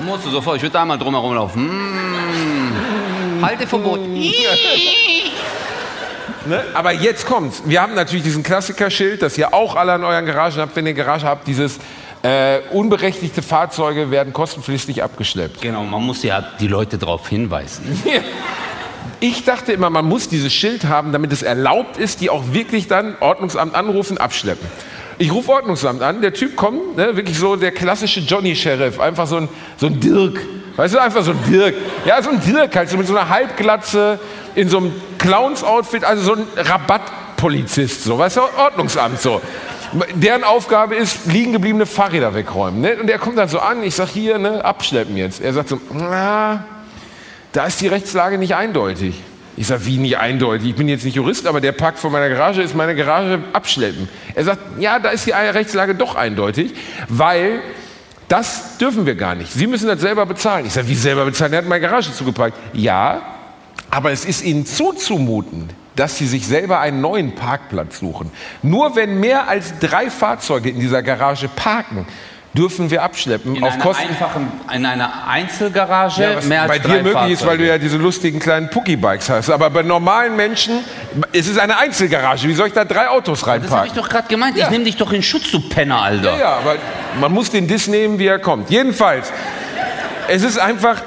Musst 0.05 0.25
du 0.25 0.29
sofort. 0.29 0.57
Ich 0.57 0.63
würde 0.63 0.73
da 0.73 0.81
einmal 0.81 0.97
drumherum 0.97 1.35
laufen. 1.35 1.67
Mm. 3.39 3.45
Halteverbot. 3.45 3.99
Ne? 6.45 6.63
Aber 6.73 6.91
jetzt 6.91 7.25
kommt's. 7.25 7.61
Wir 7.65 7.81
haben 7.81 7.93
natürlich 7.93 8.23
diesen 8.23 8.43
Klassikerschild, 8.43 9.21
das 9.21 9.37
ihr 9.37 9.53
auch 9.53 9.75
alle 9.75 9.93
an 9.93 10.03
euren 10.03 10.25
Garagen 10.25 10.57
habt, 10.57 10.75
wenn 10.75 10.85
ihr 10.85 10.89
eine 10.89 10.97
Garage 11.03 11.25
habt, 11.27 11.47
dieses 11.47 11.79
äh, 12.23 12.61
unberechtigte 12.71 13.41
Fahrzeuge 13.41 14.09
werden 14.09 14.33
kostenpflichtig 14.33 15.03
abgeschleppt. 15.03 15.61
Genau, 15.61 15.83
man 15.83 16.01
muss 16.01 16.23
ja 16.23 16.43
die 16.59 16.67
Leute 16.67 16.97
darauf 16.97 17.27
hinweisen. 17.29 18.01
Ich 19.19 19.45
dachte 19.45 19.71
immer, 19.71 19.89
man 19.89 20.03
muss 20.03 20.27
dieses 20.27 20.53
Schild 20.53 20.83
haben, 20.83 21.13
damit 21.13 21.31
es 21.31 21.43
erlaubt 21.43 21.95
ist, 21.95 22.19
die 22.19 22.29
auch 22.29 22.43
wirklich 22.51 22.87
dann 22.87 23.15
Ordnungsamt 23.21 23.73
anrufen, 23.73 24.17
abschleppen. 24.17 24.67
Ich 25.17 25.31
rufe 25.31 25.49
Ordnungsamt 25.49 26.01
an, 26.01 26.21
der 26.21 26.33
Typ 26.33 26.57
kommt, 26.57 26.97
ne, 26.97 27.15
wirklich 27.15 27.37
so 27.37 27.55
der 27.55 27.71
klassische 27.71 28.19
Johnny-Sheriff, 28.19 28.99
einfach 28.99 29.25
so 29.25 29.37
ein, 29.37 29.49
so 29.77 29.87
ein 29.87 29.97
Dirk. 30.01 30.41
Weißt 30.75 30.93
du, 30.93 30.99
einfach 30.99 31.23
so 31.23 31.31
ein 31.31 31.39
Dirk. 31.49 31.73
Ja, 32.05 32.21
so 32.21 32.31
ein 32.31 32.41
Dirk 32.41 32.75
halt, 32.75 32.89
so 32.89 32.97
mit 32.97 33.07
so 33.07 33.15
einer 33.15 33.29
Halbglatze, 33.29 34.19
in 34.55 34.67
so 34.67 34.79
einem 34.79 34.91
Clowns-Outfit, 35.19 36.03
also 36.03 36.23
so 36.23 36.33
ein 36.33 36.47
Rabattpolizist, 36.57 38.03
so, 38.03 38.17
weißt 38.17 38.37
du, 38.37 38.41
Ordnungsamt 38.57 39.21
so. 39.21 39.41
Deren 40.15 40.43
Aufgabe 40.43 40.95
ist, 40.95 41.25
liegen 41.27 41.53
gebliebene 41.53 41.85
Fahrräder 41.85 42.33
wegräumen. 42.33 42.81
Ne? 42.81 42.97
Und 42.99 43.07
der 43.07 43.19
kommt 43.19 43.37
dann 43.37 43.49
so 43.49 43.59
an, 43.59 43.83
ich 43.83 43.95
sag 43.95 44.09
hier, 44.09 44.37
ne, 44.37 44.63
abschleppen 44.63 45.17
jetzt. 45.17 45.41
Er 45.41 45.53
sagt 45.53 45.69
so, 45.69 45.79
na, 45.93 46.65
da 47.51 47.65
ist 47.65 47.81
die 47.81 47.87
Rechtslage 47.87 48.37
nicht 48.37 48.55
eindeutig. 48.55 49.21
Ich 49.55 49.67
sage, 49.67 49.85
wie 49.85 49.97
nicht 49.97 50.17
eindeutig? 50.17 50.69
Ich 50.69 50.75
bin 50.75 50.87
jetzt 50.87 51.05
nicht 51.05 51.15
Jurist, 51.15 51.45
aber 51.45 51.61
der 51.61 51.73
Park 51.73 51.99
vor 51.99 52.09
meiner 52.09 52.27
Garage 52.27 52.63
ist 52.63 52.75
meine 52.75 52.95
Garage 52.95 53.39
abschleppen. 53.53 54.09
Er 54.33 54.45
sagt, 54.45 54.59
ja, 54.79 54.97
da 54.97 55.09
ist 55.09 55.27
die 55.27 55.31
Rechtslage 55.31 55.93
doch 55.93 56.15
eindeutig, 56.15 56.73
weil 57.07 57.61
das 58.27 58.77
dürfen 58.79 59.05
wir 59.05 59.13
gar 59.13 59.35
nicht. 59.35 59.53
Sie 59.53 59.67
müssen 59.67 59.87
das 59.87 60.01
selber 60.01 60.25
bezahlen. 60.25 60.65
Ich 60.65 60.73
sage, 60.73 60.87
wie 60.87 60.95
selber 60.95 61.25
bezahlen? 61.25 61.53
Er 61.53 61.59
hat 61.59 61.67
meine 61.67 61.81
Garage 61.81 62.11
zugeparkt. 62.11 62.57
Ja, 62.73 63.21
aber 63.91 64.11
es 64.11 64.25
ist 64.25 64.43
Ihnen 64.43 64.65
zuzumuten, 64.65 65.69
dass 65.95 66.17
Sie 66.17 66.27
sich 66.27 66.47
selber 66.47 66.79
einen 66.79 67.01
neuen 67.01 67.35
Parkplatz 67.35 67.99
suchen. 67.99 68.31
Nur 68.61 68.95
wenn 68.95 69.19
mehr 69.19 69.47
als 69.47 69.77
drei 69.79 70.09
Fahrzeuge 70.09 70.69
in 70.69 70.79
dieser 70.79 71.03
Garage 71.03 71.47
parken, 71.47 72.07
dürfen 72.53 72.91
wir 72.91 73.01
abschleppen 73.01 73.55
In 73.55 73.63
auf 73.63 73.73
einer 73.73 73.83
Kosten 73.83 74.09
einfachen, 74.09 74.51
in 74.73 74.85
einer 74.85 75.27
Einzelgarage 75.27 76.21
ja, 76.21 76.35
was 76.35 76.45
mehr 76.45 76.61
als 76.61 76.71
bei 76.71 76.79
drei 76.79 76.97
dir 76.97 77.03
möglich 77.03 77.31
ist, 77.31 77.45
weil 77.45 77.57
du 77.57 77.63
Fahrzeuge. 77.63 77.67
ja 77.67 77.77
diese 77.77 77.97
lustigen 77.97 78.39
kleinen 78.39 78.69
Pucki-Bikes 78.69 79.29
hast. 79.29 79.49
Aber 79.49 79.69
bei 79.69 79.81
normalen 79.81 80.35
Menschen, 80.35 80.79
es 81.31 81.47
ist 81.47 81.57
eine 81.57 81.77
Einzelgarage. 81.77 82.47
Wie 82.47 82.53
soll 82.53 82.67
ich 82.67 82.73
da 82.73 82.85
drei 82.85 83.09
Autos 83.09 83.41
Das 83.41 83.71
habe 83.71 83.87
ich 83.87 83.93
doch 83.93 84.07
gerade 84.07 84.27
gemeint. 84.27 84.55
Ja. 84.55 84.65
Ich 84.65 84.71
nehme 84.71 84.83
dich 84.83 84.97
doch 84.97 85.11
in 85.11 85.23
Schutz, 85.23 85.51
du 85.51 85.59
Penner, 85.61 86.01
Alter. 86.01 86.33
Ja, 86.33 86.39
ja, 86.39 86.55
aber 86.57 86.75
man 87.19 87.31
muss 87.31 87.49
den 87.49 87.67
Diss 87.67 87.87
nehmen, 87.87 88.19
wie 88.19 88.27
er 88.27 88.39
kommt. 88.39 88.69
Jedenfalls, 88.69 89.31
es 90.27 90.43
ist 90.43 90.59
einfach, 90.59 91.01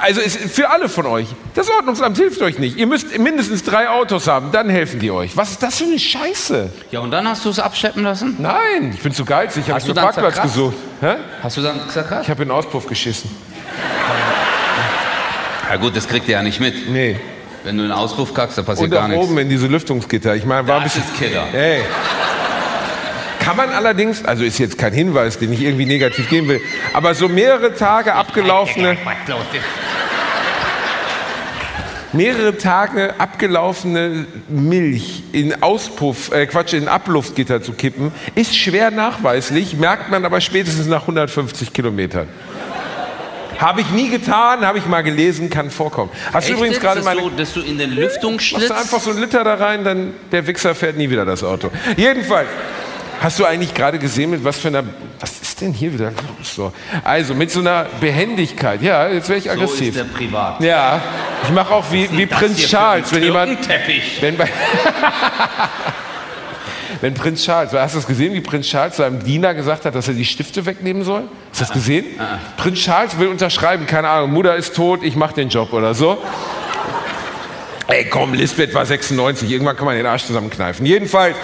also 0.00 0.20
für 0.20 0.70
alle 0.70 0.88
von 0.88 1.06
euch, 1.06 1.26
das 1.54 1.68
Ordnungsamt 1.70 2.16
hilft 2.16 2.40
euch 2.42 2.58
nicht. 2.58 2.76
Ihr 2.76 2.86
müsst 2.86 3.16
mindestens 3.18 3.62
drei 3.62 3.88
Autos 3.88 4.26
haben, 4.26 4.50
dann 4.52 4.68
helfen 4.68 5.00
die 5.00 5.10
euch. 5.10 5.36
Was 5.36 5.50
ist 5.52 5.62
das 5.62 5.76
für 5.78 5.84
eine 5.84 5.98
Scheiße? 5.98 6.70
Ja, 6.90 7.00
und 7.00 7.10
dann 7.10 7.28
hast 7.28 7.44
du 7.44 7.50
es 7.50 7.58
abschleppen 7.58 8.02
lassen? 8.02 8.36
Nein, 8.38 8.92
ich 8.94 9.00
bin 9.02 9.12
zu 9.12 9.24
geizig, 9.24 9.62
ich 9.64 9.68
habe 9.68 9.76
Hast 9.76 9.84
einen 9.84 9.88
du 9.88 9.94
dann 9.94 10.04
Parkplatz 10.04 10.34
zerkratzt? 10.34 10.54
gesucht. 10.54 10.76
Hä? 11.00 11.14
Hast 11.42 11.56
du 11.56 11.62
dann 11.62 11.86
gesagt? 11.86 12.22
Ich 12.22 12.30
habe 12.30 12.42
in 12.42 12.48
den 12.48 12.56
Auspuff 12.56 12.86
geschissen. 12.86 13.30
Ja 15.70 15.76
gut, 15.76 15.96
das 15.96 16.06
kriegt 16.06 16.28
ihr 16.28 16.34
ja 16.34 16.42
nicht 16.42 16.60
mit. 16.60 16.90
Nee. 16.90 17.16
Wenn 17.64 17.76
du 17.78 17.84
in 17.84 17.88
den 17.90 17.96
Auspuff 17.96 18.34
kackst, 18.34 18.58
da 18.58 18.62
passiert 18.62 18.86
Und 18.86 18.90
gar 18.90 19.08
nichts. 19.08 19.24
oben 19.24 19.38
in 19.38 19.48
diese 19.48 19.68
Lüftungsgitter. 19.68 20.34
Ich 20.34 20.44
meine, 20.44 20.66
war 20.66 20.78
ein 20.78 20.84
Das 20.84 20.94
bisschen... 20.94 21.10
ist 21.12 21.18
Killer. 21.18 21.44
Hey. 21.52 21.80
Kann 23.42 23.56
man 23.56 23.70
allerdings, 23.70 24.24
also 24.24 24.44
ist 24.44 24.58
jetzt 24.58 24.78
kein 24.78 24.92
Hinweis, 24.92 25.36
den 25.36 25.52
ich 25.52 25.62
irgendwie 25.62 25.84
negativ 25.84 26.28
geben 26.28 26.46
will, 26.48 26.60
aber 26.92 27.12
so 27.14 27.28
mehrere 27.28 27.74
Tage 27.74 28.14
abgelaufene, 28.14 28.96
mehrere 32.12 32.56
Tage 32.56 33.14
abgelaufene 33.18 34.26
Milch 34.48 35.24
in 35.32 35.60
Auspuff, 35.60 36.30
äh 36.32 36.46
Quatsch, 36.46 36.72
in 36.72 36.86
Abluftgitter 36.86 37.60
zu 37.60 37.72
kippen, 37.72 38.12
ist 38.36 38.56
schwer 38.56 38.92
nachweislich, 38.92 39.76
merkt 39.76 40.08
man 40.08 40.24
aber 40.24 40.40
spätestens 40.40 40.86
nach 40.86 41.02
150 41.02 41.72
Kilometern. 41.72 42.28
Habe 43.58 43.80
ich 43.80 43.90
nie 43.90 44.08
getan, 44.08 44.64
habe 44.64 44.78
ich 44.78 44.86
mal 44.86 45.02
gelesen, 45.02 45.50
kann 45.50 45.70
vorkommen. 45.70 46.10
Hast 46.32 46.48
du 46.48 46.52
Echt 46.52 46.58
übrigens 46.58 46.76
jetzt, 46.76 46.82
gerade 46.82 47.02
meine 47.02 47.20
du, 47.20 47.30
dass 47.30 47.52
du 47.54 47.60
in 47.60 47.78
den 47.78 47.90
Lüftungsschlitz... 47.90 48.68
Machst 48.68 48.70
du 48.70 48.74
einfach 48.74 49.00
so 49.00 49.10
einen 49.10 49.20
Liter 49.20 49.42
da 49.42 49.54
rein, 49.54 49.84
dann 49.84 50.14
der 50.30 50.46
Wichser 50.46 50.74
fährt 50.74 50.96
nie 50.96 51.10
wieder 51.10 51.24
das 51.24 51.44
Auto. 51.44 51.70
Jedenfalls, 51.96 52.48
hast 53.22 53.38
du 53.38 53.44
eigentlich 53.44 53.74
gerade 53.74 53.98
gesehen, 53.98 54.30
mit 54.30 54.44
was 54.44 54.58
für 54.58 54.68
einer. 54.68 54.84
Was 55.20 55.40
ist 55.40 55.60
denn 55.60 55.72
hier 55.72 55.92
wieder 55.92 56.10
los? 56.10 56.54
So. 56.54 56.72
Also, 57.04 57.34
mit 57.34 57.50
so 57.50 57.60
einer 57.60 57.86
Behendigkeit. 58.00 58.82
Ja, 58.82 59.08
jetzt 59.08 59.28
wäre 59.28 59.38
ich 59.38 59.44
so 59.44 59.50
aggressiv. 59.50 59.88
ist 59.88 59.96
der 59.96 60.04
privat. 60.04 60.60
ja, 60.60 61.00
ich 61.44 61.50
mache 61.50 61.72
auch 61.72 61.84
wie, 61.90 62.08
wie 62.16 62.26
Prinz 62.26 62.58
Charles, 62.66 63.12
wenn 63.12 63.22
jemand. 63.22 63.62
Türkenteppich. 63.62 64.18
Wenn, 64.20 64.36
bei 64.36 64.48
wenn 67.00 67.14
Prinz 67.14 67.44
Charles, 67.44 67.72
hast 67.72 67.94
du 67.94 67.98
das 67.98 68.06
gesehen, 68.06 68.34
wie 68.34 68.40
Prinz 68.40 68.66
Charles 68.66 68.96
seinem 68.96 69.22
Diener 69.22 69.54
gesagt 69.54 69.84
hat, 69.84 69.94
dass 69.94 70.08
er 70.08 70.14
die 70.14 70.24
Stifte 70.24 70.66
wegnehmen 70.66 71.04
soll? 71.04 71.24
Hast 71.50 71.60
du 71.60 71.64
das 71.64 71.72
gesehen? 71.72 72.06
Prinz 72.56 72.80
Charles 72.80 73.18
will 73.18 73.28
unterschreiben, 73.28 73.86
keine 73.86 74.08
Ahnung, 74.08 74.32
Mutter 74.32 74.56
ist 74.56 74.74
tot, 74.74 75.02
ich 75.02 75.16
mache 75.16 75.34
den 75.34 75.48
Job 75.48 75.72
oder 75.72 75.94
so. 75.94 76.18
Ey, 77.88 78.06
komm, 78.06 78.32
Lisbeth 78.32 78.72
war 78.74 78.86
96, 78.86 79.50
irgendwann 79.50 79.76
kann 79.76 79.84
man 79.84 79.96
den 79.96 80.06
Arsch 80.06 80.24
zusammenkneifen. 80.24 80.86
Jedenfalls, 80.86 81.36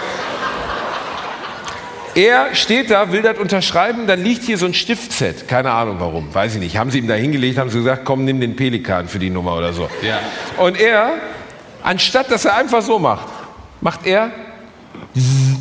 Er 2.15 2.55
steht 2.55 2.89
da, 2.91 3.11
will 3.11 3.21
das 3.21 3.37
unterschreiben, 3.37 4.07
dann 4.07 4.23
liegt 4.23 4.43
hier 4.43 4.57
so 4.57 4.65
ein 4.65 4.73
Stiftset. 4.73 5.47
Keine 5.47 5.71
Ahnung 5.71 5.97
warum, 5.99 6.33
weiß 6.33 6.55
ich 6.55 6.59
nicht. 6.59 6.77
Haben 6.77 6.91
sie 6.91 6.99
ihm 6.99 7.07
da 7.07 7.13
hingelegt, 7.13 7.57
haben 7.57 7.69
sie 7.69 7.77
gesagt, 7.79 8.03
komm, 8.05 8.25
nimm 8.25 8.41
den 8.41 8.55
Pelikan 8.55 9.07
für 9.07 9.19
die 9.19 9.29
Nummer 9.29 9.55
oder 9.55 9.73
so. 9.73 9.89
Ja. 10.01 10.19
Und 10.57 10.79
er, 10.79 11.13
anstatt 11.83 12.31
dass 12.31 12.45
er 12.45 12.55
einfach 12.57 12.81
so 12.81 12.99
macht, 12.99 13.27
macht 13.81 14.05
er. 14.05 14.31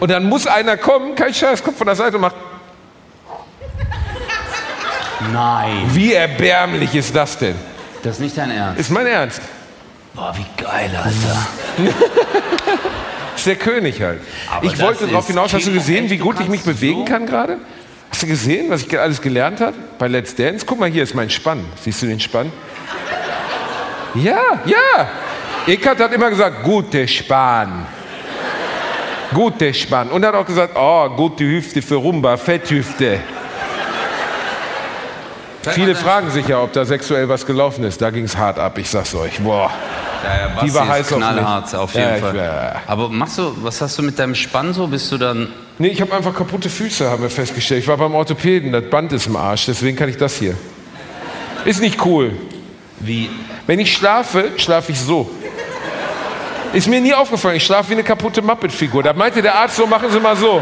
Und 0.00 0.10
dann 0.10 0.28
muss 0.28 0.46
einer 0.46 0.76
kommen, 0.76 1.14
kein 1.14 1.32
Scheiß, 1.32 1.62
kommt 1.62 1.78
von 1.78 1.86
der 1.86 1.96
Seite 1.96 2.16
und 2.16 2.22
macht. 2.22 2.36
Nein. 5.32 5.84
Wie 5.92 6.12
erbärmlich 6.12 6.94
ist 6.94 7.16
das 7.16 7.38
denn? 7.38 7.54
Das 8.02 8.16
ist 8.16 8.20
nicht 8.20 8.36
dein 8.36 8.50
Ernst. 8.50 8.80
Ist 8.80 8.90
mein 8.90 9.06
Ernst. 9.06 9.40
Boah, 10.14 10.32
wie 10.36 10.62
geil, 10.62 10.90
Alter. 10.96 11.92
Ist 13.36 13.46
der 13.46 13.56
König 13.56 14.00
halt. 14.00 14.20
Aber 14.50 14.64
ich 14.64 14.72
das 14.72 14.80
wollte 14.80 15.06
darauf 15.08 15.26
hinaus, 15.26 15.52
hast 15.52 15.66
du 15.66 15.72
gesehen, 15.72 16.08
wie 16.08 16.18
gut 16.18 16.40
ich 16.40 16.48
mich 16.48 16.62
bewegen 16.62 17.00
so- 17.00 17.04
kann 17.04 17.26
gerade? 17.26 17.58
Hast 18.10 18.22
du 18.22 18.26
gesehen, 18.28 18.70
was 18.70 18.82
ich 18.82 18.98
alles 18.98 19.20
gelernt 19.20 19.60
habe 19.60 19.74
bei 19.98 20.06
Let's 20.06 20.36
Dance? 20.36 20.64
Guck 20.64 20.78
mal, 20.78 20.88
hier 20.88 21.02
ist 21.02 21.14
mein 21.14 21.30
Spann. 21.30 21.64
Siehst 21.82 22.00
du 22.00 22.06
den 22.06 22.20
Spann? 22.20 22.52
Ja, 24.14 24.40
ja. 24.64 25.08
Eckart 25.66 25.98
hat 25.98 26.12
immer 26.12 26.30
gesagt, 26.30 26.62
gute 26.62 27.08
Spann. 27.08 27.86
Gute 29.32 29.74
Spann. 29.74 30.10
Und 30.10 30.22
er 30.22 30.28
hat 30.28 30.36
auch 30.36 30.46
gesagt, 30.46 30.74
oh, 30.76 31.08
gute 31.10 31.42
Hüfte 31.42 31.82
für 31.82 31.96
Rumba, 31.96 32.36
Fetthüfte. 32.36 33.18
Viele 35.70 35.96
fragen 35.96 36.30
sich 36.30 36.46
ja, 36.46 36.62
ob 36.62 36.72
da 36.72 36.84
sexuell 36.84 37.28
was 37.28 37.44
gelaufen 37.44 37.82
ist. 37.82 38.00
Da 38.00 38.10
ging 38.10 38.24
es 38.24 38.36
hart 38.36 38.60
ab, 38.60 38.78
ich 38.78 38.88
sag's 38.88 39.14
euch. 39.14 39.40
Boah. 39.40 39.72
Ja, 40.24 40.62
Die 40.64 40.74
war 40.74 40.88
heiß 40.88 41.12
auf 41.12 41.18
knallhart, 41.18 41.74
auf 41.74 41.94
jeden 41.94 42.16
Fall. 42.18 42.34
wär- 42.34 42.80
Aber 42.86 43.08
machst 43.08 43.38
du, 43.38 43.52
was 43.62 43.80
hast 43.80 43.98
du 43.98 44.02
mit 44.02 44.18
deinem 44.18 44.34
Spann 44.34 44.72
so? 44.72 44.86
Bist 44.86 45.12
du 45.12 45.18
dann. 45.18 45.48
Nee, 45.78 45.88
ich 45.88 46.00
habe 46.00 46.14
einfach 46.14 46.34
kaputte 46.34 46.68
Füße, 46.70 47.08
haben 47.10 47.22
wir 47.22 47.30
festgestellt. 47.30 47.82
Ich 47.82 47.88
war 47.88 47.96
beim 47.96 48.14
Orthopäden, 48.14 48.72
das 48.72 48.84
Band 48.88 49.12
ist 49.12 49.26
im 49.26 49.36
Arsch, 49.36 49.66
deswegen 49.66 49.96
kann 49.96 50.08
ich 50.08 50.16
das 50.16 50.36
hier. 50.36 50.54
Ist 51.64 51.80
nicht 51.80 52.04
cool. 52.04 52.32
Wie? 53.00 53.28
Wenn 53.66 53.78
ich 53.80 53.92
schlafe, 53.92 54.52
schlafe 54.56 54.92
ich 54.92 55.00
so. 55.00 55.28
Ist 56.72 56.88
mir 56.88 57.00
nie 57.00 57.14
aufgefallen, 57.14 57.56
ich 57.56 57.64
schlafe 57.64 57.90
wie 57.90 57.94
eine 57.94 58.02
kaputte 58.02 58.42
Muppet-Figur. 58.42 59.02
Da 59.02 59.12
meinte 59.12 59.40
der 59.42 59.54
Arzt 59.54 59.76
so, 59.76 59.86
machen 59.86 60.10
Sie 60.10 60.18
mal 60.20 60.36
so. 60.36 60.60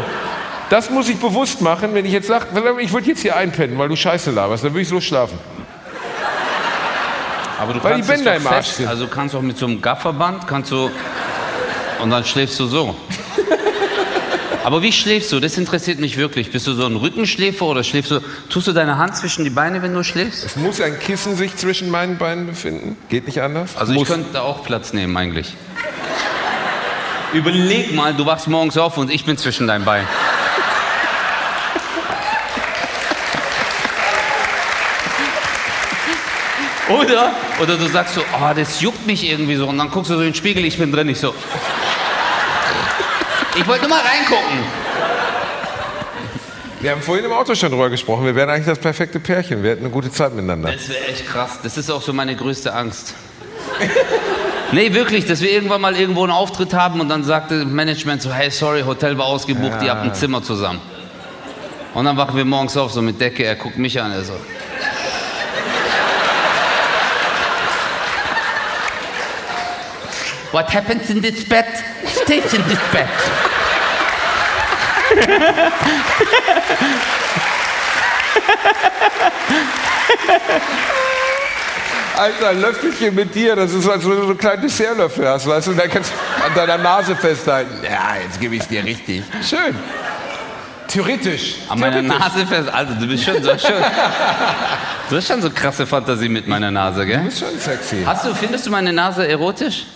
Das 0.69 0.89
muss 0.89 1.09
ich 1.09 1.17
bewusst 1.17 1.61
machen, 1.61 1.89
wenn 1.93 2.05
ich 2.05 2.11
jetzt 2.11 2.27
sage, 2.27 2.47
ich 2.79 2.91
würde 2.93 3.07
jetzt 3.07 3.21
hier 3.21 3.35
einpennen, 3.35 3.77
weil 3.77 3.89
du 3.89 3.95
Scheiße 3.95 4.31
laberst, 4.31 4.63
dann 4.63 4.71
würde 4.73 4.81
ich 4.81 4.87
so 4.87 4.99
schlafen. 5.01 5.37
Aber 7.63 7.73
du 7.75 7.83
Weil 7.83 7.93
kannst 7.93 8.09
die 8.09 8.13
Bänder 8.13 8.35
im 8.35 8.45
Arsch 8.45 8.67
sind. 8.67 8.87
Also 8.87 9.07
kannst 9.07 9.33
du 9.33 9.37
auch 9.37 9.41
mit 9.41 9.57
so 9.57 9.65
einem 9.65 9.81
Gafferband, 9.81 10.47
kannst 10.47 10.69
du. 10.71 10.91
Und 12.01 12.09
dann 12.09 12.25
schläfst 12.25 12.59
du 12.59 12.65
so. 12.65 12.93
Aber 14.65 14.81
wie 14.81 14.91
schläfst 14.91 15.31
du? 15.31 15.39
Das 15.39 15.57
interessiert 15.57 15.99
mich 15.99 16.17
wirklich. 16.17 16.51
Bist 16.51 16.67
du 16.67 16.73
so 16.73 16.85
ein 16.85 16.97
Rückenschläfer 16.97 17.65
oder 17.65 17.85
schläfst 17.85 18.11
du. 18.11 18.19
Tust 18.49 18.67
du 18.67 18.73
deine 18.73 18.97
Hand 18.97 19.15
zwischen 19.15 19.45
die 19.45 19.49
Beine, 19.49 19.81
wenn 19.81 19.93
du 19.93 20.03
schläfst? 20.03 20.43
Es 20.43 20.57
muss 20.57 20.81
ein 20.81 20.99
Kissen 20.99 21.37
sich 21.37 21.55
zwischen 21.55 21.89
meinen 21.89 22.17
Beinen 22.17 22.47
befinden. 22.47 22.97
Geht 23.07 23.27
nicht 23.27 23.41
anders. 23.41 23.77
Also 23.77 23.93
ich 23.93 23.99
muss. 23.99 24.09
könnte 24.09 24.33
da 24.33 24.41
auch 24.41 24.63
Platz 24.63 24.91
nehmen 24.91 25.15
eigentlich. 25.15 25.55
Überleg 27.31 27.95
mal, 27.95 28.13
du 28.13 28.25
wachst 28.25 28.49
morgens 28.49 28.77
auf 28.77 28.97
und 28.97 29.09
ich 29.09 29.23
bin 29.23 29.37
zwischen 29.37 29.67
deinen 29.67 29.85
Beinen. 29.85 30.07
Oder? 36.99 37.31
Oder 37.61 37.77
du 37.77 37.87
sagst 37.87 38.15
so, 38.15 38.21
oh, 38.21 38.53
das 38.55 38.81
juckt 38.81 39.05
mich 39.07 39.29
irgendwie 39.29 39.55
so. 39.55 39.67
Und 39.67 39.77
dann 39.77 39.89
guckst 39.89 40.11
du 40.11 40.15
so 40.15 40.21
in 40.21 40.27
den 40.27 40.35
Spiegel, 40.35 40.63
ich 40.65 40.77
bin 40.77 40.91
drin, 40.91 41.09
ich 41.09 41.19
so. 41.19 41.33
Ich 43.55 43.67
wollte 43.67 43.87
nur 43.87 43.89
mal 43.89 44.01
reingucken. 44.01 44.59
Wir 46.81 46.91
haben 46.91 47.01
vorhin 47.01 47.23
im 47.23 47.31
Auto 47.31 47.55
schon 47.55 47.71
drüber 47.71 47.89
gesprochen. 47.89 48.25
Wir 48.25 48.35
wären 48.35 48.49
eigentlich 48.49 48.65
das 48.65 48.79
perfekte 48.79 49.19
Pärchen. 49.19 49.63
Wir 49.63 49.71
hätten 49.71 49.85
eine 49.85 49.93
gute 49.93 50.11
Zeit 50.11 50.33
miteinander. 50.33 50.71
Das 50.71 50.89
wäre 50.89 51.05
echt 51.05 51.27
krass. 51.27 51.59
Das 51.63 51.77
ist 51.77 51.89
auch 51.89 52.01
so 52.01 52.11
meine 52.13 52.35
größte 52.35 52.73
Angst. 52.73 53.13
Nee, 54.73 54.93
wirklich, 54.93 55.25
dass 55.25 55.41
wir 55.41 55.51
irgendwann 55.51 55.81
mal 55.81 55.95
irgendwo 55.95 56.23
einen 56.23 56.31
Auftritt 56.31 56.73
haben 56.73 56.99
und 56.99 57.07
dann 57.07 57.23
sagte 57.23 57.63
Management 57.63 58.23
so, 58.23 58.33
hey, 58.33 58.49
sorry, 58.49 58.81
Hotel 58.81 59.17
war 59.17 59.27
ausgebucht, 59.27 59.83
ihr 59.83 59.91
habt 59.91 60.03
ein 60.03 60.13
Zimmer 60.15 60.41
zusammen. 60.41 60.81
Und 61.93 62.05
dann 62.05 62.17
wachen 62.17 62.35
wir 62.35 62.43
morgens 62.43 62.75
auf, 62.75 62.91
so 62.91 63.01
mit 63.01 63.21
Decke, 63.21 63.43
er 63.43 63.55
guckt 63.55 63.77
mich 63.77 64.01
an, 64.01 64.11
er 64.11 64.23
so. 64.23 64.33
What 70.53 70.69
happens 70.71 71.09
in 71.09 71.19
this 71.19 71.43
bed 71.49 71.65
stays 72.05 72.53
in 72.53 72.61
this 72.69 72.77
bed. 72.91 73.09
Alter, 82.15 82.49
ein 82.49 82.61
Löffelchen 82.61 83.15
mit 83.15 83.33
dir, 83.33 83.55
das 83.55 83.73
ist, 83.73 83.89
als 83.89 84.03
wenn 84.03 84.11
du 84.11 84.17
so 84.21 84.27
einen 84.27 84.37
kleinen 84.37 84.61
Dessertlöffel 84.61 85.27
hast, 85.27 85.47
weißt 85.47 85.65
du, 85.65 85.71
und 85.71 85.79
dann 85.79 85.89
kannst 85.89 86.11
du 86.11 86.45
an 86.45 86.53
deiner 86.53 86.77
Nase 86.77 87.15
festhalten. 87.15 87.83
Ja, 87.83 88.17
jetzt 88.23 88.39
gebe 88.39 88.53
ich 88.53 88.61
es 88.61 88.67
dir 88.67 88.83
richtig. 88.83 89.23
Schön. 89.41 89.75
Theoretisch. 90.87 91.55
An 91.67 91.79
meiner. 91.79 92.03
Nase 92.03 92.45
fest. 92.45 92.69
Also 92.71 92.93
du 92.93 93.07
bist 93.07 93.23
schon, 93.23 93.37
hast 93.37 93.61
schon, 93.65 93.83
du 95.09 95.15
hast 95.17 95.27
schon 95.27 95.41
so 95.41 95.49
krasse 95.49 95.87
Fantasie 95.87 96.29
mit 96.29 96.47
meiner 96.47 96.69
Nase, 96.69 97.07
gell? 97.07 97.17
Du 97.17 97.23
bist 97.25 97.39
schon 97.39 97.57
sexy. 97.57 98.03
Hast 98.05 98.23
du, 98.25 98.35
findest 98.35 98.67
du 98.67 98.69
meine 98.69 98.93
Nase 98.93 99.27
erotisch? 99.27 99.87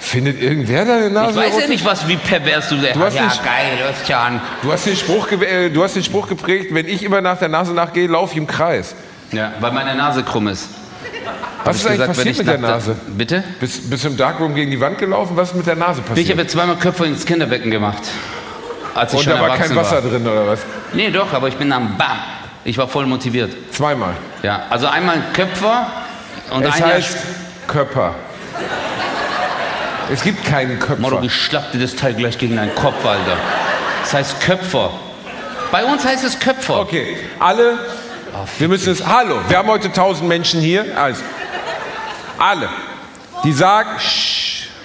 Findet 0.00 0.40
irgendwer 0.40 0.84
deine 0.84 1.10
Nase 1.10 1.30
Ich 1.32 1.36
weiß 1.54 1.60
ja 1.62 1.66
nicht, 1.68 1.84
was, 1.84 2.06
wie 2.08 2.16
pervers 2.16 2.68
du 2.68 2.76
der 2.76 2.94
Du 2.94 3.00
hast 3.00 3.14
Ja, 3.14 3.24
nicht- 3.24 3.42
geil, 3.44 3.78
ein. 4.16 4.40
Du 4.62 4.72
hast, 4.72 4.86
den 4.86 4.96
Spruch, 4.96 5.30
äh, 5.32 5.70
du 5.70 5.82
hast 5.82 5.96
den 5.96 6.04
Spruch 6.04 6.28
geprägt, 6.28 6.68
wenn 6.72 6.86
ich 6.86 7.02
immer 7.02 7.20
nach 7.20 7.38
der 7.38 7.48
Nase 7.48 7.72
nachgehe, 7.72 8.06
laufe 8.06 8.32
ich 8.32 8.38
im 8.38 8.46
Kreis. 8.46 8.94
Ja, 9.32 9.52
weil 9.60 9.72
meine 9.72 9.94
Nase 9.94 10.22
krumm 10.22 10.48
ist. 10.48 10.68
Was 11.64 11.76
ist 11.76 11.86
eigentlich 11.86 12.06
passiert 12.06 12.38
mit 12.38 12.46
der 12.46 12.58
Nase? 12.58 12.96
Bitte? 13.08 13.44
Bist, 13.60 13.90
bist 13.90 14.04
du 14.04 14.08
im 14.08 14.16
Darkroom 14.16 14.54
gegen 14.54 14.70
die 14.70 14.80
Wand 14.80 14.96
gelaufen? 14.98 15.36
Was 15.36 15.50
ist 15.50 15.56
mit 15.56 15.66
der 15.66 15.76
Nase 15.76 16.00
Ich 16.00 16.06
passiert? 16.06 16.30
habe 16.30 16.42
jetzt 16.42 16.52
zweimal 16.52 16.76
Köpfe 16.76 17.04
ins 17.04 17.26
Kinderbecken 17.26 17.70
gemacht. 17.70 18.02
Als 18.94 19.12
ich 19.12 19.18
Und 19.18 19.24
schon 19.24 19.34
da 19.34 19.40
war 19.40 19.56
kein 19.56 19.74
Wasser 19.76 20.00
drin, 20.00 20.26
oder 20.26 20.46
was? 20.46 20.60
Nee, 20.92 21.10
doch, 21.10 21.32
aber 21.32 21.48
ich 21.48 21.56
bin 21.56 21.68
dann 21.70 21.96
BAM. 21.98 22.18
Ich 22.64 22.78
war 22.78 22.88
voll 22.88 23.06
motiviert. 23.06 23.52
Zweimal. 23.72 24.14
Ja, 24.42 24.62
also 24.70 24.86
einmal 24.86 25.16
Köpfer 25.32 25.86
und 26.50 26.64
Es 26.64 26.74
ein 26.74 26.80
Jahr 26.80 26.88
heißt 26.94 27.16
Körper. 27.66 28.14
Es 30.10 30.22
gibt 30.22 30.44
keinen 30.44 30.78
Köpfer. 30.78 31.22
ich 31.22 31.34
schlapp 31.34 31.72
dir 31.72 31.80
das 31.80 31.94
Teil 31.94 32.14
gleich 32.14 32.38
gegen 32.38 32.56
deinen 32.56 32.74
Kopf, 32.74 33.04
Alter. 33.04 33.36
Das 34.02 34.14
heißt 34.14 34.40
Köpfer. 34.40 34.90
Bei 35.70 35.84
uns 35.84 36.04
heißt 36.04 36.24
es 36.24 36.38
Köpfer. 36.38 36.80
Okay, 36.80 37.18
alle, 37.38 37.78
wir 38.58 38.68
müssen 38.68 38.92
es, 38.92 39.06
hallo, 39.06 39.38
wir 39.48 39.58
haben 39.58 39.68
heute 39.68 39.88
1000 39.88 40.26
Menschen 40.26 40.60
hier, 40.60 40.86
also, 40.96 41.22
alle, 42.38 42.70
die 43.44 43.52
sagen, 43.52 43.90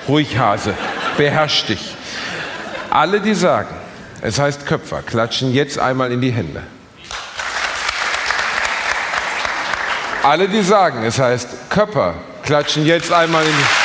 ruhig 0.09 0.37
Hase, 0.37 0.73
beherrsch 1.15 1.65
dich. 1.67 1.95
Alle, 2.89 3.21
die 3.21 3.33
sagen, 3.33 3.73
es 4.21 4.39
heißt 4.39 4.65
Köpfer, 4.65 5.03
klatschen 5.03 5.53
jetzt 5.53 5.79
einmal 5.79 6.11
in 6.11 6.19
die 6.19 6.31
Hände. 6.31 6.63
Alle, 10.21 10.49
die 10.49 10.63
sagen, 10.63 11.03
es 11.03 11.17
heißt 11.17 11.69
Köpfer, 11.69 12.15
klatschen 12.43 12.85
jetzt 12.85 13.11
einmal 13.13 13.43
in 13.43 13.51
die 13.51 13.82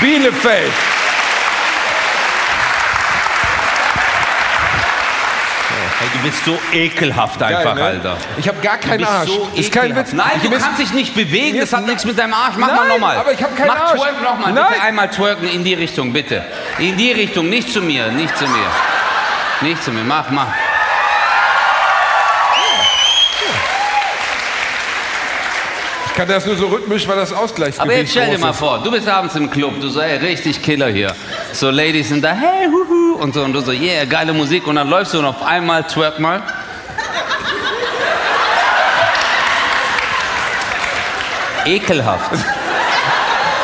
Bielefeld. 0.00 0.72
Hey, 5.98 6.08
du 6.12 6.18
bist 6.28 6.44
so 6.44 6.58
ekelhaft 6.72 7.42
einfach, 7.42 7.62
Geil, 7.64 7.74
ne? 7.76 7.82
Alter. 7.84 8.16
Ich 8.36 8.48
habe 8.48 8.60
gar 8.60 8.76
keinen 8.78 9.04
Arsch. 9.04 9.30
so 9.30 9.48
ist 9.54 9.72
kein. 9.72 9.94
Witz. 9.96 10.12
Nein, 10.12 10.32
ich 10.36 10.42
du 10.42 10.50
kannst 10.50 10.78
dich 10.80 10.92
nicht 10.92 11.14
bewegen, 11.14 11.60
das 11.60 11.72
hat 11.72 11.86
nichts 11.86 12.04
mit 12.04 12.18
deinem 12.18 12.34
Arsch. 12.34 12.56
Mach 12.56 12.66
mal 12.68 12.76
Nein, 12.76 12.88
nochmal. 12.88 13.16
aber 13.16 13.32
ich 13.32 13.42
hab 13.42 13.56
keinen 13.56 13.68
Mach 13.68 13.80
Arsch. 13.80 14.00
Twerk 14.00 14.22
nochmal, 14.22 14.52
bitte 14.52 14.82
einmal 14.82 15.08
twerken 15.10 15.48
in 15.48 15.64
die 15.64 15.74
Richtung, 15.74 16.12
bitte. 16.12 16.44
In 16.78 16.96
die 16.96 17.12
Richtung, 17.12 17.48
nicht 17.48 17.72
zu 17.72 17.80
mir, 17.80 18.08
nicht 18.08 18.36
zu 18.36 18.44
mir. 18.46 18.66
Nicht 19.60 19.82
zu 19.84 19.92
mir, 19.92 20.02
mach, 20.04 20.30
mach. 20.30 20.48
Kann 26.14 26.28
das 26.28 26.46
nur 26.46 26.56
so 26.56 26.68
rhythmisch, 26.68 27.06
weil 27.08 27.16
das 27.16 27.32
Ausgleichsgewicht 27.32 27.80
Aber 27.80 27.92
jetzt 27.92 28.12
stell 28.12 28.30
dir 28.30 28.38
mal 28.38 28.52
vor, 28.52 28.80
du 28.82 28.90
bist 28.90 29.08
abends 29.08 29.34
im 29.34 29.50
Club, 29.50 29.80
du 29.80 29.88
so, 29.88 30.00
ey, 30.00 30.16
richtig 30.18 30.62
Killer 30.62 30.88
hier. 30.88 31.14
So 31.52 31.70
Ladies 31.70 32.08
sind 32.08 32.22
da, 32.22 32.32
hey, 32.32 32.66
huhu, 32.66 33.16
und 33.20 33.34
so, 33.34 33.42
und 33.42 33.52
du 33.52 33.60
so, 33.60 33.72
yeah, 33.72 34.04
geile 34.04 34.32
Musik, 34.32 34.66
und 34.66 34.76
dann 34.76 34.88
läufst 34.88 35.12
du 35.14 35.18
und 35.18 35.24
auf 35.24 35.42
einmal 35.42 35.82
twerk 35.84 36.20
mal. 36.20 36.42
Ekelhaft. 41.66 42.30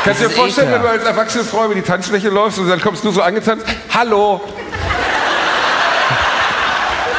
Kannst 0.03 0.21
du 0.21 0.27
dir 0.27 0.33
vorstellen, 0.33 0.71
wenn 0.71 0.81
du 0.81 0.87
ekelhaft. 0.87 1.07
als 1.07 1.17
erwachsene 1.17 1.43
Frau 1.43 1.65
über 1.65 1.75
die 1.75 1.83
Tanzfläche 1.83 2.29
läufst 2.29 2.59
und 2.59 2.67
dann 2.67 2.81
kommst 2.81 3.03
du 3.03 3.11
so 3.11 3.21
angetanzt, 3.21 3.65
hallo, 3.93 4.41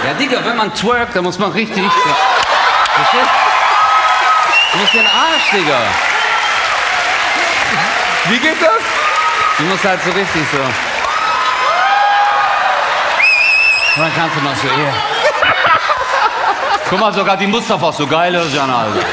Ja, 0.05 0.15
Digga, 0.15 0.45
wenn 0.45 0.57
man 0.57 0.75
twerkt, 0.75 1.15
dann 1.15 1.23
muss 1.23 1.39
man 1.39 1.53
richtig. 1.53 1.85
Verstehst? 1.85 3.42
Du 4.73 4.79
musst 4.79 4.95
den 4.95 5.07
Arsch, 5.07 5.51
Digga. 5.53 5.81
Wie 8.29 8.39
geht 8.39 8.63
das? 8.63 8.83
Du 9.59 9.65
musst 9.65 9.85
halt 9.85 10.03
so 10.03 10.11
richtig 10.11 10.43
so. 10.51 10.59
Und 13.95 14.03
dann 14.03 14.15
kannst 14.17 14.37
du 14.37 14.41
noch 14.41 14.57
so, 14.57 14.69
hier. 14.75 14.95
Guck 16.89 17.01
mal, 17.01 17.13
sogar 17.13 17.37
die 17.37 17.47
Mustafa 17.47 17.93
so 17.93 18.07
geil, 18.07 18.35
Özcan, 18.35 18.71
Alter. 18.71 19.07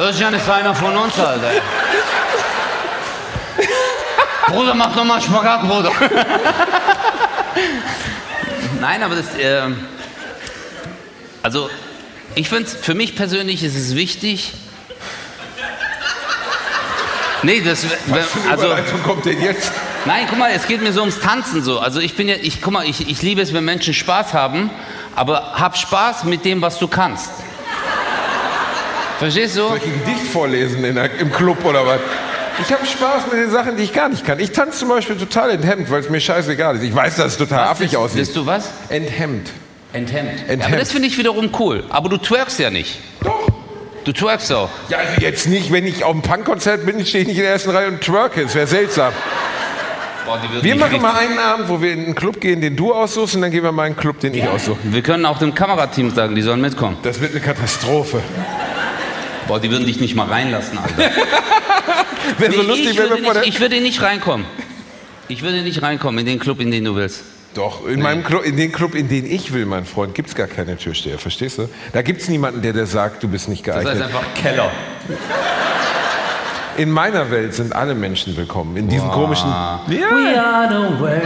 Özcan 0.00 0.34
ist 0.34 0.50
einer 0.50 0.74
von 0.74 0.96
uns, 0.96 1.18
Alter. 1.20 1.52
Bruder, 4.48 4.74
mach 4.74 4.92
doch 4.94 5.04
mal 5.04 5.20
Spagat, 5.20 5.62
Bruder. 5.62 5.92
Nein, 8.80 9.02
aber 9.02 9.14
das, 9.14 9.26
ähm, 9.38 9.86
also, 11.42 11.70
ich 12.34 12.48
finde, 12.48 12.68
für 12.68 12.94
mich 12.94 13.16
persönlich 13.16 13.62
ist 13.62 13.76
es 13.76 13.94
wichtig. 13.94 14.52
Nee, 17.42 17.60
das, 17.60 17.84
Was 18.06 18.26
für 18.26 18.50
also, 18.50 18.68
kommt 19.04 19.24
denn 19.24 19.40
jetzt? 19.42 19.72
Nein, 20.04 20.26
guck 20.28 20.38
mal, 20.38 20.50
es 20.54 20.66
geht 20.66 20.82
mir 20.82 20.92
so 20.92 21.00
ums 21.00 21.18
Tanzen 21.20 21.62
so. 21.62 21.80
Also 21.80 22.00
ich 22.00 22.14
bin 22.14 22.28
ja, 22.28 22.36
ich 22.40 22.62
guck 22.62 22.72
mal, 22.72 22.88
ich, 22.88 23.08
ich 23.08 23.22
liebe 23.22 23.40
es, 23.40 23.52
wenn 23.52 23.64
Menschen 23.64 23.94
Spaß 23.94 24.32
haben, 24.32 24.70
aber 25.16 25.54
hab 25.54 25.76
Spaß 25.76 26.24
mit 26.24 26.44
dem, 26.44 26.62
was 26.62 26.78
du 26.78 26.86
kannst. 26.88 27.30
Verstehst 29.18 29.56
du? 29.56 29.68
Soll 29.68 29.78
ich 29.78 29.84
ein 29.84 30.04
Gedicht 30.04 30.26
vorlesen 30.32 30.84
in 30.84 30.94
der, 30.94 31.12
im 31.18 31.32
Club 31.32 31.64
oder 31.64 31.86
was? 31.86 32.00
Ich 32.60 32.72
habe 32.72 32.84
Spaß 32.84 33.24
mit 33.30 33.40
den 33.40 33.50
Sachen, 33.50 33.76
die 33.76 33.84
ich 33.84 33.92
gar 33.92 34.08
nicht 34.08 34.24
kann. 34.24 34.38
Ich 34.38 34.52
tanze 34.52 34.78
zum 34.78 34.88
Beispiel 34.88 35.16
total 35.16 35.50
enthemmt, 35.50 35.90
weil 35.90 36.00
es 36.00 36.10
mir 36.10 36.20
scheißegal 36.20 36.76
ist. 36.76 36.82
Ich 36.82 36.94
weiß, 36.94 37.16
dass 37.16 37.32
es 37.32 37.38
total 37.38 37.68
affig 37.68 37.90
bist, 37.90 37.96
aussieht. 37.96 38.18
Bist 38.18 38.36
du 38.36 38.46
was? 38.46 38.68
Enthemmt. 38.88 39.48
Enthemmt. 39.92 40.30
Enthemmt. 40.40 40.60
Ja, 40.62 40.66
aber 40.68 40.76
das 40.76 40.90
finde 40.92 41.08
ich 41.08 41.18
wiederum 41.18 41.50
cool. 41.58 41.84
Aber 41.90 42.08
du 42.08 42.16
twerkst 42.16 42.58
ja 42.58 42.70
nicht. 42.70 42.98
Doch. 43.22 43.48
Du 44.04 44.12
twerkst 44.12 44.52
auch. 44.52 44.68
Ja, 44.88 44.98
also 44.98 45.20
jetzt 45.20 45.46
nicht, 45.46 45.70
wenn 45.70 45.86
ich 45.86 46.02
auf 46.02 46.12
einem 46.12 46.22
Punkkonzert 46.22 46.84
bin, 46.86 47.04
stehe 47.06 47.22
ich 47.22 47.28
nicht 47.28 47.36
in 47.36 47.42
der 47.44 47.52
ersten 47.52 47.70
Reihe 47.70 47.88
und 47.88 48.00
twerke. 48.00 48.42
Das 48.44 48.54
wäre 48.54 48.66
seltsam. 48.66 49.12
Boah, 50.26 50.40
Wir 50.62 50.74
machen 50.76 50.84
richtig- 50.94 51.02
mal 51.02 51.16
einen 51.18 51.38
Abend, 51.38 51.68
wo 51.68 51.80
wir 51.82 51.92
in 51.92 52.04
einen 52.04 52.14
Club 52.14 52.40
gehen, 52.40 52.60
den 52.60 52.76
du 52.76 52.92
aussuchst, 52.94 53.34
und 53.34 53.42
dann 53.42 53.50
gehen 53.50 53.62
wir 53.64 53.72
mal 53.72 53.82
in 53.86 53.92
einen 53.92 53.96
Club, 53.96 54.20
den 54.20 54.34
ich 54.34 54.46
aussuche. 54.46 54.78
Wir 54.84 55.02
können 55.02 55.26
auch 55.26 55.38
dem 55.38 55.54
Kamerateam 55.54 56.10
sagen, 56.14 56.34
die 56.34 56.42
sollen 56.42 56.60
mitkommen. 56.60 56.96
Das 57.02 57.20
wird 57.20 57.32
eine 57.32 57.40
Katastrophe. 57.40 58.22
Boah, 59.48 59.58
die 59.60 59.70
würden 59.70 59.84
dich 59.86 60.00
nicht 60.00 60.14
mal 60.14 60.26
reinlassen, 60.28 60.78
Alter. 60.78 60.96
Wäre 62.38 62.52
so 62.52 62.62
Nee, 62.62 62.68
lustig, 62.68 62.90
ich, 62.92 62.98
wenn 62.98 63.10
würde 63.10 63.16
wir 63.16 63.24
vor 63.24 63.34
der... 63.34 63.42
ich 63.44 63.60
würde 63.60 63.80
nicht 63.80 64.00
reinkommen. 64.00 64.46
Ich 65.28 65.42
würde 65.42 65.62
nicht 65.62 65.82
reinkommen 65.82 66.20
in 66.20 66.26
den 66.26 66.38
Club, 66.38 66.60
in 66.60 66.70
den 66.70 66.84
du 66.84 66.94
willst. 66.94 67.24
Doch, 67.54 67.86
in, 67.86 68.00
meinem 68.00 68.24
Club, 68.24 68.44
in 68.44 68.56
den 68.56 68.72
Club, 68.72 68.94
in 68.94 69.08
den 69.08 69.30
ich 69.30 69.52
will, 69.52 69.66
mein 69.66 69.84
Freund, 69.84 70.14
gibt 70.14 70.28
es 70.30 70.34
gar 70.34 70.46
keine 70.46 70.76
Türsteher, 70.76 71.18
verstehst 71.18 71.58
du? 71.58 71.68
Da 71.92 72.00
gibt 72.00 72.22
es 72.22 72.28
niemanden, 72.28 72.62
der 72.62 72.72
dir 72.72 72.86
sagt, 72.86 73.22
du 73.22 73.28
bist 73.28 73.48
nicht 73.48 73.66
Das 73.66 73.76
heißt 73.76 73.84
geeignet. 73.84 74.06
einfach 74.06 74.34
Keller. 74.34 74.70
In 76.78 76.90
meiner 76.90 77.30
Welt 77.30 77.54
sind 77.54 77.74
alle 77.74 77.94
Menschen 77.94 78.34
willkommen. 78.36 78.76
In 78.78 78.88
diesem 78.88 79.10
komischen... 79.10 79.50
Ja. 79.50 79.80
We 79.86 80.40
are 80.42 80.68
the 80.68 80.98
world. 80.98 81.22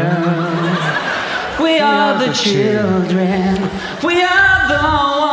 We 1.58 1.84
are 1.84 2.18
the 2.18 2.32
children. 2.32 3.56
We 4.02 4.24
are 4.24 4.68
the 4.68 4.84
one. 4.84 5.26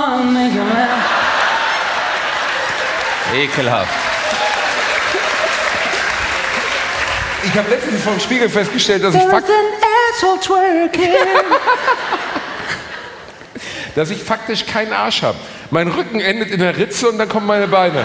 Ekelhaft. 3.35 4.12
Ich 7.45 7.57
habe 7.57 7.69
letztens 7.69 8.01
vom 8.01 8.19
Spiegel 8.19 8.49
festgestellt, 8.49 9.03
dass 9.03 9.13
ich, 9.13 9.21
There's 9.21 9.33
fakt, 9.33 9.49
an 9.49 10.13
asshole 10.13 10.39
twerking. 10.39 11.11
dass 13.95 14.09
ich 14.09 14.23
faktisch 14.23 14.65
keinen 14.65 14.93
Arsch 14.93 15.21
habe. 15.23 15.37
Mein 15.69 15.87
Rücken 15.89 16.19
endet 16.19 16.51
in 16.51 16.59
der 16.59 16.77
Ritze 16.77 17.09
und 17.09 17.17
dann 17.17 17.29
kommen 17.29 17.47
meine 17.47 17.67
Beine. 17.67 18.03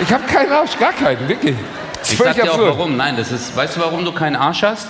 Ich 0.00 0.12
habe 0.12 0.24
keinen 0.26 0.52
Arsch, 0.52 0.78
gar 0.78 0.92
keinen, 0.92 1.28
wirklich. 1.28 1.54
Das 2.00 2.08
ist 2.08 2.12
Ich 2.12 2.18
sag 2.18 2.26
völlig 2.34 2.42
dir 2.42 2.50
auch 2.50 2.54
absurd. 2.54 2.78
warum. 2.78 2.96
Nein, 2.96 3.16
das 3.16 3.32
ist, 3.32 3.56
weißt 3.56 3.76
du, 3.76 3.80
warum 3.80 4.04
du 4.04 4.12
keinen 4.12 4.36
Arsch 4.36 4.62
hast? 4.62 4.88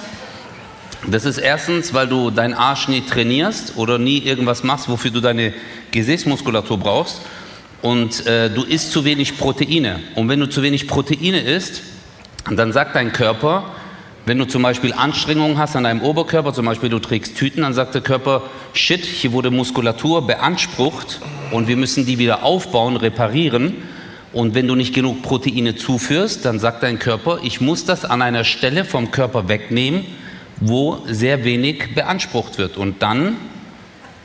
Das 1.07 1.25
ist 1.25 1.39
erstens, 1.39 1.95
weil 1.95 2.09
du 2.09 2.31
deinen 2.31 2.55
Arsch 2.55 2.89
nie 2.89 3.03
trainierst 3.03 3.77
oder 3.77 3.99
nie 3.99 4.19
irgendwas 4.19 4.65
machst, 4.65 4.89
wofür 4.89 5.11
du 5.11 5.21
deine 5.21 5.53
Gesäßmuskulatur 5.93 6.79
brauchst. 6.79 7.21
Und 7.83 8.27
äh, 8.27 8.51
du 8.51 8.65
isst 8.65 8.91
zu 8.91 9.05
wenig 9.05 9.39
Proteine. 9.39 10.01
Und 10.17 10.29
wenn 10.29 10.41
du 10.41 10.49
zu 10.49 10.63
wenig 10.63 10.89
Proteine 10.89 11.41
isst, 11.41 11.83
dann 12.51 12.73
sagt 12.73 12.95
dein 12.95 13.13
Körper, 13.13 13.65
wenn 14.25 14.39
du 14.39 14.45
zum 14.45 14.63
Beispiel 14.63 14.93
Anstrengungen 14.93 15.57
hast 15.57 15.77
an 15.77 15.85
deinem 15.85 16.03
Oberkörper, 16.03 16.53
zum 16.53 16.67
Beispiel 16.67 16.89
du 16.89 16.99
trägst 16.99 17.37
Tüten, 17.37 17.63
dann 17.63 17.75
sagt 17.75 17.95
der 17.95 18.03
Körper, 18.03 18.43
shit, 18.73 19.05
hier 19.05 19.33
wurde 19.33 19.51
Muskulatur 19.51 20.27
beansprucht 20.27 21.21
und 21.53 21.69
wir 21.69 21.77
müssen 21.77 22.07
die 22.07 22.19
wieder 22.19 22.43
aufbauen, 22.43 22.97
reparieren. 22.97 23.75
Und 24.33 24.55
wenn 24.55 24.67
du 24.67 24.75
nicht 24.75 24.95
genug 24.95 25.23
Proteine 25.23 25.77
zuführst, 25.77 26.45
dann 26.45 26.59
sagt 26.59 26.83
dein 26.83 26.99
Körper, 26.99 27.39
ich 27.43 27.61
muss 27.61 27.85
das 27.85 28.05
an 28.05 28.21
einer 28.21 28.45
Stelle 28.45 28.85
vom 28.85 29.11
Körper 29.13 29.49
wegnehmen, 29.49 30.05
wo 30.61 30.99
sehr 31.07 31.45
wenig 31.45 31.95
beansprucht 31.95 32.59
wird. 32.59 32.77
Und 32.77 33.03
dann 33.03 33.37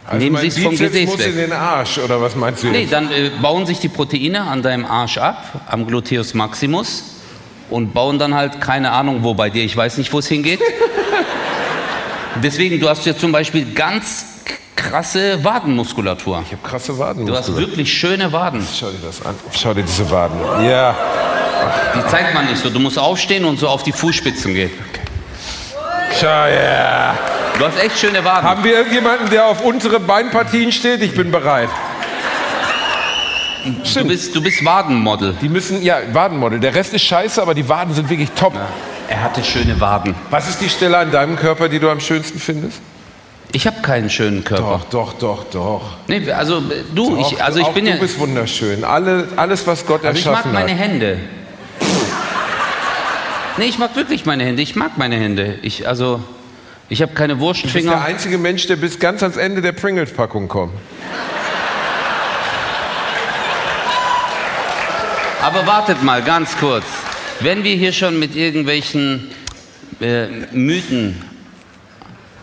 Also 0.06 0.18
nehmen 0.18 0.38
sie 0.38 0.48
es 0.48 0.58
vom 0.58 0.76
Gesäß 0.76 1.06
muss 1.12 1.20
in 1.20 1.38
weg. 1.38 1.46
den 1.46 1.54
Arsch, 1.54 2.00
oder 2.00 2.20
was 2.20 2.36
meinst 2.36 2.64
du 2.64 2.68
Nee, 2.68 2.88
dann 2.90 3.12
äh, 3.12 3.30
bauen 3.42 3.68
sich 3.68 3.80
die 3.80 3.88
Proteine 3.90 4.42
an 4.42 4.64
deinem 4.64 4.86
Arsch 4.86 5.20
ab, 5.20 5.62
am 5.68 5.86
Gluteus 5.86 6.34
maximus 6.34 7.21
und 7.72 7.94
bauen 7.94 8.20
dann 8.20 8.36
halt 8.36 8.62
keine 8.62 8.92
Ahnung 8.92 9.24
wo 9.24 9.34
bei 9.34 9.50
dir. 9.50 9.64
Ich 9.64 9.76
weiß 9.76 9.98
nicht, 9.98 10.12
wo 10.14 10.20
es 10.20 10.28
hingeht. 10.28 10.60
Deswegen, 12.44 12.80
du 12.80 12.88
hast 12.88 13.06
ja 13.06 13.16
zum 13.16 13.32
Beispiel 13.32 13.74
ganz 13.74 14.26
krasse 14.76 15.44
Wadenmuskulatur. 15.44 16.44
Ich 16.46 16.52
habe 16.52 16.62
krasse 16.64 16.98
Waden. 16.98 17.26
Du 17.26 17.36
hast 17.36 17.56
wirklich 17.56 17.92
schöne 17.94 18.32
Waden. 18.32 18.66
Schau 18.78 18.90
dir 18.90 19.00
das 19.06 19.26
an. 19.26 19.36
Schau 19.52 19.74
dir 19.74 19.84
diese 19.84 20.10
Waden 20.10 20.40
an. 20.44 20.66
Ja. 20.66 20.96
Die 21.96 22.10
zeigt 22.10 22.34
man 22.34 22.46
nicht 22.46 22.58
so. 22.62 22.70
Du 22.70 22.80
musst 22.80 22.98
aufstehen 22.98 23.46
und 23.46 23.60
so 23.60 23.68
auf 23.68 23.84
die 23.84 23.92
Fußspitzen 23.92 24.54
gehen. 24.54 24.72
Schau, 26.20 26.28
ja. 26.28 27.18
Du 27.58 27.66
hast 27.66 27.82
echt 27.84 28.00
schöne 28.00 28.24
Waden. 28.24 28.50
Haben 28.50 28.64
wir 28.64 28.74
irgendjemanden, 28.74 29.30
der 29.30 29.46
auf 29.46 29.64
unsere 29.64 30.00
Beinpartien 30.00 30.72
steht? 30.72 31.02
Ich 31.04 31.14
bin 31.14 31.32
bereit. 31.32 31.70
Du 33.94 34.06
bist, 34.06 34.36
du 34.36 34.42
bist 34.42 34.66
Wadenmodel. 34.66 35.36
Die 35.42 35.50
müssen, 35.50 35.82
ja, 35.84 35.98
Wadenmodel. 36.14 36.60
Der 36.60 36.74
Rest 36.74 36.94
ist 36.94 37.04
scheiße, 37.04 37.42
aber 37.42 37.54
die 37.54 37.68
Waden 37.70 37.94
sind 37.94 38.10
wirklich 38.10 38.32
top. 38.32 38.54
Er 39.08 39.22
hatte 39.22 39.44
schöne 39.44 39.80
Waden. 39.80 40.16
Was 40.30 40.50
ist 40.50 40.62
die 40.62 40.70
Stelle 40.70 40.98
an 40.98 41.12
deinem 41.12 41.36
Körper, 41.36 41.70
die 41.70 41.80
du 41.80 41.90
am 41.90 42.00
schönsten 42.00 42.40
findest? 42.40 42.80
Ich 43.52 43.68
habe 43.68 43.82
keinen 43.82 44.10
schönen 44.10 44.44
Körper. 44.44 44.82
Doch, 44.90 45.14
doch, 45.14 45.44
doch, 45.44 45.44
doch. 45.52 45.82
Nee, 46.08 46.32
also 46.32 46.60
äh, 46.60 46.84
du, 46.96 47.18
Doch, 47.18 47.32
ich, 47.32 47.44
also 47.44 47.60
ich 47.60 47.68
bin 47.68 47.84
du 47.86 47.92
ja. 47.92 47.98
bist 47.98 48.18
wunderschön. 48.18 48.84
Alle, 48.86 49.28
alles, 49.36 49.68
was 49.68 49.86
Gott 49.86 50.06
Also 50.06 50.18
ich 50.18 50.26
mag 50.26 50.36
erschaffen 50.36 50.54
meine 50.54 50.72
hat. 50.72 50.80
Hände. 50.80 51.20
Nee, 53.58 53.66
ich 53.66 53.78
mag 53.78 53.96
wirklich 53.96 54.26
meine 54.26 54.46
Hände. 54.46 54.62
Ich 54.62 54.76
mag 54.76 54.98
meine 54.98 55.18
Hände. 55.18 55.56
Ich, 55.62 55.88
also, 55.88 56.22
ich 56.88 57.02
habe 57.02 57.14
keine 57.14 57.36
Du 57.36 57.40
bist 57.40 57.64
der 57.64 57.72
Wurstfinger. 57.74 58.02
einzige 58.02 58.38
Mensch, 58.38 58.68
der 58.68 58.78
bis 58.78 58.98
ganz 59.00 59.22
ans 59.22 59.36
Ende 59.36 59.62
der 59.62 59.74
Pringles-Packung 59.74 60.48
kommt. 60.48 60.74
Aber 65.44 65.66
wartet 65.66 66.04
mal, 66.04 66.22
ganz 66.22 66.56
kurz. 66.58 66.86
Wenn 67.40 67.64
wir 67.64 67.76
hier 67.76 67.92
schon 67.92 68.20
mit 68.20 68.36
irgendwelchen 68.36 69.32
äh, 70.00 70.28
Mythen. 70.52 71.20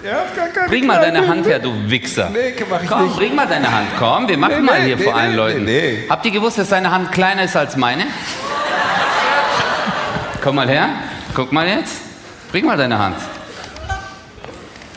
Ja, 0.05 0.25
gar 0.35 0.49
keine 0.49 0.69
Bring 0.69 0.87
mal 0.87 1.01
deine 1.01 1.27
Hand 1.27 1.47
her, 1.47 1.59
du 1.59 1.73
Wichser. 1.91 2.31
Nee, 2.31 2.55
mach 2.69 2.83
ich 2.83 2.89
Komm, 2.89 3.05
nicht. 3.07 3.17
bring 3.17 3.35
mal 3.35 3.47
deine 3.47 3.71
Hand. 3.71 3.89
Komm, 3.99 4.29
wir 4.29 4.39
machen 4.39 4.57
Nee, 4.57 4.61
mal 4.63 4.81
hier 4.83 4.97
nee, 4.97 5.03
vor 5.05 5.15
allen 5.17 5.37
Leuten. 5.37 5.65
nee, 5.65 5.99
nee. 6.03 6.07
Habt 6.09 6.25
ihr 6.27 6.33
gewusst, 6.33 6.59
dass 6.59 6.69
deine 6.69 6.91
Hand 6.91 7.11
kleiner 7.13 7.45
ist 7.45 7.57
als 7.57 7.77
meine? 7.77 8.05
Komm 10.43 10.57
mal 10.57 10.69
her. 10.69 10.89
Guck 11.35 11.53
mal 11.53 11.67
jetzt. 11.67 11.97
Bring 12.53 12.65
mal 12.67 12.77
deine 12.77 12.99
Hand. 12.99 13.17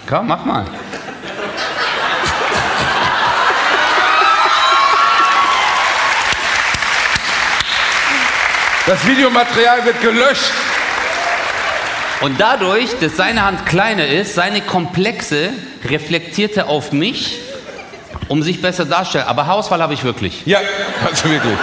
Komm, 0.08 0.28
mach 0.28 0.46
mal. 0.46 0.66
Das 8.88 9.06
Videomaterial 9.06 9.86
wird 9.86 10.02
gelöscht. 10.02 10.52
Und 12.22 12.40
dadurch, 12.40 12.90
dass 13.00 13.16
seine 13.16 13.46
Hand 13.46 13.68
kleiner 13.68 14.08
ist, 14.08 14.34
seine 14.34 14.62
Komplexe 14.62 15.52
reflektiert 15.86 16.58
er 16.58 16.68
auf 16.68 16.92
mich, 16.92 17.40
um 18.28 18.42
sich 18.42 18.60
besser 18.60 18.86
darstellen. 18.86 19.26
Aber 19.26 19.46
Haarausfall 19.46 19.82
habe 19.82 19.94
ich 19.94 20.04
wirklich. 20.04 20.44
Ja, 20.46 20.60
also 21.06 21.30
wirklich. 21.30 21.58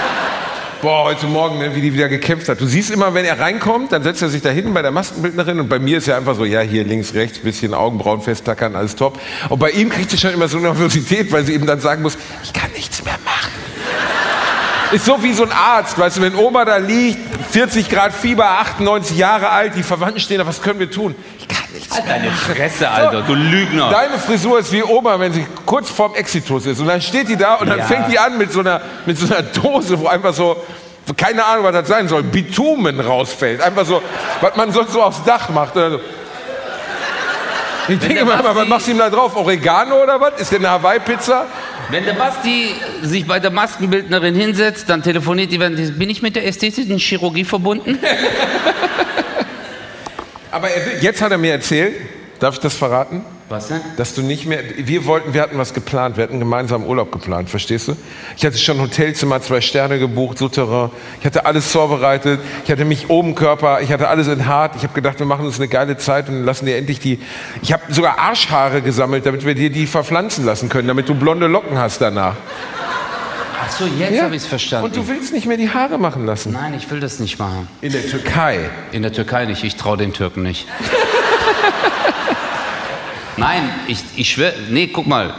Boah, 0.81 1.05
heute 1.05 1.27
Morgen, 1.27 1.59
ne, 1.59 1.75
wie 1.75 1.81
die 1.81 1.93
wieder 1.93 2.09
gekämpft 2.09 2.49
hat. 2.49 2.61
Du 2.61 2.66
siehst 2.66 2.91
immer, 2.91 3.12
wenn 3.12 3.25
er 3.25 3.41
reinkommt, 3.41 3.91
dann 3.91 4.05
setzt 4.05 4.23
er 4.23 4.29
sich 4.29 4.43
da 4.43 4.51
hinten 4.51 4.73
bei 4.73 4.83
der 4.83 4.93
Maskenbildnerin 4.93 5.59
und 5.59 5.69
bei 5.69 5.81
mir 5.81 5.99
ist 5.99 6.07
er 6.07 6.16
einfach 6.16 6.37
so, 6.37 6.45
ja, 6.45 6.61
hier 6.61 6.85
links, 6.85 7.14
rechts, 7.14 7.41
bisschen 7.41 7.75
Augenbrauen 7.75 8.21
festtackern, 8.23 8.77
alles 8.77 8.95
top. 8.95 9.21
Und 9.49 9.59
bei 9.59 9.71
ihm 9.73 9.91
kriegt 9.91 10.11
sie 10.11 10.19
schon 10.19 10.33
immer 10.33 10.47
so 10.47 10.59
Nervosität, 10.59 11.33
weil 11.33 11.45
sie 11.45 11.55
eben 11.55 11.66
dann 11.66 11.81
sagen 11.81 12.03
muss, 12.03 12.16
ich 12.45 12.53
kann 12.53 12.71
nichts 12.77 13.03
mehr. 13.05 13.18
Ist 14.93 15.05
so 15.05 15.22
wie 15.22 15.32
so 15.34 15.43
ein 15.45 15.53
Arzt, 15.53 15.99
weißt 15.99 16.16
du, 16.16 16.22
wenn 16.22 16.34
Oma 16.34 16.64
da 16.64 16.78
liegt, 16.78 17.18
40 17.53 17.91
Grad 17.91 18.12
Fieber, 18.14 18.49
98 18.61 19.16
Jahre 19.18 19.51
alt, 19.51 19.72
die 19.76 19.82
Verwandten 19.82 20.18
stehen 20.20 20.39
da, 20.39 20.47
was 20.47 20.62
können 20.62 20.80
wir 20.80 20.91
tun? 20.91 21.14
Ich 21.39 21.47
kann 21.47 21.59
nichts 21.74 21.95
mehr 21.95 22.07
Deine 22.07 22.30
Fresse, 22.30 22.89
Alter, 22.91 23.20
du 23.22 23.34
Lügner. 23.34 23.91
Deine 23.91 24.18
Frisur 24.18 24.59
ist 24.59 24.72
wie 24.72 24.82
Oma, 24.82 25.20
wenn 25.20 25.32
sie 25.34 25.47
kurz 25.66 25.91
vorm 25.91 26.14
Exitus 26.14 26.64
ist. 26.64 26.80
Und 26.80 26.86
dann 26.86 27.03
steht 27.03 27.28
die 27.28 27.36
da 27.36 27.55
und 27.57 27.68
dann 27.68 27.80
Ja. 27.80 27.84
fängt 27.84 28.11
die 28.11 28.18
an 28.18 28.39
mit 28.39 28.51
so, 28.51 28.61
einer, 28.61 28.80
mit 29.05 29.18
so 29.18 29.26
einer 29.26 29.43
Dose, 29.43 29.99
wo 30.01 30.07
einfach 30.09 30.32
so 30.32 30.57
keine 31.16 31.45
Ahnung, 31.45 31.64
was 31.64 31.72
das 31.72 31.89
sein 31.89 32.07
soll, 32.09 32.22
Bitumen 32.22 33.01
rausfällt. 33.01 33.62
Einfach 33.62 33.86
so, 33.86 34.03
was 34.41 34.57
man 34.57 34.72
sonst 34.72 34.93
so 34.93 35.03
aufs 35.03 35.22
Dach 35.24 35.49
macht. 35.49 35.74
Oder 35.76 35.93
so. 35.93 36.01
Ich 37.89 37.99
denke 37.99 38.24
mal, 38.26 38.39
was 38.45 38.68
machst 38.68 38.86
du 38.86 38.91
ihm 38.91 38.99
da 38.99 39.09
drauf? 39.09 39.34
Oregano 39.34 40.03
oder 40.03 40.20
was? 40.20 40.39
Ist 40.39 40.53
der 40.53 40.59
eine 40.59 40.70
Hawaii-Pizza? 40.70 41.47
Wenn 41.91 42.05
der 42.05 42.12
Basti 42.12 42.74
sich 43.03 43.26
bei 43.26 43.41
der 43.41 43.51
Maskenbildnerin 43.51 44.34
hinsetzt, 44.34 44.91
dann 44.91 45.03
telefoniert 45.03 45.51
die, 45.51 45.59
wenn 45.59 45.74
bin 45.99 46.11
ich 46.11 46.20
mit 46.20 46.36
der 46.36 46.47
ästhetischen 46.47 46.99
Chirurgie 46.99 47.45
verbunden? 47.45 47.99
Aber 50.51 50.68
er 50.68 51.03
jetzt 51.03 51.22
hat 51.22 51.32
er 51.32 51.39
mir 51.39 51.53
erzählt, 51.53 51.95
darf 52.41 52.57
ich 52.57 52.61
das 52.61 52.74
verraten? 52.74 53.24
Was 53.49 53.69
denn? 53.69 53.81
Dass 53.97 54.15
du 54.15 54.21
nicht 54.21 54.45
mehr, 54.45 54.61
wir 54.77 55.07
wollten, 55.07 55.33
wir 55.33 55.41
hatten 55.41 55.57
was 55.57 55.73
geplant, 55.73 56.19
wir 56.19 56.25
hatten 56.25 56.39
gemeinsam 56.39 56.85
Urlaub 56.85 57.11
geplant, 57.11 57.49
verstehst 57.49 57.89
du? 57.89 57.97
Ich 58.37 58.45
hatte 58.45 58.59
schon 58.59 58.79
Hotelzimmer, 58.79 59.41
zwei 59.41 59.63
Sterne 59.63 59.99
gebucht, 59.99 60.37
Souterrain, 60.37 60.91
ich 61.19 61.25
hatte 61.25 61.47
alles 61.47 61.73
vorbereitet, 61.73 62.41
ich 62.65 62.71
hatte 62.71 62.85
mich 62.85 63.09
oben 63.09 63.35
Körper, 63.35 63.81
ich 63.81 63.91
hatte 63.91 64.09
alles 64.09 64.29
in 64.29 64.47
hart, 64.47 64.77
ich 64.77 64.83
habe 64.83 64.93
gedacht, 64.93 65.19
wir 65.19 65.25
machen 65.27 65.47
uns 65.47 65.59
eine 65.59 65.69
geile 65.69 65.97
Zeit 65.97 66.29
und 66.29 66.45
lassen 66.45 66.67
dir 66.67 66.77
endlich 66.77 67.01
die, 67.01 67.21
ich 67.63 67.73
habe 67.73 67.83
sogar 67.89 68.19
Arschhaare 68.19 68.83
gesammelt, 68.83 69.25
damit 69.25 69.47
wir 69.47 69.55
dir 69.55 69.71
die 69.71 69.87
verpflanzen 69.87 70.45
lassen 70.45 70.69
können, 70.69 70.87
damit 70.87 71.09
du 71.09 71.15
blonde 71.15 71.47
Locken 71.47 71.79
hast 71.79 72.03
danach. 72.03 72.35
Ach 73.65 73.71
so, 73.71 73.87
jetzt 73.87 74.23
habe 74.23 74.37
ich 74.37 74.43
es 74.43 74.49
verstanden. 74.49 74.87
Und 74.87 74.97
du 74.97 75.09
willst 75.09 75.33
nicht 75.33 75.47
mehr 75.47 75.57
die 75.57 75.71
Haare 75.71 75.99
machen 75.99 76.27
lassen. 76.27 76.53
Nein, 76.53 76.75
ich 76.75 76.91
will 76.91 77.01
das 77.01 77.19
nicht 77.19 77.39
machen. 77.39 77.67
In 77.81 77.93
der 77.93 78.07
Türkei. 78.07 78.71
In 78.93 79.03
der 79.03 79.13
Türkei 79.13 79.47
nicht, 79.47 79.65
ich 79.65 79.77
traue 79.77 79.97
den 79.97 80.13
Türken 80.13 80.43
nicht. 80.43 80.67
Nein, 83.39 83.70
ich, 83.86 84.01
ich 84.16 84.30
schwöre, 84.30 84.53
nee, 84.68 84.89
guck 84.89 85.07
mal. 85.07 85.32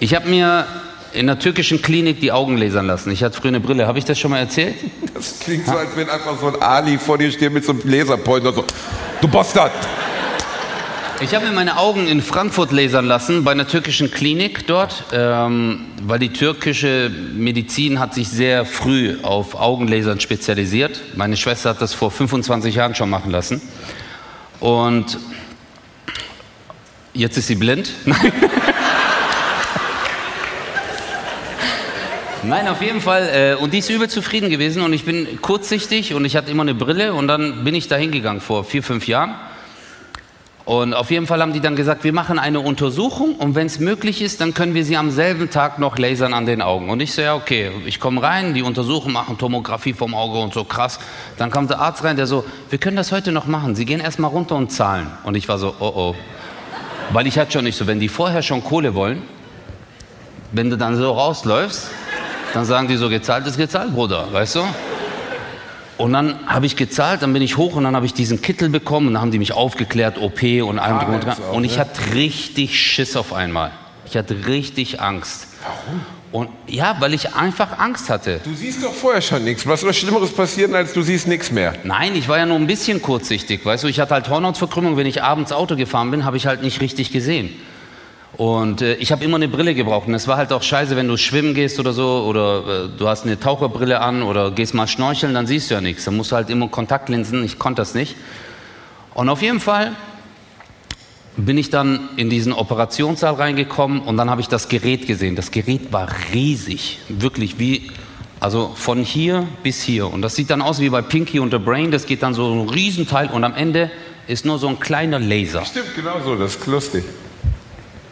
Ich 0.00 0.14
habe 0.14 0.30
mir 0.30 0.66
in 1.12 1.26
der 1.26 1.38
türkischen 1.38 1.82
Klinik 1.82 2.20
die 2.20 2.32
Augen 2.32 2.56
lasern 2.56 2.86
lassen. 2.86 3.10
Ich 3.10 3.22
hatte 3.22 3.38
früher 3.38 3.48
eine 3.48 3.60
Brille, 3.60 3.86
habe 3.86 3.98
ich 3.98 4.06
das 4.06 4.18
schon 4.18 4.30
mal 4.30 4.38
erzählt? 4.38 4.76
Das 5.12 5.40
klingt 5.40 5.66
so, 5.66 5.72
als 5.72 5.94
wenn 5.94 6.08
einfach 6.08 6.40
so 6.40 6.46
ein 6.46 6.62
Ali 6.62 6.96
vor 6.96 7.18
dir 7.18 7.30
steht 7.30 7.52
mit 7.52 7.66
so 7.66 7.72
einem 7.72 7.82
Laserpointer 7.84 8.54
so, 8.54 8.64
du 9.20 9.28
Bastard. 9.28 9.72
Ich 11.20 11.34
habe 11.34 11.44
mir 11.44 11.52
meine 11.52 11.76
Augen 11.76 12.08
in 12.08 12.22
Frankfurt 12.22 12.72
lasern 12.72 13.04
lassen, 13.04 13.44
bei 13.44 13.52
einer 13.52 13.68
türkischen 13.68 14.10
Klinik 14.10 14.66
dort, 14.66 15.04
ähm, 15.12 15.84
weil 16.02 16.18
die 16.18 16.32
türkische 16.32 17.10
Medizin 17.34 18.00
hat 18.00 18.14
sich 18.14 18.30
sehr 18.30 18.64
früh 18.64 19.18
auf 19.22 19.54
Augenlasern 19.54 20.18
spezialisiert. 20.18 21.02
Meine 21.14 21.36
Schwester 21.36 21.70
hat 21.70 21.82
das 21.82 21.92
vor 21.92 22.10
25 22.10 22.74
Jahren 22.74 22.94
schon 22.94 23.10
machen 23.10 23.30
lassen. 23.30 23.60
Und 24.60 25.18
jetzt 27.14 27.36
ist 27.36 27.46
sie 27.46 27.54
blind. 27.54 27.90
Nein. 28.04 28.32
Nein, 32.44 32.66
auf 32.66 32.82
jeden 32.82 33.00
Fall. 33.00 33.28
Äh, 33.32 33.54
und 33.62 33.72
die 33.72 33.78
ist 33.78 33.88
übel 33.88 34.08
zufrieden 34.08 34.50
gewesen 34.50 34.82
und 34.82 34.92
ich 34.92 35.04
bin 35.04 35.40
kurzsichtig 35.40 36.12
und 36.12 36.24
ich 36.24 36.36
hatte 36.36 36.50
immer 36.50 36.62
eine 36.62 36.74
Brille 36.74 37.14
und 37.14 37.28
dann 37.28 37.62
bin 37.62 37.74
ich 37.76 37.86
da 37.86 37.94
hingegangen 37.94 38.40
vor 38.40 38.64
vier, 38.64 38.82
fünf 38.82 39.06
Jahren. 39.06 39.36
Und 40.64 40.94
auf 40.94 41.10
jeden 41.10 41.26
Fall 41.26 41.40
haben 41.40 41.52
die 41.52 41.60
dann 41.60 41.76
gesagt, 41.76 42.02
wir 42.04 42.12
machen 42.12 42.38
eine 42.38 42.60
Untersuchung 42.60 43.36
und 43.36 43.54
wenn 43.54 43.66
es 43.66 43.78
möglich 43.78 44.22
ist, 44.22 44.40
dann 44.40 44.54
können 44.54 44.74
wir 44.74 44.84
sie 44.84 44.96
am 44.96 45.10
selben 45.10 45.50
Tag 45.50 45.78
noch 45.78 45.98
lasern 45.98 46.34
an 46.34 46.46
den 46.46 46.62
Augen. 46.62 46.88
Und 46.90 47.00
ich 47.00 47.12
so, 47.12 47.22
ja, 47.22 47.34
okay, 47.34 47.70
ich 47.86 48.00
komme 48.00 48.22
rein, 48.22 48.54
die 48.54 48.62
untersuchen, 48.62 49.12
machen 49.12 49.38
Tomographie 49.38 49.92
vom 49.92 50.14
Auge 50.14 50.38
und 50.38 50.52
so 50.52 50.64
krass. 50.64 50.98
Dann 51.36 51.50
kam 51.50 51.68
der 51.68 51.80
Arzt 51.80 52.02
rein, 52.02 52.16
der 52.16 52.26
so, 52.26 52.44
wir 52.70 52.78
können 52.78 52.96
das 52.96 53.12
heute 53.12 53.32
noch 53.32 53.46
machen, 53.46 53.74
Sie 53.74 53.84
gehen 53.84 54.00
erstmal 54.00 54.30
runter 54.30 54.56
und 54.56 54.70
zahlen. 54.70 55.08
Und 55.24 55.36
ich 55.36 55.48
war 55.48 55.58
so, 55.58 55.74
oh 55.78 55.92
oh. 55.94 56.14
Weil 57.10 57.26
ich 57.26 57.38
hatte 57.38 57.52
schon 57.52 57.64
nicht 57.64 57.76
so, 57.76 57.86
wenn 57.86 58.00
die 58.00 58.08
vorher 58.08 58.42
schon 58.42 58.62
Kohle 58.62 58.94
wollen, 58.94 59.22
wenn 60.52 60.70
du 60.70 60.76
dann 60.76 60.96
so 60.96 61.12
rausläufst, 61.12 61.90
dann 62.54 62.64
sagen 62.64 62.88
die 62.88 62.96
so, 62.96 63.08
gezahlt 63.08 63.46
ist 63.46 63.56
gezahlt, 63.56 63.94
Bruder, 63.94 64.32
weißt 64.32 64.56
du? 64.56 64.64
Und 65.98 66.12
dann 66.12 66.46
habe 66.46 66.66
ich 66.66 66.76
gezahlt, 66.76 67.22
dann 67.22 67.32
bin 67.32 67.42
ich 67.42 67.56
hoch 67.56 67.76
und 67.76 67.84
dann 67.84 67.94
habe 67.94 68.06
ich 68.06 68.14
diesen 68.14 68.42
Kittel 68.42 68.68
bekommen 68.68 69.08
und 69.08 69.14
dann 69.14 69.22
haben 69.22 69.30
die 69.30 69.38
mich 69.38 69.52
aufgeklärt, 69.52 70.18
OP 70.18 70.42
und 70.42 70.78
allem 70.78 70.98
drum 70.98 71.14
und 71.14 71.24
dran. 71.24 71.36
Und 71.52 71.64
ich 71.64 71.76
ne? 71.76 71.80
hatte 71.80 72.14
richtig 72.14 72.80
Schiss 72.80 73.16
auf 73.16 73.32
einmal. 73.32 73.70
Ich 74.06 74.16
hatte 74.16 74.46
richtig 74.46 75.00
Angst. 75.00 75.48
Warum? 75.62 76.00
Und 76.32 76.48
ja, 76.66 76.96
weil 76.98 77.12
ich 77.12 77.34
einfach 77.34 77.78
Angst 77.78 78.08
hatte. 78.08 78.40
Du 78.42 78.54
siehst 78.54 78.82
doch 78.82 78.94
vorher 78.94 79.20
schon 79.20 79.44
nichts. 79.44 79.66
Was 79.66 79.82
soll 79.82 79.92
Schlimmeres 79.92 80.32
passieren, 80.32 80.74
als 80.74 80.94
du 80.94 81.02
siehst 81.02 81.28
nichts 81.28 81.52
mehr? 81.52 81.74
Nein, 81.84 82.16
ich 82.16 82.26
war 82.26 82.38
ja 82.38 82.46
nur 82.46 82.56
ein 82.56 82.66
bisschen 82.66 83.02
kurzsichtig, 83.02 83.64
weißt 83.66 83.84
du, 83.84 83.88
ich 83.88 84.00
hatte 84.00 84.14
halt 84.14 84.30
Hornhautverkrümmung, 84.30 84.96
wenn 84.96 85.06
ich 85.06 85.22
abends 85.22 85.52
Auto 85.52 85.76
gefahren 85.76 86.10
bin, 86.10 86.24
habe 86.24 86.38
ich 86.38 86.46
halt 86.46 86.62
nicht 86.62 86.80
richtig 86.80 87.12
gesehen. 87.12 87.50
Und 88.38 88.80
äh, 88.80 88.94
ich 88.94 89.12
habe 89.12 89.22
immer 89.22 89.36
eine 89.36 89.48
Brille 89.48 89.74
gebraucht 89.74 90.08
und 90.08 90.14
es 90.14 90.26
war 90.26 90.38
halt 90.38 90.54
auch 90.54 90.62
scheiße, 90.62 90.96
wenn 90.96 91.06
du 91.06 91.18
schwimmen 91.18 91.52
gehst 91.52 91.78
oder 91.78 91.92
so 91.92 92.24
oder 92.26 92.86
äh, 92.86 92.88
du 92.96 93.08
hast 93.08 93.26
eine 93.26 93.38
Taucherbrille 93.38 94.00
an 94.00 94.22
oder 94.22 94.50
gehst 94.50 94.72
mal 94.72 94.86
schnorcheln, 94.86 95.34
dann 95.34 95.46
siehst 95.46 95.70
du 95.70 95.74
ja 95.74 95.82
nichts. 95.82 96.04
Dann 96.06 96.16
musst 96.16 96.32
du 96.32 96.36
halt 96.36 96.48
immer 96.48 96.68
Kontaktlinsen, 96.68 97.44
ich 97.44 97.58
konnte 97.58 97.82
das 97.82 97.92
nicht. 97.92 98.16
Und 99.12 99.28
auf 99.28 99.42
jeden 99.42 99.60
Fall 99.60 99.92
bin 101.36 101.56
ich 101.56 101.70
dann 101.70 102.08
in 102.16 102.28
diesen 102.28 102.52
Operationssaal 102.52 103.34
reingekommen 103.34 104.00
und 104.00 104.16
dann 104.16 104.30
habe 104.30 104.40
ich 104.40 104.48
das 104.48 104.68
Gerät 104.68 105.06
gesehen. 105.06 105.36
Das 105.36 105.50
Gerät 105.50 105.92
war 105.92 106.08
riesig, 106.32 106.98
wirklich 107.08 107.58
wie, 107.58 107.90
also 108.40 108.72
von 108.74 109.02
hier 109.02 109.46
bis 109.62 109.82
hier. 109.82 110.12
Und 110.12 110.22
das 110.22 110.34
sieht 110.34 110.50
dann 110.50 110.60
aus 110.60 110.80
wie 110.80 110.90
bei 110.90 111.02
Pinky 111.02 111.38
und 111.38 111.50
the 111.50 111.58
Brain, 111.58 111.90
das 111.90 112.06
geht 112.06 112.22
dann 112.22 112.34
so 112.34 112.52
ein 112.52 112.68
Riesenteil 112.68 113.28
und 113.28 113.44
am 113.44 113.54
Ende 113.54 113.90
ist 114.26 114.44
nur 114.44 114.58
so 114.58 114.68
ein 114.68 114.78
kleiner 114.78 115.18
Laser. 115.18 115.64
Stimmt, 115.64 115.94
genau 115.96 116.20
so. 116.24 116.36
Das 116.36 116.56
ist 116.56 116.66
lustig. 116.66 117.04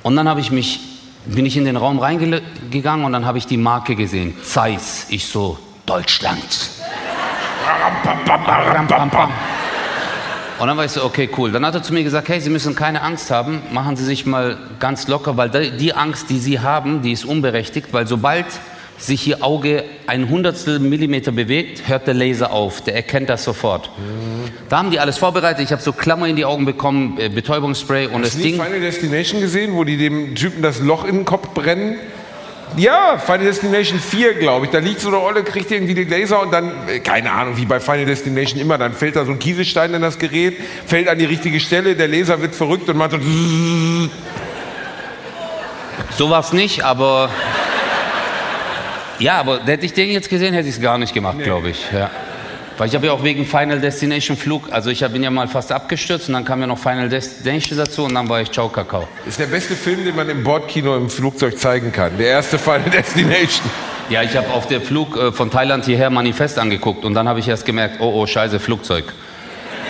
Und 0.02 0.16
dann 0.16 0.28
habe 0.28 0.40
ich 0.40 0.50
mich, 0.50 0.80
bin 1.26 1.46
ich 1.46 1.56
in 1.56 1.64
den 1.64 1.76
Raum 1.76 1.98
reingegangen 1.98 3.04
und 3.04 3.12
dann 3.12 3.26
habe 3.26 3.38
ich 3.38 3.46
die 3.46 3.58
Marke 3.58 3.94
gesehen. 3.94 4.34
Zeiss. 4.42 5.06
Ich 5.10 5.26
so, 5.26 5.58
Deutschland. 5.86 6.70
Und 10.60 10.66
dann 10.68 10.76
war 10.76 10.84
ich 10.84 10.90
so, 10.92 11.02
okay, 11.04 11.28
cool. 11.38 11.50
Dann 11.50 11.64
hat 11.64 11.74
er 11.74 11.82
zu 11.82 11.94
mir 11.94 12.04
gesagt, 12.04 12.28
hey, 12.28 12.40
Sie 12.40 12.50
müssen 12.50 12.74
keine 12.74 13.00
Angst 13.02 13.30
haben, 13.30 13.62
machen 13.72 13.96
Sie 13.96 14.04
sich 14.04 14.26
mal 14.26 14.58
ganz 14.78 15.08
locker, 15.08 15.36
weil 15.38 15.48
die- 15.48 15.94
Angst, 15.94 16.28
die 16.30 16.38
Sie 16.38 16.60
haben, 16.60 17.00
die 17.02 17.12
ist 17.12 17.24
unberechtigt, 17.24 17.88
weil 17.92 18.06
sobald 18.06 18.44
sich 18.98 19.26
Ihr 19.26 19.42
Auge 19.42 19.84
ein 20.06 20.28
Hundertstel 20.28 20.78
Millimeter 20.78 21.32
bewegt, 21.32 21.88
hört 21.88 22.06
der 22.06 22.12
Laser 22.12 22.52
auf. 22.52 22.82
Der 22.82 22.94
erkennt 22.94 23.30
das 23.30 23.42
sofort. 23.44 23.90
Da 24.68 24.76
haben 24.76 24.90
die 24.90 25.00
alles 25.00 25.16
vorbereitet. 25.16 25.64
Ich 25.64 25.72
habe 25.72 25.80
so 25.80 25.92
Klammer 25.94 26.26
in 26.26 26.36
die 26.36 26.44
Augen 26.44 26.66
bekommen, 26.66 27.16
äh, 27.18 27.30
Betäubungsspray 27.30 28.06
und 28.08 28.16
Hast 28.22 28.24
das 28.24 28.32
du 28.34 28.38
nie 28.40 28.52
Ding. 28.52 28.62
Final 28.62 28.80
Destination 28.80 29.40
gesehen, 29.40 29.72
wo 29.74 29.84
die 29.84 29.96
dem 29.96 30.34
Typen 30.34 30.60
das 30.62 30.80
Loch 30.80 31.04
in 31.06 31.16
den 31.16 31.24
Kopf 31.24 31.48
brennen? 31.54 31.96
Ja, 32.76 33.18
Final 33.18 33.46
Destination 33.46 33.98
4, 33.98 34.34
glaube 34.34 34.66
ich. 34.66 34.72
Da 34.72 34.78
liegt 34.78 35.00
so 35.00 35.08
eine 35.08 35.20
Olle, 35.20 35.42
kriegt 35.42 35.70
irgendwie 35.70 35.94
den 35.94 36.08
Laser 36.08 36.40
und 36.42 36.52
dann, 36.52 36.72
äh, 36.88 37.00
keine 37.00 37.32
Ahnung, 37.32 37.56
wie 37.56 37.66
bei 37.66 37.80
Final 37.80 38.04
Destination 38.04 38.60
immer, 38.60 38.78
dann 38.78 38.92
fällt 38.92 39.16
da 39.16 39.24
so 39.24 39.32
ein 39.32 39.38
Kieselstein 39.38 39.92
in 39.94 40.02
das 40.02 40.18
Gerät, 40.18 40.56
fällt 40.86 41.08
an 41.08 41.18
die 41.18 41.24
richtige 41.24 41.58
Stelle, 41.60 41.96
der 41.96 42.08
Laser 42.08 42.40
wird 42.40 42.54
verrückt 42.54 42.88
und 42.88 42.96
macht 42.96 43.12
so. 43.12 43.18
So 46.16 46.28
war 46.28 46.40
es 46.40 46.52
nicht, 46.52 46.82
aber. 46.82 47.30
Ja, 49.18 49.38
aber 49.38 49.60
hätte 49.64 49.86
ich 49.86 49.92
den 49.92 50.10
jetzt 50.10 50.28
gesehen, 50.28 50.54
hätte 50.54 50.68
ich 50.68 50.76
es 50.76 50.80
gar 50.80 50.98
nicht 50.98 51.14
gemacht, 51.14 51.38
glaube 51.42 51.70
ich. 51.70 51.86
Ja. 51.92 52.10
Weil 52.80 52.88
ich 52.88 52.94
habe 52.94 53.08
ja 53.08 53.12
auch 53.12 53.22
wegen 53.22 53.44
Final 53.44 53.78
Destination 53.78 54.38
Flug, 54.38 54.72
also 54.72 54.88
ich 54.88 55.00
bin 55.08 55.22
ja 55.22 55.28
mal 55.28 55.46
fast 55.48 55.70
abgestürzt 55.70 56.28
und 56.28 56.32
dann 56.32 56.46
kam 56.46 56.62
ja 56.62 56.66
noch 56.66 56.78
Final 56.78 57.10
Destination 57.10 57.76
dazu 57.76 58.04
und 58.04 58.14
dann 58.14 58.26
war 58.26 58.40
ich 58.40 58.50
Ciao 58.50 58.70
Kakao. 58.70 59.06
Ist 59.28 59.38
der 59.38 59.48
beste 59.48 59.76
Film, 59.76 60.02
den 60.02 60.16
man 60.16 60.30
im 60.30 60.42
Bordkino 60.42 60.96
im 60.96 61.10
Flugzeug 61.10 61.58
zeigen 61.58 61.92
kann. 61.92 62.16
Der 62.16 62.28
erste 62.28 62.58
Final 62.58 62.88
Destination. 62.90 63.68
Ja, 64.08 64.22
ich 64.22 64.34
habe 64.34 64.48
auf 64.54 64.66
der 64.66 64.80
Flug 64.80 65.14
äh, 65.14 65.30
von 65.30 65.50
Thailand 65.50 65.84
hierher 65.84 66.08
Manifest 66.08 66.58
angeguckt 66.58 67.04
und 67.04 67.12
dann 67.12 67.28
habe 67.28 67.40
ich 67.40 67.48
erst 67.48 67.66
gemerkt, 67.66 67.96
oh 68.00 68.14
oh, 68.14 68.26
scheiße, 68.26 68.58
Flugzeug. 68.58 69.12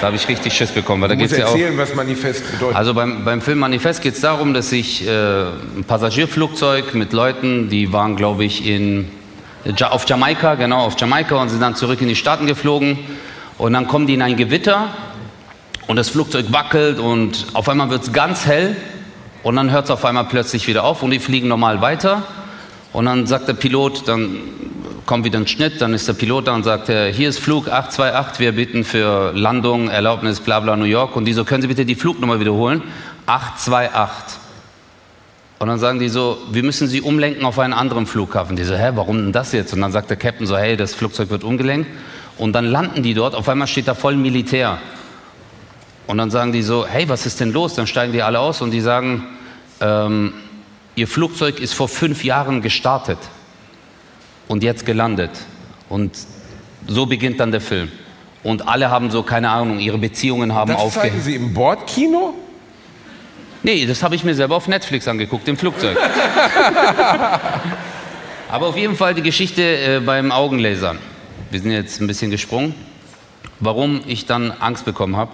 Da 0.01 0.09
habe 0.09 0.17
ich 0.17 0.27
richtig 0.27 0.53
Schiss 0.53 0.73
bekommen, 0.73 1.03
weil 1.03 1.11
da 1.11 1.15
Du 1.15 1.21
musst 1.21 1.35
geht's 1.35 1.47
ja 1.47 1.47
auch. 1.47 1.57
erzählen, 1.57 1.79
was 1.79 1.95
Manifest 1.95 2.51
bedeutet. 2.51 2.77
Also 2.77 2.93
beim, 2.93 3.25
beim 3.25 3.41
Film 3.41 3.61
Manifest 3.61 4.03
geht 4.03 4.15
es 4.15 4.21
darum, 4.21 4.53
dass 4.53 4.71
sich 4.71 5.07
äh, 5.07 5.11
ein 5.13 5.85
Passagierflugzeug 5.87 6.97
mit 6.97 7.13
Leuten, 7.13 7.69
die 7.69 7.93
waren, 7.93 8.17
glaube 8.17 8.45
ich, 8.45 8.67
in, 8.67 9.09
auf 9.83 10.09
Jamaika, 10.09 10.55
genau, 10.55 10.87
auf 10.87 10.99
Jamaika 10.99 11.37
und 11.37 11.49
sind 11.49 11.61
dann 11.61 11.75
zurück 11.75 12.01
in 12.01 12.09
die 12.09 12.17
Staaten 12.17 12.47
geflogen. 12.47 12.99
Und 13.59 13.75
dann 13.75 13.87
kommen 13.87 14.07
die 14.07 14.15
in 14.15 14.23
ein 14.23 14.37
Gewitter 14.37 14.89
und 15.87 15.97
das 15.97 16.09
Flugzeug 16.09 16.47
wackelt 16.51 16.99
und 16.99 17.47
auf 17.53 17.69
einmal 17.69 17.91
wird 17.91 18.05
es 18.05 18.13
ganz 18.13 18.47
hell 18.47 18.77
und 19.43 19.57
dann 19.57 19.71
hört 19.71 19.85
es 19.85 19.91
auf 19.91 20.05
einmal 20.05 20.25
plötzlich 20.25 20.67
wieder 20.67 20.85
auf 20.85 21.03
und 21.03 21.11
die 21.11 21.19
fliegen 21.19 21.49
normal 21.49 21.81
weiter. 21.81 22.23
Und 22.93 23.05
dann 23.05 23.27
sagt 23.27 23.49
der 23.49 23.55
Pilot, 23.55 24.09
dann 24.09 24.37
kommt 25.07 25.25
wieder 25.25 25.39
ein 25.39 25.47
Schnitt, 25.47 25.81
dann 25.81 25.93
ist 25.95 26.09
der 26.09 26.13
Pilot 26.15 26.49
da 26.49 26.55
und 26.55 26.65
sagt, 26.65 26.89
äh, 26.89 27.13
hier 27.13 27.29
ist 27.29 27.39
Flug 27.39 27.69
828, 27.69 28.41
wir 28.41 28.53
bitten 28.53 28.85
für 28.85 29.33
Landung, 29.35 29.89
Erlaubnis, 29.89 30.41
bla 30.41 30.61
bla 30.61 30.77
New 30.77 30.85
York. 30.85 31.17
Und 31.17 31.25
die 31.25 31.33
so, 31.33 31.45
können 31.45 31.63
Sie 31.63 31.69
bitte 31.69 31.85
die 31.85 31.95
Flugnummer 31.95 32.41
wiederholen? 32.41 32.83
828. 33.27 34.40
Und 35.61 35.69
dann 35.69 35.79
sagen 35.79 35.99
die 35.99 36.09
so, 36.09 36.39
wir 36.51 36.63
müssen 36.63 36.89
Sie 36.89 37.03
umlenken 37.03 37.45
auf 37.45 37.59
einen 37.59 37.75
anderen 37.75 38.07
Flughafen. 38.07 38.57
Die 38.57 38.65
so, 38.65 38.75
hä, 38.75 38.93
warum 38.95 39.19
denn 39.19 39.33
das 39.33 39.53
jetzt? 39.53 39.75
Und 39.75 39.83
dann 39.83 39.93
sagt 39.93 40.09
der 40.09 40.17
Captain 40.17 40.47
so, 40.47 40.57
hey, 40.57 40.75
das 40.75 40.95
Flugzeug 40.95 41.29
wird 41.29 41.45
umgelenkt. 41.45 41.87
Und 42.39 42.55
dann 42.55 42.65
landen 42.65 43.03
die 43.03 43.13
dort, 43.13 43.35
auf 43.35 43.47
einmal 43.47 43.69
steht 43.69 43.87
da 43.87 43.95
voll 43.95 44.17
Militär. 44.17 44.79
Und 46.07 46.17
dann 46.17 46.31
sagen 46.31 46.53
die 46.53 46.63
so, 46.63 46.87
hey, 46.87 47.07
was 47.11 47.27
ist 47.27 47.41
denn 47.41 47.53
los? 47.53 47.75
Dann 47.75 47.87
steigen 47.87 48.15
die 48.15 48.23
alle 48.23 48.41
aus 48.41 48.63
und 48.63 48.71
die 48.71 48.81
sagen, 48.81 49.27
ähm, 49.83 50.33
ihr 50.95 51.07
Flugzeug 51.07 51.61
ist 51.61 51.75
vor 51.75 51.89
fünf 51.89 52.25
Jahren 52.25 52.63
gestartet 52.63 53.19
und 54.49 54.63
jetzt 54.63 54.87
gelandet. 54.87 55.31
Und 55.91 56.17
So 56.87 57.05
beginnt 57.05 57.39
dann 57.39 57.51
der 57.53 57.61
Film. 57.61 57.93
Und 58.43 58.67
alle 58.67 58.91
haben 58.91 59.11
so, 59.11 59.23
keine 59.23 59.51
Ahnung, 59.51 59.79
ihre 59.79 59.99
Beziehungen 59.99 60.55
haben 60.55 60.73
Das 60.73 60.79
zeigen 60.79 60.87
aufgehört. 60.87 61.23
Sie 61.23 61.35
im 61.35 61.53
Bordkino? 61.53 62.33
Nee, 63.63 63.85
das 63.87 64.03
habe 64.03 64.15
ich 64.15 64.25
mir 64.25 64.35
selber 64.35 64.57
auf 64.57 64.69
Netflix 64.69 65.07
angeguckt, 65.07 65.47
im 65.49 65.57
Flugzeug. 65.57 65.99
Aber 68.49 68.67
auf 68.67 68.77
jeden 68.77 68.97
Fall 68.97 69.15
die 69.15 69.23
Geschichte 69.23 69.63
äh, 69.63 70.01
beim 70.01 70.33
Augenlasern. 70.33 70.99
Wir 71.51 71.61
sind 71.61 71.71
jetzt 71.71 72.01
ein 72.01 72.07
bisschen 72.07 72.31
gesprungen. 72.31 72.75
Warum 73.61 74.01
ich 74.07 74.25
dann 74.25 74.51
Angst 74.53 74.87
bekommen 74.87 75.17
habe. 75.17 75.33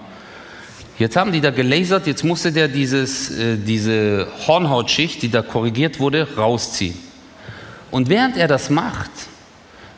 Jetzt 0.98 1.16
haben 1.16 1.30
die 1.30 1.40
da 1.40 1.50
gelasert, 1.50 2.06
jetzt 2.06 2.24
musste 2.24 2.50
der 2.52 2.68
dieses, 2.68 3.30
äh, 3.30 3.56
diese 3.58 4.26
Hornhautschicht, 4.46 5.22
die 5.22 5.30
da 5.30 5.42
korrigiert 5.42 6.00
wurde, 6.00 6.26
rausziehen. 6.36 6.98
Und 7.90 8.08
während 8.08 8.36
er 8.36 8.48
das 8.48 8.70
macht, 8.70 9.10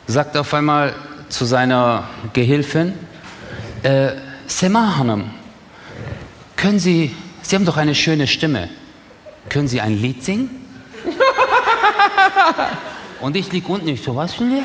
sagt 0.06 0.34
er 0.34 0.42
auf 0.42 0.52
einmal 0.52 0.94
zu 1.28 1.44
seiner 1.44 2.08
Gehilfin, 2.32 2.92
äh, 3.82 4.10
Sema 4.46 4.98
Hanım, 4.98 5.30
können 6.56 6.78
Sie, 6.78 7.14
Sie 7.49 7.57
haben 7.57 7.64
doch 7.64 7.78
eine 7.78 7.94
schöne 7.94 8.26
Stimme, 8.26 8.68
können 9.49 9.68
Sie 9.68 9.80
ein 9.80 9.96
Lied 9.96 10.22
singen? 10.22 10.51
Und 13.22 13.36
ich 13.36 13.51
lieg 13.53 13.66
unten, 13.70 13.88
ich 13.88 14.03
so, 14.03 14.14
was 14.14 14.34
für 14.34 14.44
ein 14.44 14.51
Lied? 14.51 14.64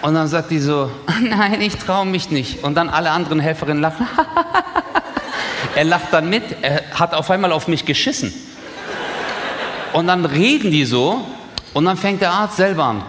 Und 0.00 0.14
dann 0.14 0.28
sagt 0.28 0.50
die 0.50 0.58
so, 0.58 0.90
nein, 1.20 1.60
ich 1.60 1.76
traue 1.76 2.06
mich 2.06 2.30
nicht. 2.30 2.64
Und 2.64 2.74
dann 2.74 2.88
alle 2.88 3.10
anderen 3.10 3.38
Helferinnen 3.38 3.82
lachen. 3.82 4.08
er 5.76 5.84
lacht 5.84 6.10
dann 6.10 6.30
mit, 6.30 6.42
er 6.62 6.84
hat 6.98 7.12
auf 7.12 7.30
einmal 7.30 7.52
auf 7.52 7.68
mich 7.68 7.84
geschissen. 7.84 8.32
Und 9.92 10.06
dann 10.06 10.24
reden 10.24 10.70
die 10.70 10.86
so 10.86 11.22
und 11.74 11.84
dann 11.84 11.98
fängt 11.98 12.22
der 12.22 12.32
Arzt 12.32 12.56
selber 12.56 12.84
an. 12.84 13.02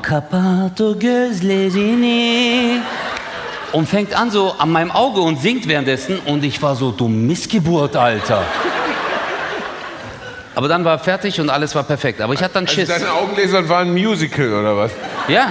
Und 3.74 3.90
fängt 3.90 4.14
an 4.14 4.32
so 4.32 4.54
an 4.58 4.72
meinem 4.72 4.92
Auge 4.92 5.20
und 5.20 5.42
singt 5.42 5.68
währenddessen. 5.68 6.20
Und 6.26 6.44
ich 6.44 6.62
war 6.62 6.76
so, 6.76 6.92
du 6.92 7.08
Missgeburt, 7.08 7.96
Alter. 7.96 8.44
Aber 10.56 10.68
dann 10.68 10.86
war 10.86 10.94
er 10.94 11.00
fertig 11.00 11.42
und 11.42 11.50
alles 11.50 11.74
war 11.74 11.84
perfekt. 11.84 12.22
Aber 12.22 12.34
ich 12.34 12.44
hatte 12.44 12.54
dann 12.54 12.66
Also 12.66 12.76
Schiss. 12.76 12.88
deine 12.90 13.12
Augenlasern 13.12 13.68
waren 13.70 13.88
ein 13.88 13.94
Musical 13.94 14.54
oder 14.54 14.78
was? 14.78 14.92
Ja, 15.28 15.48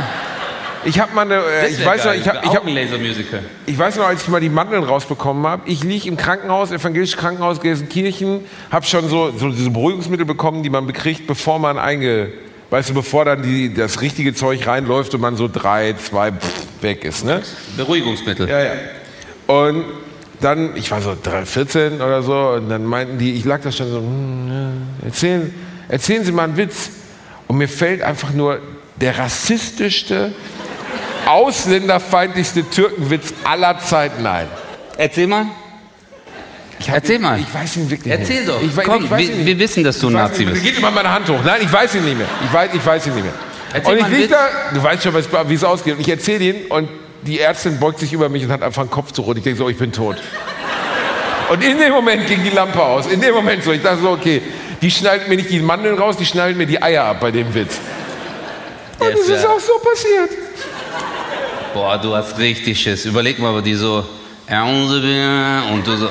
Ich 0.85 0.99
habe 0.99 1.15
mal 1.15 1.23
eine, 1.23 1.37
äh, 1.37 1.69
ich 1.69 1.85
weiß 1.85 2.05
noch, 2.05 2.13
geil. 2.13 2.21
ich 2.21 2.29
habe, 2.29 2.39
ich 2.45 2.57
habe. 2.57 2.71
Ich 3.67 3.79
weiß 3.79 3.97
noch, 3.97 4.07
als 4.07 4.23
ich 4.23 4.29
mal 4.29 4.41
die 4.41 4.49
Mandeln 4.49 4.83
rausbekommen 4.83 5.47
habe, 5.47 5.63
ich 5.67 5.85
lieg 5.85 6.07
im 6.07 6.17
Krankenhaus, 6.17 6.73
evangelisches 6.73 7.17
Krankenhaus 7.17 7.61
Gelsenkirchen, 7.61 8.45
habe 8.71 8.85
schon 8.87 9.09
so, 9.09 9.33
so 9.37 9.49
diese 9.51 9.71
Beruhigungsmittel 9.71 10.27
bekommen, 10.27 10.63
die 10.63 10.71
man 10.71 10.87
bekriegt, 10.87 11.27
bevor 11.27 11.59
man 11.59 11.79
einge... 11.79 12.33
Weißt 12.73 12.89
du, 12.89 12.95
bevor 12.95 13.27
dann 13.27 13.43
die, 13.43 13.75
das 13.75 14.01
richtige 14.01 14.33
Zeug 14.33 14.67
reinläuft 14.67 15.13
und 15.15 15.21
man 15.21 15.37
so 15.37 15.47
drei, 15.47 15.93
zwei, 15.93 16.33
pff, 16.33 16.67
weg 16.81 17.05
ist, 17.05 17.23
ne? 17.23 17.43
Beruhigungsmittel. 17.77 18.49
Ja, 18.49 18.63
ja. 18.63 18.73
Und 19.47 19.85
dann, 20.41 20.75
ich 20.75 20.91
war 20.91 21.03
so 21.03 21.15
3, 21.23 21.45
14 21.45 22.01
oder 22.01 22.23
so, 22.23 22.35
und 22.35 22.71
dann 22.71 22.87
meinten 22.87 23.19
die, 23.19 23.35
ich 23.35 23.45
lag 23.45 23.61
da 23.61 23.71
schon 23.71 23.91
so, 23.91 23.99
hm, 23.99 24.87
erzählen, 25.05 25.53
erzählen 25.89 26.25
Sie 26.25 26.33
mal 26.33 26.45
einen 26.45 26.57
Witz. 26.57 26.89
Und 27.47 27.59
mir 27.59 27.69
fällt 27.69 28.01
einfach 28.01 28.33
nur 28.33 28.59
der 28.97 29.19
rassistischste, 29.19 30.33
ausländerfeindlichste 31.27 32.71
Türkenwitz 32.71 33.35
aller 33.45 33.81
Zeiten 33.81 34.25
ein. 34.25 34.49
Erzähl 34.97 35.27
mal. 35.27 35.45
Ich 36.83 36.89
hab 36.89 36.97
Erzähl 36.97 37.19
mal. 37.21 37.39
Ich 37.39 37.53
weiß 37.55 37.77
ihn 37.77 37.89
wirklich 37.91 38.13
Erzähl 38.13 38.37
nicht. 38.45 38.49
doch. 38.49 38.61
Ich, 38.61 38.85
Komm, 38.85 39.05
ich 39.05 39.11
weiß 39.11 39.21
wir- 39.29 39.35
nicht. 39.37 39.47
wir 39.47 39.59
wissen, 39.59 39.85
dass 39.85 39.99
du 40.01 40.09
ein 40.09 40.15
Nazi 40.15 40.45
bist. 40.45 40.63
Geht 40.63 40.77
immer 40.79 40.91
meine 40.91 41.13
Hand 41.13 41.29
hoch. 41.29 41.39
Nein, 41.45 41.61
ich 41.63 41.73
weiß 41.73 41.95
ihn 41.95 42.05
nicht 42.05 42.19
mehr. 42.19 42.27
Ich 42.45 42.53
weiß, 42.53 42.71
ich 42.75 42.85
weiß 42.85 43.07
ihn 43.07 43.15
nicht 43.15 43.25
mehr. 43.25 43.33
Erzähl 43.73 43.93
und 43.95 44.01
mal 44.01 44.13
ich 44.13 44.19
lieg 44.19 44.31
da, 44.31 44.49
du 44.75 44.83
weißt 44.83 45.03
schon, 45.03 45.15
wie 45.49 45.55
es 45.55 45.65
ausgeht. 45.65 45.95
Und 45.95 46.01
ich 46.01 46.09
erzähle 46.09 46.45
ihn 46.45 46.67
und 46.69 46.89
die 47.23 47.39
Ärztin 47.41 47.79
beugt 47.79 48.01
sich 48.01 48.13
über 48.13 48.29
mich 48.29 48.45
und 48.45 48.51
hat 48.53 48.63
einfach 48.63 48.83
einen 48.83 48.91
Kopf 48.91 49.13
zu 49.13 49.23
rot. 49.23 49.37
Ich 49.39 49.45
denke 49.45 49.59
so, 49.59 49.69
ich 49.69 49.79
bin 49.79 49.93
tot. 49.93 50.17
Und 51.51 51.63
in 51.63 51.79
dem 51.79 51.93
Moment 51.93 52.27
ging 52.27 52.43
die 52.43 52.51
Lampe 52.51 52.83
aus. 52.83 53.07
In 53.07 53.21
dem 53.21 53.35
Moment 53.35 53.63
so. 53.63 53.73
Ich 53.73 53.83
dachte 53.83 54.01
so, 54.03 54.11
okay, 54.11 54.43
die 54.81 54.91
schneidet 54.91 55.29
mir 55.29 55.37
nicht 55.37 55.51
die 55.51 55.61
Mandeln 55.61 55.97
raus, 55.97 56.17
die 56.17 56.27
schneidet 56.27 56.57
mir 56.57 56.67
die 56.67 56.83
Eier 56.83 57.05
ab 57.05 57.21
bei 57.21 57.31
dem 57.31 57.55
Witz. 57.55 57.79
Und 58.99 59.09
es 59.09 59.29
ist 59.29 59.45
ja- 59.45 59.51
auch 59.51 59.61
so 59.61 59.75
passiert. 59.79 60.31
Boah, 61.75 61.97
du 61.99 62.15
hast 62.15 62.37
richtig 62.39 62.81
Schiss. 62.81 63.05
Überleg 63.05 63.39
mal, 63.39 63.51
aber 63.51 63.63
die 63.63 63.75
so. 63.75 64.05
Und 64.51 65.87
du 65.87 65.97
so. 65.97 66.09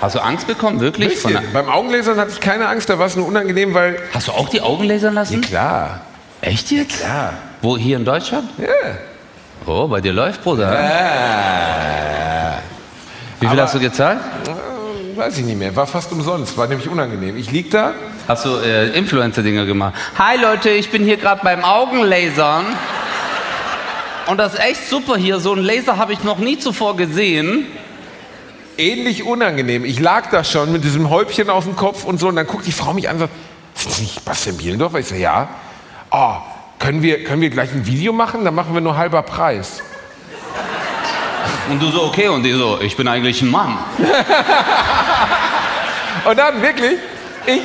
Hast 0.00 0.14
du 0.14 0.20
Angst 0.20 0.46
bekommen? 0.46 0.80
Wirklich? 0.80 1.18
Von 1.18 1.32
Bisschen. 1.32 1.52
Beim 1.52 1.68
Augenlasern 1.68 2.18
hatte 2.18 2.30
ich 2.32 2.40
keine 2.40 2.66
Angst, 2.68 2.88
da 2.88 2.98
war 2.98 3.06
es 3.06 3.16
nur 3.16 3.26
unangenehm, 3.26 3.74
weil. 3.74 3.98
hast 4.14 4.28
du 4.28 4.32
auch 4.32 4.48
die 4.48 4.60
Augen 4.60 4.84
lasern 4.84 5.14
lassen? 5.14 5.40
Klar. 5.42 6.00
Echt 6.40 6.70
jetzt? 6.70 7.02
Ja. 7.02 7.34
Wo, 7.60 7.76
hier 7.76 7.96
in 7.98 8.04
Deutschland? 8.04 8.48
Ja. 8.58 8.66
Oh, 9.66 9.86
bei 9.88 10.00
dir 10.00 10.12
läuft, 10.14 10.42
Bruder. 10.42 10.70
Wie 13.40 13.46
viel 13.46 13.48
Aber- 13.58 13.62
hast 13.62 13.74
du 13.74 13.80
gezahlt? 13.80 14.18
Weiß 15.16 15.36
ich 15.36 15.44
nicht 15.44 15.58
mehr. 15.58 15.74
War 15.76 15.86
fast 15.86 16.10
umsonst. 16.12 16.56
War 16.56 16.66
nämlich 16.66 16.88
unangenehm. 16.88 17.36
Ich 17.36 17.50
lieg 17.50 17.70
da. 17.70 17.92
Hast 18.26 18.46
du 18.46 18.56
äh, 18.56 18.96
Influencer-Dinger 18.96 19.66
gemacht? 19.66 19.92
Hi 20.18 20.38
Leute, 20.40 20.70
ich 20.70 20.90
bin 20.90 21.04
hier 21.04 21.16
gerade 21.18 21.42
beim 21.44 21.62
Augenlasern. 21.62 22.64
Und 24.28 24.38
das 24.38 24.54
ist 24.54 24.60
echt 24.60 24.88
super 24.88 25.16
hier. 25.16 25.40
So 25.40 25.52
einen 25.52 25.62
Laser 25.64 25.98
habe 25.98 26.12
ich 26.14 26.22
noch 26.24 26.38
nie 26.38 26.58
zuvor 26.58 26.96
gesehen. 26.96 27.66
Ähnlich 28.80 29.24
unangenehm. 29.24 29.84
Ich 29.84 30.00
lag 30.00 30.30
da 30.30 30.42
schon 30.42 30.72
mit 30.72 30.84
diesem 30.84 31.10
Häubchen 31.10 31.50
auf 31.50 31.64
dem 31.64 31.76
Kopf 31.76 32.04
und 32.04 32.18
so 32.18 32.28
und 32.28 32.36
dann 32.36 32.46
guckt 32.46 32.66
die 32.66 32.72
Frau 32.72 32.92
mich 32.92 33.08
an 33.08 33.16
und 33.16 33.20
sagt, 33.20 33.32
sind 33.74 33.92
Sie 33.92 34.02
nicht 34.02 34.24
Bastian 34.24 34.56
Bielendorfer? 34.56 34.98
Ich 34.98 35.06
so, 35.06 35.14
ja. 35.14 35.48
Oh, 36.10 36.36
können 36.78 37.02
wir, 37.02 37.24
können 37.24 37.42
wir 37.42 37.50
gleich 37.50 37.72
ein 37.72 37.86
Video 37.86 38.12
machen? 38.12 38.44
Dann 38.44 38.54
machen 38.54 38.74
wir 38.74 38.80
nur 38.80 38.96
halber 38.96 39.22
Preis. 39.22 39.82
Und 41.70 41.80
du 41.80 41.90
so, 41.90 42.04
okay. 42.04 42.28
Und 42.28 42.42
die 42.42 42.52
so, 42.52 42.80
ich 42.80 42.96
bin 42.96 43.06
eigentlich 43.06 43.42
ein 43.42 43.50
Mann. 43.50 43.78
Und 46.24 46.38
dann 46.38 46.62
wirklich, 46.62 46.98
ich... 47.46 47.60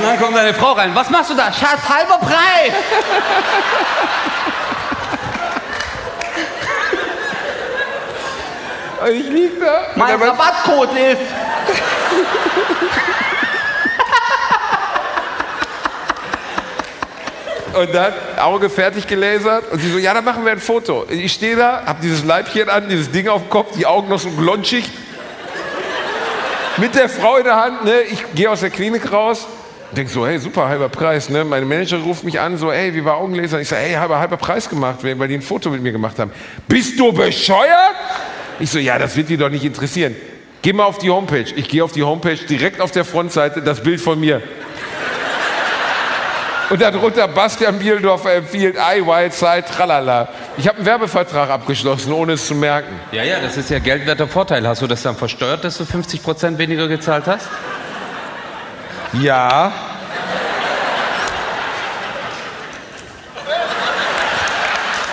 Und 0.00 0.06
dann 0.06 0.18
kommt 0.18 0.34
deine 0.34 0.54
Frau 0.54 0.72
rein. 0.72 0.94
Was 0.94 1.10
machst 1.10 1.28
du 1.28 1.34
da? 1.34 1.52
Schatz, 1.52 1.86
halber 1.86 2.16
Preis. 2.18 2.72
Und 9.02 9.10
ich 9.12 9.28
lieg 9.28 9.60
da. 9.60 9.88
Mein 9.96 10.14
und, 10.14 10.22
Rabattcode 10.22 10.96
ist. 10.96 11.20
und 17.74 17.94
dann 17.94 18.14
Auge 18.38 18.70
fertig 18.70 19.06
gelasert 19.06 19.70
und 19.70 19.80
sie 19.80 19.92
so, 19.92 19.98
ja, 19.98 20.14
dann 20.14 20.24
machen 20.24 20.46
wir 20.46 20.52
ein 20.52 20.60
Foto. 20.60 21.04
Ich 21.10 21.34
stehe 21.34 21.56
da, 21.56 21.82
hab 21.84 22.00
dieses 22.00 22.24
Leibchen 22.24 22.70
an, 22.70 22.88
dieses 22.88 23.10
Ding 23.10 23.28
auf 23.28 23.42
dem 23.42 23.50
Kopf, 23.50 23.76
die 23.76 23.84
Augen 23.84 24.08
noch 24.08 24.18
so 24.18 24.30
glonschig. 24.30 24.90
Mit 26.78 26.94
der 26.94 27.10
Frau 27.10 27.36
in 27.36 27.44
der 27.44 27.56
Hand, 27.56 27.84
ne? 27.84 28.00
Ich 28.00 28.24
gehe 28.34 28.50
aus 28.50 28.60
der 28.60 28.70
Klinik 28.70 29.12
raus. 29.12 29.46
Denk 29.96 30.08
so, 30.08 30.24
hey, 30.24 30.38
super, 30.38 30.68
halber 30.68 30.88
Preis, 30.88 31.30
ne? 31.30 31.44
Meine 31.44 31.66
Manager 31.66 31.98
ruft 31.98 32.22
mich 32.22 32.38
an, 32.38 32.56
so, 32.56 32.72
hey, 32.72 32.94
wie 32.94 33.04
war 33.04 33.16
Augenlaser? 33.16 33.60
Ich 33.60 33.68
sage, 33.68 33.82
hey, 33.82 33.94
halber, 33.94 34.20
halber 34.20 34.36
Preis 34.36 34.68
gemacht, 34.68 34.98
weil 35.02 35.28
die 35.28 35.34
ein 35.34 35.42
Foto 35.42 35.68
mit 35.70 35.82
mir 35.82 35.90
gemacht 35.90 36.18
haben. 36.18 36.30
Bist 36.68 36.98
du 36.98 37.12
bescheuert? 37.12 37.96
Ich 38.60 38.70
so, 38.70 38.78
ja, 38.78 38.98
das 38.98 39.16
wird 39.16 39.28
die 39.28 39.36
doch 39.36 39.48
nicht 39.48 39.64
interessieren. 39.64 40.14
Geh 40.62 40.72
mal 40.72 40.84
auf 40.84 40.98
die 40.98 41.10
Homepage. 41.10 41.46
Ich 41.56 41.68
gehe 41.68 41.82
auf 41.82 41.92
die 41.92 42.04
Homepage, 42.04 42.36
direkt 42.36 42.80
auf 42.80 42.92
der 42.92 43.04
Frontseite 43.04 43.62
das 43.62 43.82
Bild 43.82 44.00
von 44.00 44.20
mir. 44.20 44.42
Und 46.68 46.80
darunter 46.80 47.26
Bastian 47.26 47.80
Bieldorfer 47.80 48.34
empfiehlt 48.34 48.76
I, 48.76 49.04
Wild 49.04 49.32
Side, 49.32 49.64
tralala. 49.64 50.28
Ich 50.56 50.68
habe 50.68 50.76
einen 50.76 50.86
Werbevertrag 50.86 51.50
abgeschlossen, 51.50 52.12
ohne 52.12 52.34
es 52.34 52.46
zu 52.46 52.54
merken. 52.54 52.94
Ja, 53.10 53.24
ja, 53.24 53.40
das 53.40 53.56
ist 53.56 53.70
ja 53.70 53.80
geldwerter 53.80 54.28
Vorteil. 54.28 54.64
Hast 54.68 54.80
du 54.80 54.86
das 54.86 55.02
dann 55.02 55.16
versteuert, 55.16 55.64
dass 55.64 55.78
du 55.78 55.84
50 55.84 56.22
Prozent 56.22 56.58
weniger 56.58 56.86
gezahlt 56.86 57.26
hast? 57.26 57.48
Ja. 59.12 59.72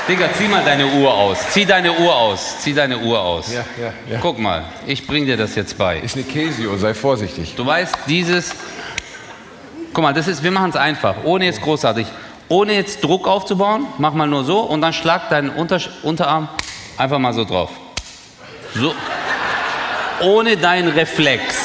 Digga, 0.08 0.30
zieh 0.38 0.48
mal 0.48 0.64
deine 0.64 0.86
Uhr 0.86 1.14
aus. 1.14 1.38
Zieh 1.52 1.66
deine 1.66 1.92
Uhr 1.92 2.16
aus. 2.16 2.60
Zieh 2.60 2.74
deine 2.74 2.98
Uhr 3.00 3.20
aus. 3.20 3.52
Ja, 3.52 3.66
ja, 3.82 3.94
ja. 4.10 4.20
Guck 4.22 4.40
mal, 4.40 4.64
ich 4.86 5.06
bring 5.06 5.26
dir 5.26 5.36
das 5.36 5.56
jetzt 5.56 5.78
bei. 5.78 6.00
Ist 6.00 6.16
eine 6.16 6.24
Casio, 6.24 6.78
sei 6.78 6.94
vorsichtig. 6.94 7.56
Du 7.56 7.66
weißt, 7.66 7.94
dieses. 8.08 8.56
Guck 9.94 10.04
mal, 10.04 10.14
das 10.14 10.28
ist, 10.28 10.44
wir 10.44 10.52
machen 10.52 10.70
es 10.70 10.76
einfach, 10.76 11.16
ohne 11.24 11.46
jetzt 11.46 11.62
großartig. 11.62 12.08
Ohne 12.50 12.74
jetzt 12.74 13.04
Druck 13.04 13.28
aufzubauen, 13.28 13.88
mach 13.98 14.14
mal 14.14 14.28
nur 14.28 14.46
so 14.46 14.60
und 14.62 14.80
dann 14.80 14.94
schlag 14.94 15.30
deinen 15.30 15.50
Unter 15.50 15.82
Unterarm 16.04 16.48
einfach 16.98 17.20
mal 17.20 17.34
so 17.34 17.44
drauf. 17.44 17.72
So. 18.74 18.94
Ohne 20.22 20.56
deinen 20.56 20.90
Reflex. 20.90 21.57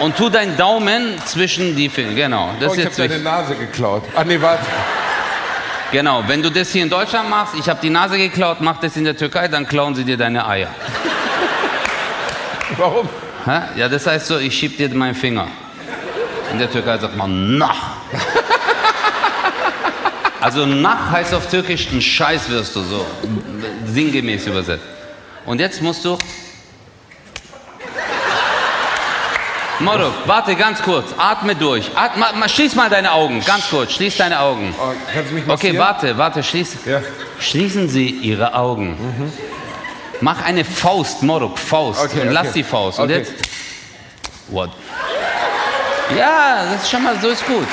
Und 0.00 0.16
tu 0.16 0.28
deinen 0.28 0.56
Daumen 0.56 1.14
zwischen 1.24 1.74
die 1.74 1.88
Finger. 1.88 2.14
Genau. 2.14 2.50
Das 2.60 2.72
Oh, 2.72 2.74
ich 2.74 2.84
habe 2.84 2.94
deine. 2.96 3.18
Nase 3.18 3.54
geklaut. 3.54 4.02
Ah, 4.14 4.24
nee, 4.24 4.40
warte. 4.40 4.64
Genau, 5.92 6.22
wenn 6.26 6.42
du 6.42 6.50
das 6.50 6.70
hier 6.72 6.82
in 6.82 6.90
Deutschland 6.90 7.30
machst, 7.30 7.54
ich 7.58 7.68
habe 7.68 7.78
die 7.80 7.90
Nase 7.90 8.18
geklaut, 8.18 8.60
mach 8.60 8.78
das 8.80 8.96
in 8.96 9.04
der 9.04 9.16
Türkei, 9.16 9.48
dann 9.48 9.66
klauen 9.66 9.94
sie 9.94 10.04
dir 10.04 10.16
deine 10.16 10.46
Eier. 10.46 10.68
Warum? 12.76 13.08
Hä? 13.44 13.60
Ja, 13.76 13.88
das 13.88 14.06
heißt 14.06 14.26
so, 14.26 14.38
ich 14.38 14.58
schieb 14.58 14.76
dir 14.76 14.88
meinen 14.94 15.14
Finger. 15.14 15.46
In 16.52 16.58
der 16.58 16.70
Türkei 16.70 16.98
sagt 16.98 17.16
man 17.16 17.56
nach. 17.56 17.96
Also 20.40 20.66
nach 20.66 21.10
heißt 21.10 21.34
auf 21.34 21.48
Türkisch 21.48 21.88
ein 21.92 22.02
Scheiß 22.02 22.48
wirst 22.50 22.76
du 22.76 22.82
so 22.82 23.06
sinngemäß 23.86 24.46
übersetzt. 24.46 24.84
Und 25.44 25.60
jetzt 25.60 25.80
musst 25.80 26.04
du 26.04 26.18
Moruk, 29.80 30.12
warte 30.24 30.54
ganz 30.56 30.80
kurz, 30.82 31.06
atme 31.18 31.54
durch. 31.54 31.90
Atme, 31.94 32.24
ma, 32.38 32.48
schließ 32.48 32.74
mal 32.74 32.88
deine 32.88 33.12
Augen, 33.12 33.44
ganz 33.44 33.68
kurz, 33.68 33.92
schließ 33.92 34.16
deine 34.16 34.40
Augen. 34.40 34.74
Oh, 34.78 34.92
kannst 35.12 35.30
du 35.30 35.34
mich 35.34 35.44
Okay, 35.46 35.78
warte, 35.78 36.16
warte, 36.16 36.42
schließ. 36.42 36.76
Ja. 36.86 37.02
Schließen 37.38 37.88
Sie 37.88 38.08
Ihre 38.08 38.54
Augen. 38.54 38.96
Mach 40.22 40.42
eine 40.44 40.64
Faust, 40.64 41.22
Moruk, 41.22 41.58
Faust. 41.58 42.04
Okay, 42.04 42.22
und 42.22 42.32
lass 42.32 42.48
okay. 42.48 42.52
die 42.58 42.64
Faust. 42.64 42.98
Und 42.98 43.04
Okay. 43.10 43.18
jetzt. 43.18 43.32
What? 44.48 44.70
Ja, 46.16 46.64
das 46.72 46.82
ist 46.84 46.90
schon 46.90 47.02
mal, 47.02 47.18
so 47.20 47.28
ist 47.28 47.44
gut. 47.46 47.66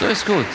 So 0.00 0.06
ist 0.06 0.26
gut. 0.26 0.46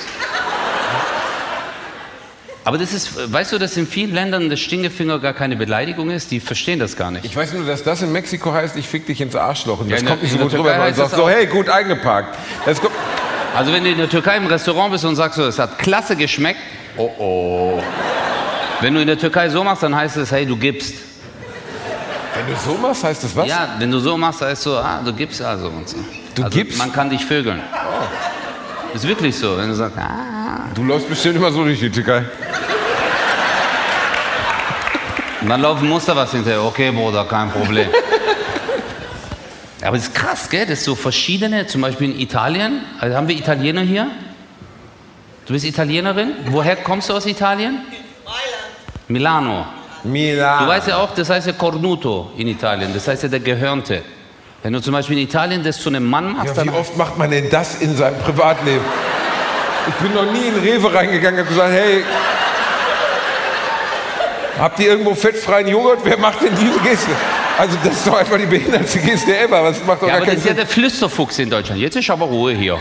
Aber 2.65 2.77
das 2.77 2.93
ist, 2.93 3.31
weißt 3.31 3.51
du, 3.51 3.57
dass 3.57 3.75
in 3.75 3.87
vielen 3.87 4.13
Ländern 4.13 4.49
der 4.49 4.55
Stinkefinger 4.55 5.19
gar 5.19 5.33
keine 5.33 5.57
Beleidigung 5.57 6.09
ist? 6.09 6.31
Die 6.31 6.39
verstehen 6.39 6.79
das 6.79 6.95
gar 6.95 7.11
nicht. 7.11 7.25
Ich 7.25 7.35
weiß 7.35 7.53
nur, 7.53 7.65
dass 7.65 7.83
das 7.83 8.01
in 8.01 8.11
Mexiko 8.11 8.53
heißt, 8.53 8.77
ich 8.77 8.87
fick 8.87 9.05
dich 9.05 9.19
ins 9.19 9.35
Arschloch. 9.35 9.81
Und 9.81 9.91
das 9.91 9.99
der- 9.99 10.09
kommt 10.09 10.23
nicht 10.23 10.31
so 10.31 10.37
gut 10.37 10.53
rüber. 10.53 10.69
Türkei 10.69 10.77
Man 10.77 10.93
sagt 10.93 11.11
so, 11.11 11.27
hey, 11.27 11.45
gut 11.45 11.67
eingeparkt. 11.67 12.37
Also 12.65 13.71
wenn 13.71 13.83
du 13.83 13.91
in 13.91 13.97
der 13.97 14.09
Türkei 14.09 14.37
im 14.37 14.47
Restaurant 14.47 14.91
bist 14.91 15.03
und 15.05 15.15
sagst 15.15 15.37
so, 15.37 15.45
es 15.45 15.59
hat 15.59 15.77
klasse 15.77 16.15
geschmeckt, 16.15 16.59
oh 16.97 17.11
oh. 17.19 17.83
wenn 18.81 18.95
du 18.95 19.01
in 19.01 19.07
der 19.07 19.17
Türkei 19.17 19.49
so 19.49 19.63
machst, 19.63 19.83
dann 19.83 19.95
heißt 19.95 20.17
es, 20.17 20.31
hey, 20.31 20.45
du 20.45 20.55
gibst. 20.55 20.95
Wenn 22.35 22.47
du 22.47 22.59
so 22.59 22.77
machst, 22.77 23.03
heißt 23.03 23.23
das 23.23 23.35
was? 23.35 23.47
Ja, 23.47 23.75
wenn 23.77 23.91
du 23.91 23.99
so 23.99 24.17
machst, 24.17 24.41
heißt 24.41 24.53
es 24.53 24.63
so, 24.63 24.77
ah, 24.77 25.01
du 25.03 25.13
gibst 25.13 25.41
also 25.41 25.67
und 25.67 25.87
so. 25.87 25.97
Du 26.33 26.43
also, 26.43 26.57
gibst? 26.57 26.79
Man 26.79 26.91
kann 26.91 27.09
dich 27.09 27.23
vögeln. 27.23 27.61
Ist 28.93 29.07
wirklich 29.07 29.35
so, 29.37 29.57
wenn 29.57 29.67
du 29.67 29.75
sagst, 29.75 29.97
ah. 29.97 30.69
Du 30.73 30.83
läufst 30.83 31.07
bestimmt 31.07 31.35
immer 31.35 31.51
so 31.51 31.63
durch 31.63 31.79
die 31.79 31.91
Türkei. 31.91 32.23
Und 35.43 35.49
dann 35.49 35.61
laufen 35.61 35.89
Muster 35.89 36.15
was 36.15 36.31
hinterher. 36.31 36.63
Okay, 36.63 36.89
Bruder, 36.91 37.25
kein 37.25 37.51
Problem. 37.51 37.89
Aber 39.83 39.97
es 39.97 40.03
ist 40.03 40.15
krass, 40.15 40.49
gell? 40.49 40.65
Das 40.65 40.79
ist 40.79 40.85
so 40.85 40.95
verschiedene, 40.95 41.67
zum 41.67 41.81
Beispiel 41.81 42.11
in 42.11 42.19
Italien. 42.19 42.81
Also 42.97 43.17
haben 43.17 43.27
wir 43.27 43.35
Italiener 43.35 43.81
hier? 43.81 44.07
Du 45.45 45.51
bist 45.51 45.65
Italienerin? 45.65 46.31
Woher 46.45 46.77
kommst 46.77 47.09
du 47.09 47.13
aus 47.13 47.25
Italien? 47.25 47.81
Milano. 49.09 49.65
Mila. 50.05 50.59
Du 50.59 50.67
weißt 50.67 50.87
ja 50.87 50.97
auch, 50.97 51.13
das 51.13 51.29
heißt 51.29 51.47
ja 51.47 51.53
Cornuto 51.53 52.31
in 52.37 52.47
Italien. 52.47 52.93
Das 52.93 53.05
heißt 53.09 53.23
ja 53.23 53.29
der 53.29 53.41
Gehörnte. 53.41 54.01
Wenn 54.61 54.71
du 54.71 54.79
zum 54.79 54.93
Beispiel 54.93 55.17
in 55.17 55.25
Italien 55.25 55.61
das 55.61 55.77
zu 55.77 55.89
einem 55.89 56.09
Mann 56.09 56.37
machst, 56.37 56.55
ja, 56.55 56.63
wie 56.63 56.67
dann. 56.67 56.75
oft 56.77 56.95
macht 56.95 57.17
man 57.17 57.29
denn 57.29 57.49
das 57.49 57.81
in 57.81 57.97
seinem 57.97 58.17
Privatleben? 58.19 58.85
Ich 59.89 59.95
bin 59.95 60.13
noch 60.13 60.31
nie 60.31 60.47
in 60.47 60.55
Rewe 60.55 60.93
reingegangen 60.93 61.41
und 61.41 61.49
gesagt, 61.49 61.71
hey, 61.71 62.05
habt 64.59 64.79
ihr 64.79 64.87
irgendwo 64.87 65.15
fettfreien 65.15 65.67
Joghurt? 65.67 65.99
Wer 66.03 66.17
macht 66.17 66.41
denn 66.41 66.55
diese 66.55 66.79
Geste? 66.79 67.11
Also 67.57 67.77
das 67.83 67.93
ist 67.97 68.07
doch 68.07 68.15
einfach 68.17 68.37
die 68.37 68.45
behindertste 68.45 68.99
Geste 68.99 69.37
ever. 69.37 69.61
Das 69.63 69.83
macht 69.85 70.01
doch 70.01 70.07
Ja, 70.07 70.13
gar 70.13 70.17
aber 70.17 70.25
das 70.25 70.27
keinen 70.27 70.37
ist 70.37 70.43
ja 70.45 70.49
Sinn. 70.49 70.57
der 70.57 70.67
Flüsterfuchs 70.67 71.39
in 71.39 71.49
Deutschland. 71.49 71.79
Jetzt 71.79 71.95
ist 71.95 72.09
aber 72.09 72.25
Ruhe 72.25 72.53
hier. 72.53 72.79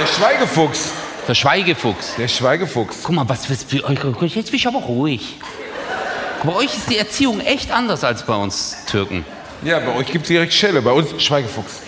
Der 0.00 0.06
Schweigefuchs. 0.06 0.90
Der 1.28 1.34
Schweigefuchs. 1.34 2.14
Der 2.18 2.28
Schweigefuchs. 2.28 2.98
Guck 3.02 3.14
mal, 3.14 3.28
was, 3.28 3.48
was 3.50 3.66
jetzt 3.70 4.50
bin 4.50 4.54
ich 4.56 4.66
aber 4.66 4.78
ruhig. 4.80 5.38
Bei 6.42 6.52
euch 6.54 6.66
ist 6.76 6.90
die 6.90 6.98
Erziehung 6.98 7.40
echt 7.40 7.72
anders 7.72 8.04
als 8.04 8.24
bei 8.24 8.34
uns 8.34 8.76
Türken. 8.86 9.24
Ja, 9.62 9.80
bei 9.80 9.94
euch 9.96 10.06
gibt 10.06 10.24
es 10.24 10.28
direkt 10.28 10.52
Schelle, 10.52 10.82
bei 10.82 10.92
uns 10.92 11.20
Schweigefuchs. 11.22 11.80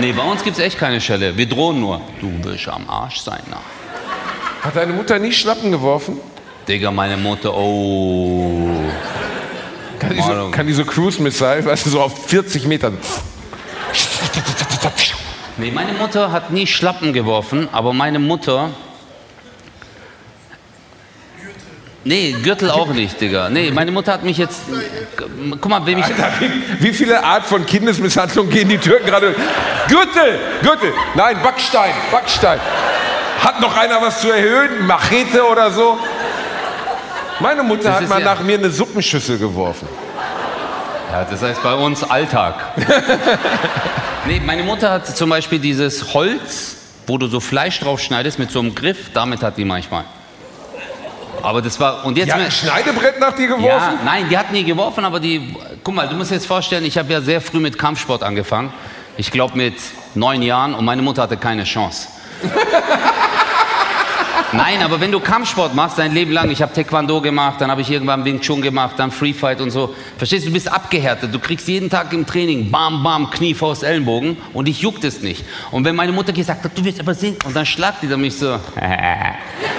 Nee, 0.00 0.12
bei 0.12 0.22
uns 0.22 0.44
gibt 0.44 0.56
es 0.58 0.62
echt 0.64 0.78
keine 0.78 1.00
Schelle. 1.00 1.36
Wir 1.36 1.48
drohen 1.48 1.80
nur. 1.80 2.00
Du 2.20 2.30
wirst 2.44 2.68
am 2.68 2.88
Arsch 2.88 3.18
sein. 3.20 3.40
Na. 3.50 3.58
Hat 4.62 4.76
deine 4.76 4.92
Mutter 4.92 5.18
nie 5.18 5.32
Schlappen 5.32 5.72
geworfen? 5.72 6.20
Digga, 6.68 6.90
meine 6.90 7.16
Mutter, 7.16 7.54
oh. 7.54 8.84
Kann 9.98 10.14
die 10.14 10.20
so, 10.22 10.50
kann 10.50 10.66
die 10.66 10.74
so 10.74 10.84
Cruise 10.84 11.20
Missile, 11.20 11.64
weißt 11.64 11.86
du, 11.86 11.90
so 11.90 12.02
auf 12.02 12.26
40 12.26 12.66
Metern. 12.66 12.98
Nee, 15.56 15.70
meine 15.72 15.92
Mutter 15.94 16.30
hat 16.30 16.50
nie 16.50 16.66
Schlappen 16.66 17.12
geworfen, 17.12 17.68
aber 17.72 17.94
meine 17.94 18.18
Mutter. 18.18 18.70
Nee, 22.04 22.36
Gürtel 22.42 22.70
auch 22.70 22.88
nicht, 22.88 23.20
Digga. 23.20 23.48
Nee, 23.48 23.70
meine 23.70 23.90
Mutter 23.90 24.12
hat 24.12 24.22
mich 24.22 24.36
jetzt. 24.36 24.60
Guck 25.50 25.68
mal, 25.68 25.84
wenn 25.84 25.98
ich. 25.98 26.06
Wie, 26.06 26.84
wie 26.84 26.92
viele 26.92 27.24
Art 27.24 27.44
von 27.44 27.66
Kindesmisshandlung 27.66 28.50
gehen 28.50 28.68
die 28.68 28.78
Türken 28.78 29.06
gerade? 29.06 29.34
Gürtel, 29.88 30.38
Gürtel, 30.62 30.92
nein, 31.14 31.38
Backstein, 31.42 31.92
Backstein. 32.12 32.60
Hat 33.42 33.60
noch 33.60 33.76
einer 33.76 34.00
was 34.00 34.20
zu 34.20 34.30
erhöhen? 34.30 34.86
Machete 34.86 35.46
oder 35.46 35.70
so? 35.70 35.98
Meine 37.40 37.62
Mutter 37.62 37.84
Das 37.84 38.00
hat 38.00 38.08
mal 38.08 38.20
ja- 38.20 38.34
nach 38.34 38.40
mir 38.42 38.58
eine 38.58 38.70
Suppenschüssel 38.70 39.38
geworfen. 39.38 39.88
Ja, 41.12 41.24
das 41.24 41.42
heißt 41.42 41.62
bei 41.62 41.74
uns 41.74 42.04
Alltag. 42.04 42.54
nee, 44.26 44.40
meine 44.44 44.62
Mutter 44.62 44.90
hat 44.90 45.06
zum 45.06 45.30
Beispiel 45.30 45.58
dieses 45.58 46.12
Holz, 46.12 46.76
wo 47.06 47.16
du 47.16 47.28
so 47.28 47.40
Fleisch 47.40 47.80
drauf 47.80 48.00
schneidest 48.00 48.38
mit 48.38 48.50
so 48.50 48.58
einem 48.60 48.74
Griff, 48.74 49.10
damit 49.14 49.42
hat 49.42 49.56
die 49.56 49.64
manchmal. 49.64 50.04
Aber 51.42 51.62
das 51.62 51.78
war. 51.80 52.04
Und 52.04 52.18
jetzt. 52.18 52.26
Die 52.26 52.32
hat 52.32 52.40
ein 52.40 52.50
Schneidebrett 52.50 53.20
nach 53.20 53.34
dir 53.34 53.46
geworfen? 53.46 53.64
Ja, 53.66 53.98
nein, 54.04 54.26
die 54.28 54.36
hat 54.36 54.52
nie 54.52 54.64
geworfen, 54.64 55.04
aber 55.04 55.20
die. 55.20 55.56
Guck 55.84 55.94
mal, 55.94 56.08
du 56.08 56.16
musst 56.16 56.30
dir 56.30 56.34
jetzt 56.34 56.46
vorstellen, 56.46 56.84
ich 56.84 56.98
habe 56.98 57.12
ja 57.12 57.20
sehr 57.20 57.40
früh 57.40 57.60
mit 57.60 57.78
Kampfsport 57.78 58.22
angefangen. 58.22 58.72
Ich 59.16 59.30
glaube 59.30 59.56
mit 59.56 59.74
neun 60.14 60.42
Jahren 60.42 60.74
und 60.74 60.84
meine 60.84 61.00
Mutter 61.00 61.22
hatte 61.22 61.36
keine 61.36 61.64
Chance. 61.64 62.08
Nein, 64.52 64.82
aber 64.82 64.98
wenn 64.98 65.12
du 65.12 65.20
Kampfsport 65.20 65.74
machst, 65.74 65.98
dein 65.98 66.12
Leben 66.12 66.32
lang, 66.32 66.50
ich 66.50 66.62
habe 66.62 66.72
Taekwondo 66.72 67.20
gemacht, 67.20 67.60
dann 67.60 67.70
habe 67.70 67.82
ich 67.82 67.90
irgendwann 67.90 68.24
Wing 68.24 68.40
Chun 68.40 68.62
gemacht, 68.62 68.94
dann 68.96 69.10
Free 69.10 69.34
Fight 69.34 69.60
und 69.60 69.70
so. 69.70 69.94
Verstehst 70.16 70.44
du, 70.44 70.48
du 70.48 70.54
bist 70.54 70.72
abgehärtet. 70.72 71.34
Du 71.34 71.38
kriegst 71.38 71.68
jeden 71.68 71.90
Tag 71.90 72.14
im 72.14 72.24
Training 72.24 72.70
Bam, 72.70 73.02
Bam, 73.02 73.28
Knie, 73.28 73.52
Faust, 73.52 73.82
Ellenbogen 73.84 74.38
und 74.54 74.66
dich 74.66 74.80
juckt 74.80 75.04
es 75.04 75.20
nicht. 75.20 75.44
Und 75.70 75.84
wenn 75.84 75.94
meine 75.94 76.12
Mutter 76.12 76.32
gesagt 76.32 76.64
hat, 76.64 76.76
du 76.76 76.82
wirst 76.82 76.98
aber 76.98 77.14
sehen, 77.14 77.36
und 77.44 77.54
dann 77.54 77.66
schlagt 77.66 78.02
die 78.02 78.08
dann 78.08 78.22
mich 78.22 78.38
so. 78.38 78.58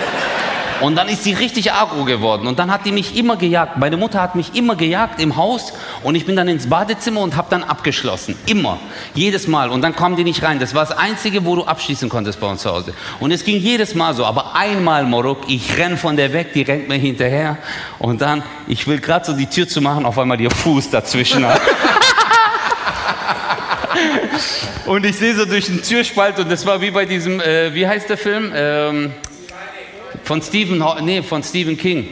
Und 0.81 0.95
dann 0.95 1.09
ist 1.09 1.23
sie 1.23 1.33
richtig 1.33 1.73
agro 1.73 2.05
geworden. 2.05 2.47
Und 2.47 2.59
dann 2.59 2.71
hat 2.71 2.85
die 2.85 2.91
mich 2.91 3.17
immer 3.17 3.35
gejagt. 3.35 3.77
Meine 3.77 3.97
Mutter 3.97 4.21
hat 4.21 4.35
mich 4.35 4.55
immer 4.55 4.75
gejagt 4.75 5.21
im 5.21 5.35
Haus. 5.35 5.73
Und 6.03 6.15
ich 6.15 6.25
bin 6.25 6.35
dann 6.35 6.47
ins 6.47 6.67
Badezimmer 6.67 7.21
und 7.21 7.35
habe 7.35 7.47
dann 7.49 7.63
abgeschlossen. 7.63 8.35
Immer. 8.45 8.79
Jedes 9.13 9.47
Mal. 9.47 9.69
Und 9.69 9.81
dann 9.81 9.95
kamen 9.95 10.15
die 10.15 10.23
nicht 10.23 10.41
rein. 10.43 10.59
Das 10.59 10.73
war 10.73 10.85
das 10.85 10.97
Einzige, 10.97 11.45
wo 11.45 11.55
du 11.55 11.65
abschließen 11.65 12.07
konntest 12.09 12.39
bei 12.39 12.47
uns 12.47 12.61
zu 12.61 12.71
Hause. 12.71 12.93
Und 13.19 13.31
es 13.31 13.43
ging 13.43 13.57
jedes 13.57 13.93
Mal 13.95 14.13
so. 14.13 14.25
Aber 14.25 14.55
einmal, 14.55 15.03
Morok, 15.03 15.49
ich 15.49 15.77
renn 15.77 15.97
von 15.97 16.15
der 16.15 16.31
weg, 16.33 16.53
die 16.53 16.61
rennt 16.61 16.87
mir 16.87 16.97
hinterher. 16.97 17.57
Und 17.97 18.21
dann, 18.21 18.43
ich 18.67 18.87
will 18.87 18.99
gerade 18.99 19.25
so 19.25 19.33
die 19.33 19.47
Tür 19.47 19.67
zu 19.67 19.81
machen, 19.81 20.05
auf 20.05 20.17
einmal 20.17 20.39
ihr 20.39 20.51
Fuß 20.51 20.89
dazwischen. 20.91 21.45
und 24.85 25.05
ich 25.05 25.17
sehe 25.17 25.35
so 25.35 25.43
durch 25.45 25.65
den 25.65 25.83
Türspalt. 25.83 26.39
Und 26.39 26.49
das 26.49 26.65
war 26.65 26.79
wie 26.81 26.91
bei 26.91 27.05
diesem, 27.05 27.41
äh, 27.41 27.73
wie 27.73 27.85
heißt 27.85 28.09
der 28.09 28.17
Film? 28.17 28.53
Ähm, 28.55 29.11
von 30.29 30.43
Stephen, 30.43 30.83
nee, 31.01 31.23
von 31.23 31.41
Stephen 31.41 31.75
King. 31.75 32.07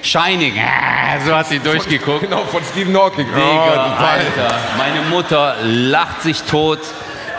Shining. 0.00 0.54
Ah, 0.58 1.20
so 1.22 1.36
hat 1.36 1.48
sie 1.48 1.58
durchgeguckt. 1.58 2.22
Genau, 2.22 2.42
von 2.46 2.62
Stephen 2.64 2.96
Hawking. 2.96 3.26
Digga, 3.26 3.38
Oh, 3.38 4.02
Alter. 4.02 4.54
Meine 4.78 5.02
Mutter 5.10 5.56
lacht 5.62 6.22
sich 6.22 6.40
tot. 6.44 6.78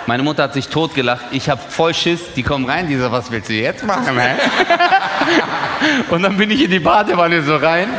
Meine 0.05 0.21
Mutter 0.21 0.43
hat 0.43 0.53
sich 0.53 0.67
tot 0.67 0.93
gelacht. 0.93 1.25
Ich 1.31 1.49
habe 1.49 1.59
voll 1.69 1.95
Schiss. 1.95 2.19
Die 2.35 2.43
kommen 2.43 2.69
rein, 2.69 2.87
die 2.87 2.97
so, 2.97 3.11
was 3.11 3.31
willst 3.31 3.49
du 3.49 3.53
jetzt 3.53 3.83
machen? 3.83 4.19
Hä? 4.19 4.35
Und 6.11 6.21
dann 6.21 6.37
bin 6.37 6.51
ich 6.51 6.61
in 6.65 6.69
die 6.69 6.79
Badewanne 6.79 7.41
so 7.41 7.55
rein. 7.55 7.89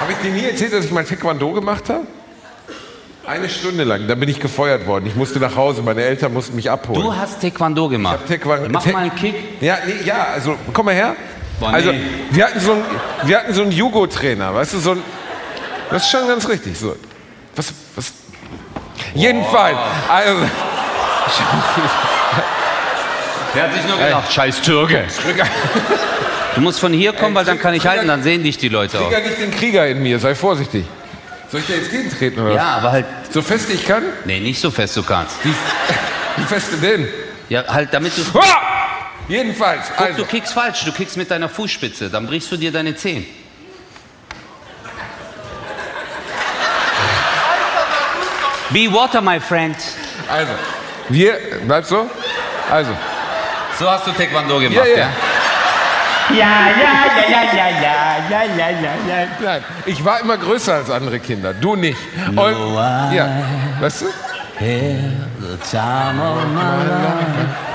Habe 0.00 0.10
ich 0.10 0.18
dir 0.18 0.32
nie 0.32 0.44
erzählt, 0.44 0.72
dass 0.72 0.84
ich 0.84 0.90
mal 0.90 1.04
Taekwondo 1.04 1.52
gemacht 1.52 1.88
habe? 1.88 2.04
Eine 3.24 3.48
Stunde 3.48 3.84
lang, 3.84 4.08
dann 4.08 4.18
bin 4.18 4.28
ich 4.28 4.40
gefeuert 4.40 4.86
worden. 4.86 5.06
Ich 5.06 5.14
musste 5.14 5.38
nach 5.38 5.54
Hause, 5.54 5.82
meine 5.82 6.02
Eltern 6.02 6.32
mussten 6.32 6.56
mich 6.56 6.68
abholen. 6.70 7.00
Du 7.02 7.14
hast 7.14 7.40
Taekwondo 7.40 7.88
gemacht. 7.88 8.18
hab 8.20 8.26
Taekwondo- 8.28 8.68
Mach 8.68 8.82
Ta- 8.82 8.90
mal 8.90 8.98
einen 9.02 9.14
Kick. 9.14 9.34
Ja, 9.60 9.78
nee, 9.86 10.04
ja, 10.04 10.26
also 10.34 10.56
komm 10.72 10.86
mal 10.86 10.94
her. 10.94 11.14
Boah, 11.60 11.70
nee. 11.70 11.76
Also 11.76 11.92
wir 12.30 12.44
hatten 12.46 12.58
so 12.60 12.72
einen, 12.72 12.84
wir 13.24 13.38
hatten 13.38 13.54
so 13.54 13.62
einen 13.62 13.70
Jugo-Trainer, 13.70 14.52
weißt 14.54 14.74
du, 14.74 14.78
so 14.80 14.90
ein, 14.92 15.02
das 15.90 16.02
ist 16.04 16.10
schon 16.10 16.26
ganz 16.26 16.48
richtig. 16.48 16.76
So, 16.76 16.96
was, 17.54 17.72
was? 17.94 18.12
Jedenfalls, 19.14 19.76
also, 20.08 20.38
Der 23.54 23.62
hat 23.64 23.74
sich 23.74 23.86
nur 23.86 23.98
gedacht, 23.98 24.32
scheiß 24.32 24.62
Türke. 24.62 25.04
Du 26.56 26.60
musst 26.60 26.80
von 26.80 26.92
hier 26.92 27.12
kommen, 27.12 27.34
weil 27.34 27.44
dann 27.44 27.58
kann 27.60 27.74
ich 27.74 27.86
halten, 27.86 28.08
dann 28.08 28.22
sehen 28.22 28.42
dich 28.42 28.58
die 28.58 28.68
Leute 28.68 28.98
auch. 28.98 29.08
Krieger 29.10 29.20
nicht 29.20 29.38
den 29.40 29.50
Krieger 29.52 29.86
in 29.86 30.02
mir, 30.02 30.18
sei 30.18 30.34
vorsichtig. 30.34 30.84
Soll 31.52 31.60
ich 31.60 31.66
dir 31.66 31.76
jetzt 31.76 31.90
gegentreten 31.90 32.40
oder? 32.40 32.54
Ja, 32.54 32.64
aber 32.78 32.92
halt? 32.92 33.04
So 33.30 33.42
fest 33.42 33.68
ich 33.68 33.86
kann? 33.86 34.02
nee, 34.24 34.40
nicht 34.40 34.58
so 34.58 34.70
fest 34.70 34.96
du 34.96 35.02
kannst. 35.02 35.36
Wie, 35.44 35.54
wie 36.38 36.44
fest 36.46 36.68
denn? 36.80 37.06
Ja, 37.50 37.66
halt 37.68 37.92
damit 37.92 38.14
du... 38.16 38.22
Ah! 38.38 38.70
Jedenfalls, 39.28 39.82
Guck, 39.94 40.06
also. 40.06 40.22
du 40.22 40.24
kickst 40.24 40.54
falsch, 40.54 40.82
du 40.86 40.92
kickst 40.92 41.18
mit 41.18 41.30
deiner 41.30 41.50
Fußspitze, 41.50 42.08
dann 42.08 42.26
brichst 42.26 42.50
du 42.50 42.56
dir 42.56 42.72
deine 42.72 42.96
Zehen. 42.96 43.26
Be 48.70 48.88
water, 48.90 49.20
my 49.20 49.38
friend. 49.38 49.76
Also, 50.30 50.52
wir, 51.10 51.38
bleib 51.66 51.84
so? 51.84 52.08
Also, 52.70 52.92
So 53.78 53.90
hast 53.90 54.06
du 54.06 54.12
Taekwondo 54.12 54.58
gemacht, 54.58 54.86
Ja, 54.86 54.92
ja? 54.92 54.98
ja. 54.98 55.10
Ja, 56.32 56.68
ja, 56.70 56.94
ja, 57.28 57.42
ja, 57.52 57.52
ja, 57.52 57.68
ja, 57.82 58.08
ja, 58.30 58.42
ja, 58.56 58.68
ja, 58.68 58.92
ja. 59.08 59.26
nein, 59.42 59.64
ich 59.86 60.04
war 60.04 60.20
immer 60.20 60.36
größer 60.36 60.74
als 60.74 60.90
andere 60.90 61.18
Kinder, 61.20 61.52
du 61.52 61.76
nicht. 61.76 61.98
Und, 62.28 62.74
ja, 63.14 63.28
weißt 63.80 64.02
du? 64.02 64.06
the 64.58 65.58
time 65.70 66.20
of 66.20 66.48
my 66.54 66.76
life. 66.86 67.72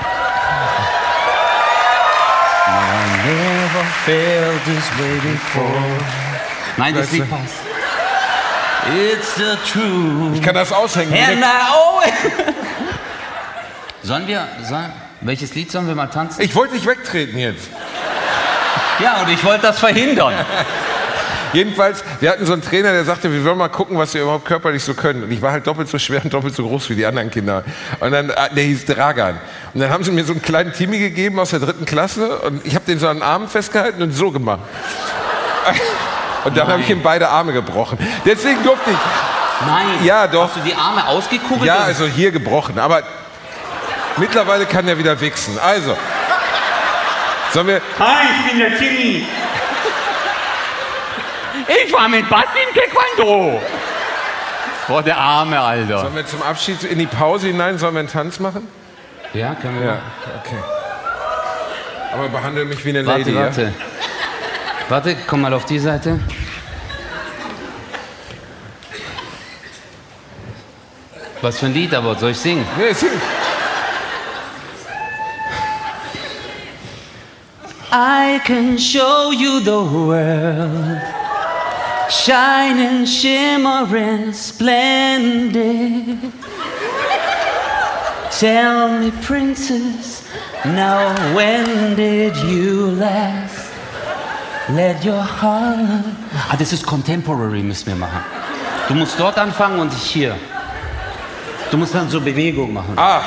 I 2.66 3.04
never 3.26 3.84
felt 4.04 4.64
this 4.64 4.88
way 4.98 5.20
before. 5.20 5.98
Nein, 6.78 6.94
das? 6.94 7.12
Lied 7.12 7.28
passt. 7.28 7.54
It's 8.90 9.34
the 9.36 9.56
truth. 9.70 10.34
Ich 10.34 10.42
kann 10.42 10.54
das 10.54 10.72
aushängen. 10.72 11.12
And. 11.14 11.44
I 11.44 12.18
Sollen 14.02 14.26
wir, 14.26 14.48
sollen, 14.62 14.90
welches 15.20 15.54
Lied 15.54 15.70
sollen 15.70 15.86
wir 15.86 15.94
mal 15.94 16.06
tanzen? 16.06 16.40
Ich 16.40 16.54
wollte 16.54 16.74
dich 16.74 16.86
wegtreten 16.86 17.36
jetzt. 17.38 17.68
Ja, 19.00 19.22
und 19.22 19.30
ich 19.30 19.42
wollte 19.44 19.62
das 19.62 19.78
verhindern. 19.78 20.34
Jedenfalls, 21.52 22.04
wir 22.20 22.30
hatten 22.30 22.44
so 22.44 22.52
einen 22.52 22.62
Trainer, 22.62 22.92
der 22.92 23.04
sagte, 23.04 23.32
wir 23.32 23.42
wollen 23.44 23.56
mal 23.56 23.68
gucken, 23.68 23.96
was 23.96 24.12
wir 24.12 24.22
überhaupt 24.22 24.44
körperlich 24.44 24.84
so 24.84 24.94
können. 24.94 25.22
Und 25.22 25.30
ich 25.30 25.40
war 25.40 25.52
halt 25.52 25.66
doppelt 25.66 25.88
so 25.88 25.98
schwer 25.98 26.22
und 26.22 26.32
doppelt 26.32 26.54
so 26.54 26.66
groß 26.66 26.90
wie 26.90 26.94
die 26.94 27.06
anderen 27.06 27.30
Kinder. 27.30 27.64
Und 28.00 28.10
dann, 28.10 28.30
äh, 28.30 28.54
der 28.54 28.64
hieß 28.64 28.84
Dragan. 28.84 29.38
Und 29.72 29.80
dann 29.80 29.90
haben 29.90 30.04
sie 30.04 30.10
mir 30.10 30.24
so 30.24 30.32
einen 30.32 30.42
kleinen 30.42 30.72
Timmy 30.72 30.98
gegeben 30.98 31.38
aus 31.40 31.50
der 31.50 31.60
dritten 31.60 31.86
Klasse 31.86 32.38
und 32.40 32.66
ich 32.66 32.74
habe 32.74 32.84
den 32.84 32.98
so 32.98 33.08
an 33.08 33.18
den 33.18 33.22
Armen 33.22 33.48
festgehalten 33.48 34.02
und 34.02 34.12
so 34.12 34.30
gemacht. 34.30 34.60
Und 36.44 36.56
dann 36.56 36.68
habe 36.68 36.80
ich 36.80 36.88
ihm 36.88 37.02
beide 37.02 37.28
Arme 37.28 37.52
gebrochen. 37.52 37.98
Deswegen 38.24 38.62
durfte 38.62 38.90
ich. 38.90 38.96
Nein. 39.66 40.04
Ja, 40.04 40.26
doch. 40.26 40.48
Hast 40.48 40.56
du 40.56 40.60
die 40.60 40.74
Arme 40.74 41.06
ausgekugelt? 41.06 41.64
Ja, 41.64 41.78
also 41.78 42.06
hier 42.06 42.30
gebrochen. 42.30 42.78
Aber 42.78 43.02
mittlerweile 44.16 44.64
kann 44.64 44.86
er 44.88 44.96
wieder 44.98 45.20
wichsen. 45.20 45.58
Also. 45.58 45.96
Sollen 47.52 47.66
wir. 47.66 47.80
Hi, 47.98 48.26
ich 48.40 48.50
bin 48.50 48.58
der 48.60 48.78
Timmy. 48.78 49.26
Ich 51.84 51.92
war 51.92 52.08
mit 52.08 52.28
Basti 52.28 52.58
im 52.68 52.74
Taekwondo. 52.74 53.60
Boah, 54.86 55.02
der 55.02 55.18
Arme, 55.18 55.60
Alter. 55.60 56.00
Sollen 56.00 56.14
wir 56.14 56.26
zum 56.26 56.42
Abschied 56.42 56.82
in 56.84 56.98
die 56.98 57.06
Pause 57.06 57.48
hinein, 57.48 57.78
sollen 57.78 57.94
wir 57.94 58.00
einen 58.00 58.08
Tanz 58.08 58.38
machen? 58.40 58.66
Ja, 59.34 59.54
können 59.54 59.80
wir 59.80 59.86
Ja, 59.86 59.98
okay. 60.42 60.56
Aber 62.14 62.28
behandle 62.28 62.64
mich 62.64 62.82
wie 62.84 62.90
eine 62.90 63.04
Warte, 63.04 63.20
Lady. 63.30 63.36
warte. 63.36 63.72
Warte, 64.88 65.16
komm 65.26 65.42
mal 65.42 65.52
auf 65.52 65.66
die 65.66 65.78
Seite. 65.78 66.18
Was 71.42 71.58
für 71.58 71.66
ein 71.66 71.74
Lied 71.74 71.94
aber, 71.94 72.14
soll 72.16 72.30
ich 72.30 72.38
singen? 72.38 72.66
Ja? 72.78 72.84
Nee, 72.86 72.92
sing. 72.94 73.10
I 77.90 78.40
can 78.44 78.76
show 78.76 79.30
you 79.30 79.60
the 79.60 79.82
world, 79.82 81.00
shining, 82.10 83.06
shimmering, 83.06 84.32
splendid. 84.34 86.18
Tell 88.30 89.00
me, 89.00 89.10
princess, 89.22 90.22
now 90.66 91.14
when 91.34 91.96
did 91.96 92.36
you 92.36 92.90
last 92.90 93.72
let 94.68 95.02
your 95.02 95.22
heart? 95.22 96.04
Ah, 96.50 96.56
das 96.58 96.74
ist 96.74 96.86
Contemporary, 96.86 97.62
müssen 97.62 97.86
wir 97.86 97.96
machen. 97.96 98.22
Du 98.88 98.94
musst 98.94 99.18
dort 99.18 99.38
anfangen 99.38 99.80
und 99.80 99.94
ich 99.94 100.02
hier. 100.02 100.36
Du 101.70 101.78
musst 101.78 101.94
dann 101.94 102.10
so 102.10 102.20
Bewegung 102.20 102.74
machen. 102.74 102.92
Ah, 102.96 103.22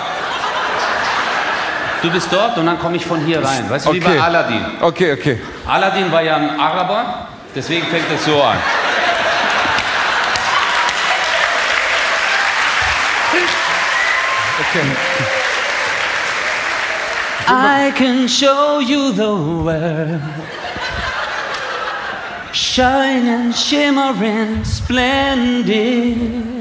Du 2.01 2.09
bist 2.09 2.29
dort 2.31 2.57
und 2.57 2.65
dann 2.65 2.79
komme 2.79 2.95
ich 2.95 3.05
von 3.05 3.23
hier 3.23 3.45
rein. 3.45 3.69
Weißt 3.69 3.85
du, 3.85 3.93
wie 3.93 4.01
okay. 4.01 4.17
bei 4.17 4.21
Aladdin. 4.21 4.65
Okay, 4.81 5.13
okay. 5.13 5.39
Aladdin 5.67 6.11
war 6.11 6.23
ja 6.23 6.35
ein 6.35 6.59
Araber, 6.59 7.27
deswegen 7.55 7.85
fängt 7.87 8.09
es 8.11 8.25
so 8.25 8.41
an. 8.41 8.57
okay. 14.59 14.81
I 17.47 17.91
can 17.95 18.27
show 18.27 18.79
you 18.79 19.11
the 19.11 19.35
world. 19.35 20.21
Shining, 22.53 23.53
shimmering, 23.53 24.63
splendid. 24.63 26.60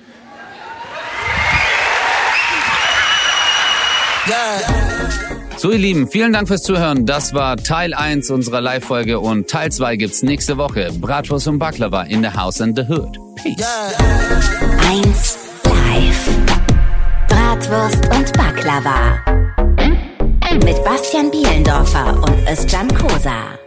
So, 5.57 5.71
ihr 5.71 5.77
Lieben, 5.77 6.07
vielen 6.09 6.33
Dank 6.33 6.47
fürs 6.47 6.63
Zuhören. 6.63 7.05
Das 7.05 7.33
war 7.33 7.57
Teil 7.57 7.93
1 7.93 8.31
unserer 8.31 8.61
Live-Folge 8.61 9.19
und 9.19 9.47
Teil 9.47 9.71
2 9.71 9.95
gibt's 9.95 10.23
nächste 10.23 10.57
Woche. 10.57 10.89
Bratwurst 10.99 11.47
und 11.47 11.59
Baklava 11.59 12.03
in 12.03 12.23
the 12.23 12.29
House 12.29 12.61
and 12.61 12.75
the 12.75 12.83
Hood. 12.83 13.17
Peace. 13.35 13.63
1 14.89 15.37
live. 15.91 16.29
Bratwurst 17.27 18.05
und 18.11 18.33
Baklava. 18.33 19.23
Mit 20.65 20.83
Bastian 20.83 21.31
Bielendorfer 21.31 22.21
und 22.23 22.49
Özcan 22.49 22.87
Kosa. 22.95 23.60